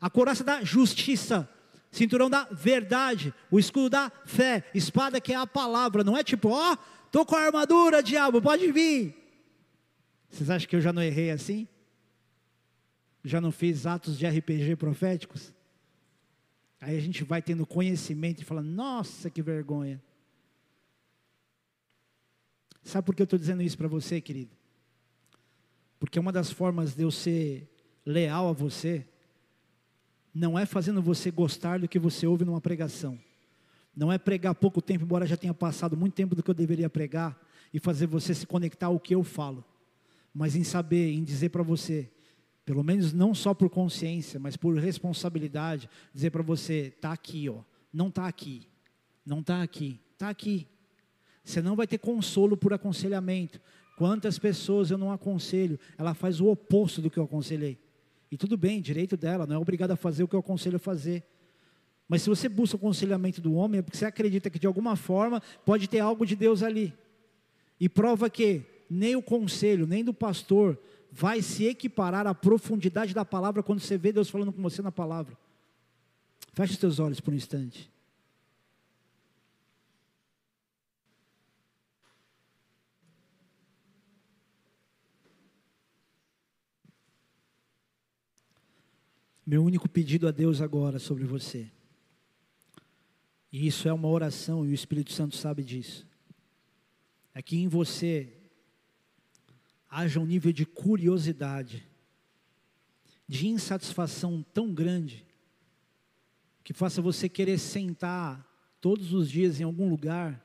A 0.00 0.10
couraça 0.10 0.44
da 0.44 0.62
justiça, 0.62 1.48
cinturão 1.90 2.28
da 2.28 2.46
verdade, 2.50 3.32
o 3.50 3.58
escudo 3.58 3.90
da 3.90 4.12
fé, 4.24 4.64
espada 4.74 5.20
que 5.20 5.32
é 5.32 5.36
a 5.36 5.46
palavra, 5.46 6.04
não 6.04 6.16
é 6.16 6.22
tipo, 6.22 6.50
ó, 6.50 6.72
oh, 6.72 6.96
Estou 7.16 7.24
com 7.24 7.34
a 7.34 7.46
armadura, 7.46 8.02
diabo, 8.02 8.42
pode 8.42 8.70
vir. 8.70 9.14
Vocês 10.28 10.50
acham 10.50 10.68
que 10.68 10.76
eu 10.76 10.82
já 10.82 10.92
não 10.92 11.02
errei 11.02 11.30
assim? 11.30 11.66
Já 13.24 13.40
não 13.40 13.50
fiz 13.50 13.86
atos 13.86 14.18
de 14.18 14.26
RPG 14.26 14.76
proféticos? 14.76 15.50
Aí 16.80 16.96
a 16.96 17.00
gente 17.00 17.24
vai 17.24 17.40
tendo 17.40 17.66
conhecimento 17.66 18.42
e 18.42 18.44
fala: 18.44 18.62
nossa, 18.62 19.30
que 19.30 19.42
vergonha. 19.42 20.02
Sabe 22.82 23.04
por 23.04 23.14
que 23.14 23.22
eu 23.22 23.24
estou 23.24 23.38
dizendo 23.38 23.62
isso 23.62 23.76
para 23.76 23.88
você, 23.88 24.20
querido? 24.20 24.54
Porque 25.98 26.20
uma 26.20 26.30
das 26.30 26.50
formas 26.50 26.94
de 26.94 27.02
eu 27.02 27.10
ser 27.10 27.68
leal 28.04 28.48
a 28.48 28.52
você 28.52 29.06
não 30.32 30.58
é 30.58 30.66
fazendo 30.66 31.02
você 31.02 31.30
gostar 31.30 31.80
do 31.80 31.88
que 31.88 31.98
você 31.98 32.26
ouve 32.26 32.44
numa 32.44 32.60
pregação. 32.60 33.18
Não 33.96 34.12
é 34.12 34.18
pregar 34.18 34.54
pouco 34.54 34.82
tempo, 34.82 35.04
embora 35.04 35.26
já 35.26 35.36
tenha 35.36 35.54
passado 35.54 35.96
muito 35.96 36.12
tempo 36.12 36.34
do 36.34 36.42
que 36.42 36.50
eu 36.50 36.54
deveria 36.54 36.90
pregar, 36.90 37.40
e 37.72 37.78
fazer 37.80 38.06
você 38.06 38.34
se 38.34 38.46
conectar 38.46 38.86
ao 38.86 39.00
que 39.00 39.14
eu 39.14 39.24
falo, 39.24 39.64
mas 40.32 40.54
em 40.54 40.62
saber, 40.62 41.12
em 41.12 41.24
dizer 41.24 41.48
para 41.48 41.62
você, 41.62 42.10
pelo 42.66 42.82
menos 42.82 43.12
não 43.12 43.32
só 43.32 43.54
por 43.54 43.70
consciência, 43.70 44.40
mas 44.40 44.56
por 44.56 44.76
responsabilidade, 44.76 45.88
dizer 46.12 46.30
para 46.30 46.42
você, 46.42 46.92
tá 47.00 47.12
aqui, 47.12 47.48
ó, 47.48 47.60
não 47.92 48.10
tá 48.10 48.26
aqui, 48.26 48.66
não 49.24 49.40
tá 49.40 49.62
aqui, 49.62 50.00
tá 50.18 50.28
aqui. 50.28 50.66
Você 51.44 51.62
não 51.62 51.76
vai 51.76 51.86
ter 51.86 51.98
consolo 51.98 52.56
por 52.56 52.72
aconselhamento. 52.72 53.60
Quantas 53.96 54.36
pessoas 54.36 54.90
eu 54.90 54.98
não 54.98 55.12
aconselho, 55.12 55.78
ela 55.96 56.12
faz 56.12 56.40
o 56.40 56.48
oposto 56.48 57.00
do 57.00 57.08
que 57.08 57.18
eu 57.18 57.22
aconselhei. 57.22 57.78
E 58.32 58.36
tudo 58.36 58.56
bem, 58.56 58.80
direito 58.80 59.16
dela, 59.16 59.46
não 59.46 59.54
é 59.54 59.58
obrigada 59.58 59.94
a 59.94 59.96
fazer 59.96 60.24
o 60.24 60.28
que 60.28 60.34
eu 60.34 60.40
aconselho 60.40 60.74
a 60.74 60.80
fazer. 60.80 61.22
Mas 62.08 62.22
se 62.22 62.28
você 62.28 62.48
busca 62.48 62.76
o 62.76 62.78
aconselhamento 62.78 63.40
do 63.40 63.54
homem, 63.54 63.78
é 63.78 63.82
porque 63.82 63.96
você 63.96 64.04
acredita 64.04 64.50
que 64.50 64.58
de 64.58 64.66
alguma 64.66 64.96
forma 64.96 65.40
pode 65.64 65.86
ter 65.88 66.00
algo 66.00 66.26
de 66.26 66.34
Deus 66.34 66.64
ali. 66.64 66.92
E 67.78 67.88
prova 67.88 68.28
que 68.28 68.64
nem 68.90 69.14
o 69.14 69.22
conselho, 69.22 69.86
nem 69.86 70.02
do 70.02 70.12
pastor 70.12 70.76
vai 71.10 71.42
se 71.42 71.64
equiparar 71.64 72.26
à 72.26 72.34
profundidade 72.34 73.14
da 73.14 73.24
palavra 73.24 73.62
quando 73.62 73.80
você 73.80 73.96
vê 73.96 74.12
Deus 74.12 74.28
falando 74.30 74.52
com 74.52 74.62
você 74.62 74.82
na 74.82 74.92
palavra. 74.92 75.36
Feche 76.52 76.72
os 76.72 76.78
teus 76.78 76.98
olhos 76.98 77.20
por 77.20 77.32
um 77.32 77.36
instante. 77.36 77.90
Meu 89.46 89.64
único 89.64 89.88
pedido 89.88 90.26
a 90.26 90.32
Deus 90.32 90.60
agora 90.60 90.98
sobre 90.98 91.24
você 91.24 91.70
e 93.56 93.66
isso 93.66 93.88
é 93.88 93.92
uma 93.92 94.08
oração 94.08 94.66
e 94.66 94.70
o 94.70 94.74
Espírito 94.74 95.14
Santo 95.14 95.34
sabe 95.34 95.64
disso. 95.64 96.06
É 97.32 97.40
que 97.40 97.56
em 97.56 97.68
você 97.68 98.35
haja 99.88 100.20
um 100.20 100.26
nível 100.26 100.52
de 100.52 100.66
curiosidade, 100.66 101.86
de 103.28 103.48
insatisfação 103.48 104.44
tão 104.54 104.72
grande, 104.72 105.24
que 106.62 106.72
faça 106.72 107.00
você 107.00 107.28
querer 107.28 107.58
sentar 107.58 108.44
todos 108.80 109.12
os 109.12 109.30
dias 109.30 109.60
em 109.60 109.64
algum 109.64 109.88
lugar 109.88 110.44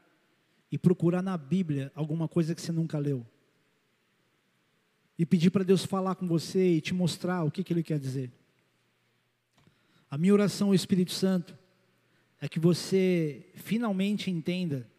e 0.71 0.77
procurar 0.77 1.21
na 1.21 1.37
Bíblia 1.37 1.91
alguma 1.95 2.27
coisa 2.27 2.55
que 2.55 2.61
você 2.61 2.71
nunca 2.71 2.97
leu. 2.97 3.25
E 5.17 5.25
pedir 5.25 5.49
para 5.49 5.63
Deus 5.63 5.85
falar 5.85 6.15
com 6.15 6.27
você 6.27 6.75
e 6.75 6.81
te 6.81 6.93
mostrar 6.93 7.43
o 7.43 7.51
que, 7.51 7.63
que 7.63 7.73
Ele 7.73 7.83
quer 7.83 7.99
dizer. 7.99 8.31
A 10.09 10.17
minha 10.17 10.33
oração 10.33 10.69
ao 10.69 10.75
Espírito 10.75 11.11
Santo 11.11 11.57
é 12.39 12.49
que 12.49 12.59
você 12.59 13.49
finalmente 13.55 14.29
entenda 14.29 14.90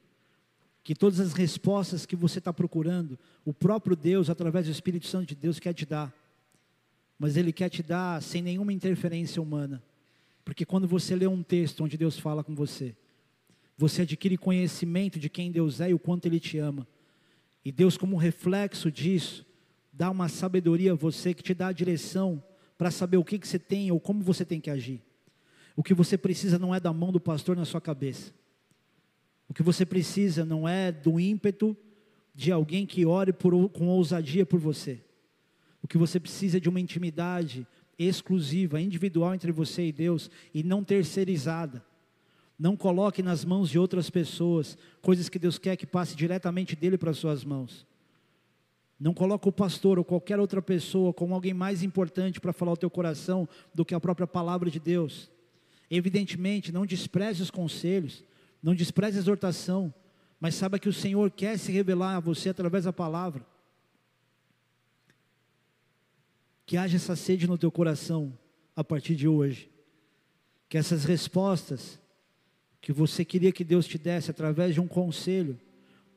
que 0.85 0.95
todas 0.95 1.21
as 1.21 1.33
respostas 1.33 2.05
que 2.05 2.17
você 2.17 2.39
está 2.39 2.53
procurando, 2.53 3.19
o 3.45 3.53
próprio 3.53 3.95
Deus, 3.95 4.29
através 4.29 4.67
do 4.67 4.73
Espírito 4.73 5.07
Santo 5.07 5.29
de 5.29 5.35
Deus, 5.37 5.61
quer 5.61 5.73
te 5.73 5.87
dar. 5.87 6.13
Mas 7.19 7.37
Ele 7.37 7.53
quer 7.53 7.69
te 7.69 7.83
dar 7.83 8.21
sem 8.21 8.43
nenhuma 8.43 8.73
interferência 8.73 9.41
humana. 9.41 9.83
Porque 10.45 10.65
quando 10.65 10.89
você 10.89 11.15
lê 11.15 11.27
um 11.27 11.43
texto 11.43 11.85
onde 11.85 11.97
Deus 11.97 12.19
fala 12.19 12.43
com 12.43 12.55
você, 12.55 12.97
você 13.79 14.03
adquire 14.03 14.37
conhecimento 14.37 15.21
de 15.21 15.29
quem 15.29 15.53
Deus 15.53 15.81
é 15.81 15.91
e 15.91 15.95
o 15.95 15.99
quanto 15.99 16.27
Ele 16.27 16.41
te 16.41 16.59
ama. 16.59 16.87
E 17.65 17.71
Deus, 17.71 17.97
como 17.97 18.17
reflexo 18.17 18.91
disso, 18.91 19.47
dá 19.93 20.11
uma 20.11 20.29
sabedoria 20.29 20.93
a 20.93 20.97
você 20.97 21.33
que 21.33 21.45
te 21.45 21.55
dá 21.55 21.69
a 21.69 21.73
direção 21.73 22.43
para 22.77 22.91
saber 22.91 23.19
o 23.19 23.25
que, 23.25 23.39
que 23.39 23.47
você 23.47 23.59
tem 23.59 23.93
ou 23.93 24.01
como 24.01 24.21
você 24.21 24.45
tem 24.45 24.61
que 24.61 24.69
agir. 24.69 25.01
O 25.77 25.83
que 25.83 25.95
você 25.95 26.19
precisa 26.19 26.59
não 26.59 26.75
é 26.75 26.81
da 26.81 26.93
mão 26.93 27.13
do 27.13 27.21
pastor 27.21 27.57
na 27.57 27.65
sua 27.65 27.81
cabeça. 27.81 28.33
O 29.53 29.55
que 29.55 29.63
você 29.63 29.85
precisa 29.85 30.47
não 30.47 30.67
é 30.67 30.91
do 30.91 31.21
ímpeto 31.21 31.77
de 32.35 32.51
alguém 32.51 32.87
que 32.87 33.05
ore 33.05 33.35
por, 33.35 33.69
com 33.69 33.87
ousadia 33.87 34.47
por 34.47 34.59
você. 34.59 35.05
O 35.83 35.87
que 35.87 35.99
você 35.99 36.19
precisa 36.19 36.57
é 36.57 36.61
de 36.61 36.71
uma 36.71 36.81
intimidade 36.81 37.67
exclusiva, 37.99 38.81
individual 38.81 39.35
entre 39.35 39.53
você 39.53 39.89
e 39.89 39.93
Deus 39.93 40.31
e 40.55 40.63
não 40.63 40.83
terceirizada. 40.83 41.85
Não 42.59 42.75
coloque 42.75 43.23
nas 43.23 43.45
mãos 43.45 43.69
de 43.69 43.79
outras 43.79 44.09
pessoas 44.09 44.79
coisas 45.03 45.29
que 45.29 45.39
Deus 45.39 45.59
quer 45.59 45.77
que 45.77 45.87
passe 45.87 46.17
diretamente 46.17 46.75
dele 46.75 46.97
para 46.97 47.11
as 47.11 47.19
suas 47.19 47.45
mãos. 47.45 47.87
Não 48.99 49.13
coloque 49.13 49.51
o 49.51 49.53
pastor 49.53 49.99
ou 49.99 50.05
qualquer 50.05 50.41
outra 50.41 50.63
pessoa 50.63 51.13
como 51.13 51.35
alguém 51.35 51.53
mais 51.53 51.83
importante 51.83 52.41
para 52.41 52.55
falar 52.55 52.73
o 52.73 52.77
teu 52.79 52.89
coração 52.89 53.47
do 53.75 53.85
que 53.85 53.95
a 53.95 54.01
própria 54.01 54.27
palavra 54.27 54.71
de 54.71 54.81
Deus. 54.81 55.31
Evidentemente, 55.91 56.73
não 56.73 56.87
despreze 56.87 57.43
os 57.43 57.51
conselhos, 57.51 58.25
não 58.63 58.75
despreze 58.75 59.19
a 59.19 59.21
exortação, 59.21 59.93
mas 60.39 60.55
saiba 60.55 60.79
que 60.79 60.89
o 60.89 60.93
Senhor 60.93 61.31
quer 61.31 61.59
se 61.59 61.73
revelar 61.73 62.17
a 62.17 62.21
você 62.21 62.51
através 62.51 62.85
da 62.85 62.93
palavra. 62.93 63.45
Que 66.65 66.77
haja 66.77 66.97
essa 66.97 67.17
sede 67.17 67.47
no 67.47 67.59
teu 67.59 67.71
coração 67.71 68.39
a 68.75 68.85
partir 68.85 69.17
de 69.17 69.27
hoje. 69.27 69.71
Que 70.69 70.79
essas 70.79 71.05
respostas 71.05 72.01
que 72.81 72.93
você 72.93 73.25
queria 73.25 73.53
que 73.53 73.63
Deus 73.63 73.87
te 73.87 73.99
desse 73.99 74.31
através 74.31 74.75
de 74.75 74.81
um 74.81 74.89
conselho, 74.89 75.61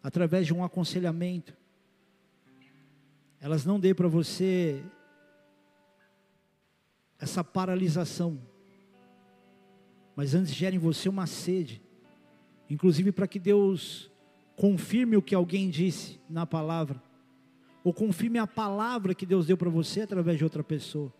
através 0.02 0.48
de 0.48 0.54
um 0.54 0.64
aconselhamento, 0.64 1.56
elas 3.39 3.66
não 3.66 3.80
dê 3.80 3.93
para 3.93 4.08
você 4.08 4.84
essa 7.20 7.43
paralisação, 7.43 8.41
mas 10.16 10.34
antes 10.34 10.54
gere 10.54 10.76
em 10.76 10.80
você 10.80 11.08
uma 11.08 11.28
sede, 11.28 11.84
inclusive 12.70 13.11
para 13.11 13.28
que 13.28 13.39
Deus 13.39 14.09
confirme 14.55 15.18
o 15.18 15.22
que 15.22 15.36
alguém 15.36 15.70
disse 15.70 16.20
na 16.30 16.45
palavra, 16.45 17.01
ou 17.84 17.93
confirme 17.93 18.39
a 18.39 18.47
palavra 18.47 19.13
que 19.13 19.26
Deus 19.26 19.45
deu 19.45 19.57
para 19.57 19.70
você 19.70 20.01
através 20.01 20.38
de 20.38 20.43
outra 20.43 20.63
pessoa. 20.63 21.13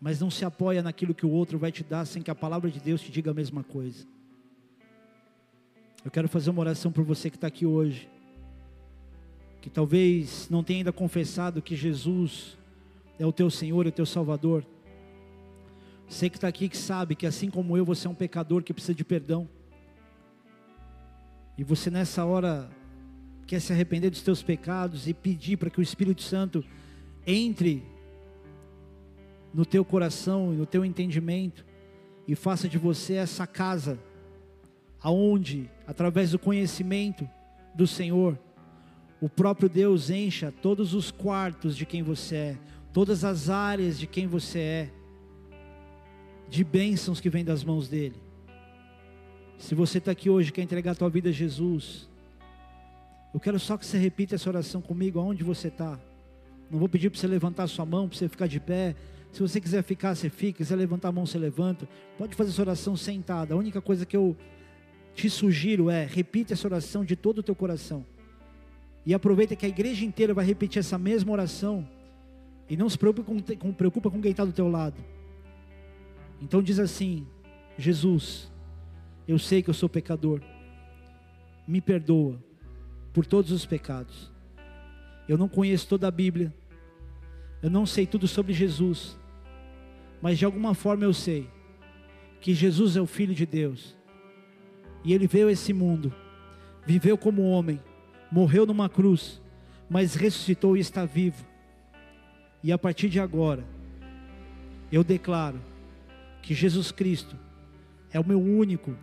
Mas 0.00 0.20
não 0.20 0.30
se 0.30 0.44
apoia 0.44 0.82
naquilo 0.82 1.14
que 1.14 1.26
o 1.26 1.30
outro 1.30 1.58
vai 1.58 1.70
te 1.70 1.84
dar 1.84 2.04
sem 2.04 2.22
que 2.22 2.30
a 2.30 2.34
palavra 2.34 2.70
de 2.70 2.80
Deus 2.80 3.00
te 3.00 3.10
diga 3.10 3.30
a 3.30 3.34
mesma 3.34 3.62
coisa. 3.62 4.06
Eu 6.04 6.10
quero 6.10 6.28
fazer 6.28 6.50
uma 6.50 6.60
oração 6.60 6.90
por 6.90 7.04
você 7.04 7.28
que 7.28 7.36
está 7.36 7.46
aqui 7.46 7.66
hoje, 7.66 8.08
que 9.60 9.68
talvez 9.68 10.48
não 10.48 10.64
tenha 10.64 10.80
ainda 10.80 10.92
confessado 10.92 11.60
que 11.60 11.76
Jesus 11.76 12.56
é 13.18 13.26
o 13.26 13.32
teu 13.32 13.50
Senhor, 13.50 13.84
é 13.84 13.90
o 13.90 13.92
teu 13.92 14.06
Salvador. 14.06 14.64
Você 16.10 16.28
que 16.28 16.36
está 16.36 16.48
aqui 16.48 16.68
que 16.68 16.76
sabe 16.76 17.14
que 17.14 17.24
assim 17.24 17.48
como 17.48 17.76
eu, 17.76 17.84
você 17.84 18.08
é 18.08 18.10
um 18.10 18.14
pecador 18.14 18.64
que 18.64 18.74
precisa 18.74 18.92
de 18.92 19.04
perdão. 19.04 19.48
E 21.56 21.62
você 21.62 21.88
nessa 21.88 22.24
hora 22.24 22.68
quer 23.46 23.60
se 23.60 23.72
arrepender 23.72 24.10
dos 24.10 24.20
teus 24.20 24.42
pecados 24.42 25.06
e 25.06 25.14
pedir 25.14 25.56
para 25.56 25.70
que 25.70 25.78
o 25.78 25.82
Espírito 25.82 26.20
Santo 26.20 26.64
entre 27.24 27.84
no 29.54 29.64
teu 29.64 29.84
coração 29.84 30.52
e 30.52 30.56
no 30.56 30.66
teu 30.66 30.84
entendimento 30.84 31.64
e 32.26 32.34
faça 32.34 32.68
de 32.68 32.76
você 32.76 33.14
essa 33.14 33.46
casa 33.46 33.96
aonde 35.00 35.70
através 35.86 36.32
do 36.32 36.40
conhecimento 36.40 37.26
do 37.72 37.86
Senhor 37.86 38.36
o 39.20 39.28
próprio 39.28 39.68
Deus 39.68 40.10
encha 40.10 40.52
todos 40.60 40.92
os 40.92 41.12
quartos 41.12 41.76
de 41.76 41.86
quem 41.86 42.02
você 42.02 42.36
é, 42.36 42.58
todas 42.92 43.22
as 43.24 43.48
áreas 43.48 43.96
de 43.96 44.08
quem 44.08 44.26
você 44.26 44.58
é, 44.58 44.99
de 46.50 46.64
bênçãos 46.64 47.20
que 47.20 47.30
vêm 47.30 47.44
das 47.44 47.62
mãos 47.62 47.88
dele. 47.88 48.16
Se 49.56 49.74
você 49.74 49.98
está 49.98 50.10
aqui 50.10 50.28
hoje 50.28 50.50
quer 50.52 50.62
entregar 50.62 50.92
a 50.92 50.94
tua 50.96 51.08
vida 51.08 51.28
a 51.28 51.32
Jesus, 51.32 52.08
eu 53.32 53.38
quero 53.38 53.58
só 53.60 53.76
que 53.76 53.86
você 53.86 53.96
repita 53.96 54.34
essa 54.34 54.50
oração 54.50 54.82
comigo, 54.82 55.20
aonde 55.20 55.44
você 55.44 55.68
está. 55.68 55.98
Não 56.68 56.78
vou 56.78 56.88
pedir 56.88 57.08
para 57.08 57.20
você 57.20 57.28
levantar 57.28 57.68
sua 57.68 57.86
mão, 57.86 58.08
para 58.08 58.18
você 58.18 58.28
ficar 58.28 58.48
de 58.48 58.58
pé. 58.58 58.96
Se 59.32 59.40
você 59.40 59.60
quiser 59.60 59.82
ficar, 59.84 60.16
você 60.16 60.28
fica. 60.28 60.58
Se 60.58 60.64
quiser 60.64 60.76
levantar 60.76 61.08
a 61.08 61.12
mão, 61.12 61.24
você 61.24 61.38
levanta. 61.38 61.88
Pode 62.18 62.34
fazer 62.34 62.50
essa 62.50 62.62
oração 62.62 62.96
sentada. 62.96 63.54
A 63.54 63.56
única 63.56 63.80
coisa 63.80 64.04
que 64.04 64.16
eu 64.16 64.36
te 65.14 65.30
sugiro 65.30 65.88
é 65.88 66.04
repita 66.04 66.54
essa 66.54 66.66
oração 66.66 67.04
de 67.04 67.14
todo 67.14 67.38
o 67.38 67.42
teu 67.42 67.54
coração. 67.54 68.04
E 69.06 69.14
aproveita 69.14 69.54
que 69.54 69.66
a 69.66 69.68
igreja 69.68 70.04
inteira 70.04 70.34
vai 70.34 70.44
repetir 70.44 70.80
essa 70.80 70.98
mesma 70.98 71.30
oração. 71.32 71.88
E 72.68 72.76
não 72.76 72.88
se 72.88 72.98
preocupa 72.98 73.32
com, 73.56 73.72
preocupa 73.72 74.10
com 74.10 74.20
quem 74.20 74.32
está 74.32 74.44
do 74.44 74.52
teu 74.52 74.68
lado. 74.68 74.96
Então 76.40 76.62
diz 76.62 76.78
assim: 76.78 77.26
Jesus, 77.76 78.50
eu 79.26 79.38
sei 79.38 79.62
que 79.62 79.70
eu 79.70 79.74
sou 79.74 79.88
pecador. 79.88 80.40
Me 81.66 81.80
perdoa 81.80 82.42
por 83.12 83.26
todos 83.26 83.52
os 83.52 83.66
pecados. 83.66 84.30
Eu 85.28 85.38
não 85.38 85.48
conheço 85.48 85.86
toda 85.88 86.08
a 86.08 86.10
Bíblia. 86.10 86.52
Eu 87.62 87.70
não 87.70 87.86
sei 87.86 88.06
tudo 88.06 88.26
sobre 88.26 88.52
Jesus. 88.52 89.18
Mas 90.20 90.38
de 90.38 90.44
alguma 90.44 90.74
forma 90.74 91.04
eu 91.04 91.12
sei 91.12 91.48
que 92.40 92.54
Jesus 92.54 92.96
é 92.96 93.00
o 93.00 93.06
Filho 93.06 93.34
de 93.34 93.46
Deus. 93.46 93.96
E 95.04 95.12
ele 95.12 95.26
veio 95.26 95.48
a 95.48 95.52
esse 95.52 95.72
mundo, 95.72 96.12
viveu 96.84 97.16
como 97.16 97.42
homem, 97.42 97.80
morreu 98.30 98.66
numa 98.66 98.88
cruz, 98.88 99.40
mas 99.88 100.14
ressuscitou 100.14 100.76
e 100.76 100.80
está 100.80 101.04
vivo. 101.04 101.46
E 102.62 102.70
a 102.70 102.76
partir 102.76 103.08
de 103.08 103.18
agora, 103.18 103.64
eu 104.92 105.02
declaro 105.02 105.69
que 106.42 106.54
Jesus 106.54 106.90
Cristo 106.90 107.36
é 108.12 108.18
o 108.18 108.26
meu 108.26 108.40
único, 108.40 108.96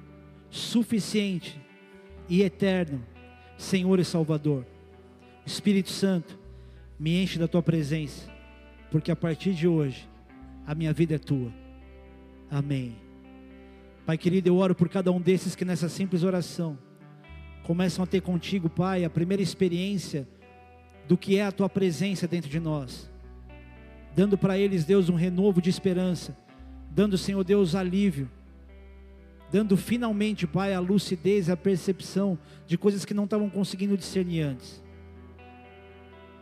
suficiente 0.49 1.59
e 2.29 2.41
eterno 2.41 3.03
Senhor 3.57 3.99
e 3.99 4.05
Salvador. 4.05 4.65
Espírito 5.45 5.89
Santo, 5.89 6.38
me 6.99 7.21
enche 7.21 7.39
da 7.39 7.47
tua 7.47 7.63
presença, 7.63 8.29
porque 8.91 9.11
a 9.11 9.15
partir 9.15 9.53
de 9.53 9.67
hoje 9.67 10.07
a 10.65 10.75
minha 10.75 10.93
vida 10.93 11.15
é 11.15 11.19
tua. 11.19 11.51
Amém. 12.49 12.95
Pai 14.05 14.17
querido, 14.17 14.49
eu 14.49 14.57
oro 14.57 14.75
por 14.75 14.89
cada 14.89 15.11
um 15.11 15.19
desses 15.19 15.55
que 15.55 15.65
nessa 15.65 15.89
simples 15.89 16.23
oração 16.23 16.77
começam 17.63 18.03
a 18.03 18.07
ter 18.07 18.21
contigo, 18.21 18.69
Pai, 18.69 19.03
a 19.03 19.09
primeira 19.09 19.43
experiência 19.43 20.27
do 21.07 21.17
que 21.17 21.38
é 21.38 21.45
a 21.45 21.51
tua 21.51 21.67
presença 21.67 22.27
dentro 22.27 22.49
de 22.49 22.59
nós, 22.59 23.09
dando 24.15 24.38
para 24.38 24.57
eles, 24.57 24.85
Deus, 24.85 25.09
um 25.09 25.15
renovo 25.15 25.61
de 25.61 25.69
esperança, 25.69 26.38
dando, 26.89 27.17
Senhor 27.17 27.43
Deus, 27.43 27.75
alívio, 27.75 28.29
dando 29.51 29.77
finalmente, 29.77 30.45
Pai, 30.45 30.73
a 30.73 30.79
lucidez, 30.79 31.49
a 31.49 31.57
percepção 31.57 32.38
de 32.65 32.77
coisas 32.77 33.05
que 33.05 33.13
não 33.13 33.25
estavam 33.25 33.49
conseguindo 33.49 33.97
discernir 33.97 34.41
antes. 34.41 34.83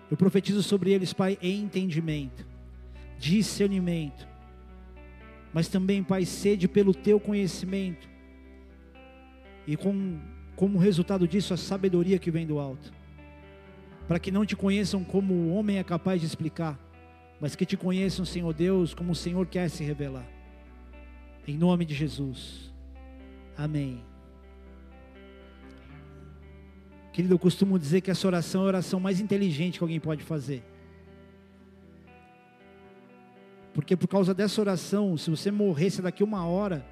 Eu 0.10 0.18
profetizo 0.18 0.62
sobre 0.64 0.92
eles, 0.92 1.14
Pai, 1.14 1.38
entendimento, 1.42 2.46
discernimento, 3.18 4.28
mas 5.54 5.68
também, 5.68 6.04
Pai, 6.04 6.26
sede 6.26 6.68
pelo 6.68 6.94
teu 6.94 7.20
conhecimento, 7.20 8.08
e 9.68 9.76
com 9.76 10.20
como 10.56 10.78
resultado 10.78 11.28
disso, 11.28 11.54
a 11.54 11.58
sabedoria 11.58 12.18
que 12.18 12.32
vem 12.32 12.48
do 12.48 12.60
alto. 12.60 12.92
Para 14.08 14.20
que 14.20 14.32
não 14.32 14.46
te 14.46 14.56
conheçam 14.56 15.04
como 15.04 15.34
o 15.34 15.54
homem 15.54 15.78
é 15.78 15.84
capaz 15.84 16.22
de 16.22 16.28
explicar, 16.28 16.80
mas 17.42 17.56
que 17.56 17.66
te 17.66 17.76
conheçam, 17.76 18.24
Senhor 18.24 18.54
Deus, 18.54 18.94
como 18.94 19.12
o 19.12 19.16
Senhor 19.16 19.46
quer 19.48 19.70
se 19.70 19.84
revelar. 19.84 20.26
Em 21.48 21.58
nome 21.58 21.86
de 21.86 21.94
Jesus. 21.94 22.74
Amém. 23.58 24.04
Querido, 27.14 27.36
eu 27.36 27.40
costumo 27.40 27.80
dizer 27.80 28.02
que 28.02 28.12
essa 28.12 28.28
oração 28.28 28.62
é 28.62 28.66
a 28.66 28.68
oração 28.68 29.00
mais 29.00 29.20
inteligente 29.20 29.78
que 29.78 29.84
alguém 29.84 30.00
pode 30.00 30.24
fazer. 30.24 30.64
Porque 33.74 33.96
por 33.96 34.08
causa 34.08 34.34
dessa 34.34 34.60
oração, 34.60 35.18
se 35.18 35.30
você 35.30 35.52
morresse 35.52 36.02
daqui 36.02 36.24
uma 36.24 36.46
hora, 36.46 36.86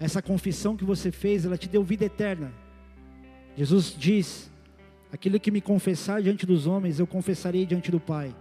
essa 0.00 0.22
confissão 0.22 0.76
que 0.76 0.84
você 0.84 1.12
fez, 1.12 1.44
ela 1.44 1.58
te 1.58 1.68
deu 1.68 1.84
vida 1.84 2.04
eterna. 2.04 2.52
Jesus 3.56 3.94
diz: 3.96 4.50
Aquilo 5.12 5.38
que 5.38 5.50
me 5.50 5.60
confessar 5.60 6.22
diante 6.22 6.46
dos 6.46 6.66
homens, 6.66 6.98
eu 6.98 7.06
confessarei 7.06 7.66
diante 7.66 7.90
do 7.90 8.00
Pai. 8.00 8.34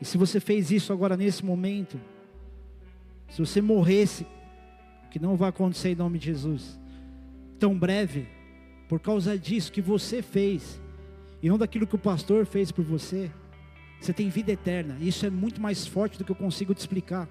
E 0.00 0.04
se 0.04 0.18
você 0.18 0.38
fez 0.38 0.70
isso 0.70 0.92
agora 0.92 1.16
nesse 1.16 1.44
momento, 1.44 1.98
se 3.28 3.38
você 3.38 3.60
morresse, 3.60 4.26
que 5.10 5.18
não 5.18 5.36
vai 5.36 5.48
acontecer 5.50 5.90
em 5.90 5.94
nome 5.94 6.18
de 6.18 6.26
Jesus, 6.26 6.78
tão 7.58 7.78
breve, 7.78 8.26
por 8.88 9.00
causa 9.00 9.38
disso 9.38 9.72
que 9.72 9.82
você 9.82 10.22
fez, 10.22 10.80
e 11.42 11.48
não 11.48 11.58
daquilo 11.58 11.86
que 11.86 11.94
o 11.94 11.98
pastor 11.98 12.46
fez 12.46 12.72
por 12.72 12.84
você, 12.84 13.30
você 14.00 14.12
tem 14.12 14.28
vida 14.28 14.52
eterna. 14.52 14.96
Isso 15.00 15.26
é 15.26 15.30
muito 15.30 15.60
mais 15.60 15.86
forte 15.86 16.18
do 16.18 16.24
que 16.24 16.30
eu 16.30 16.36
consigo 16.36 16.74
te 16.74 16.78
explicar. 16.78 17.28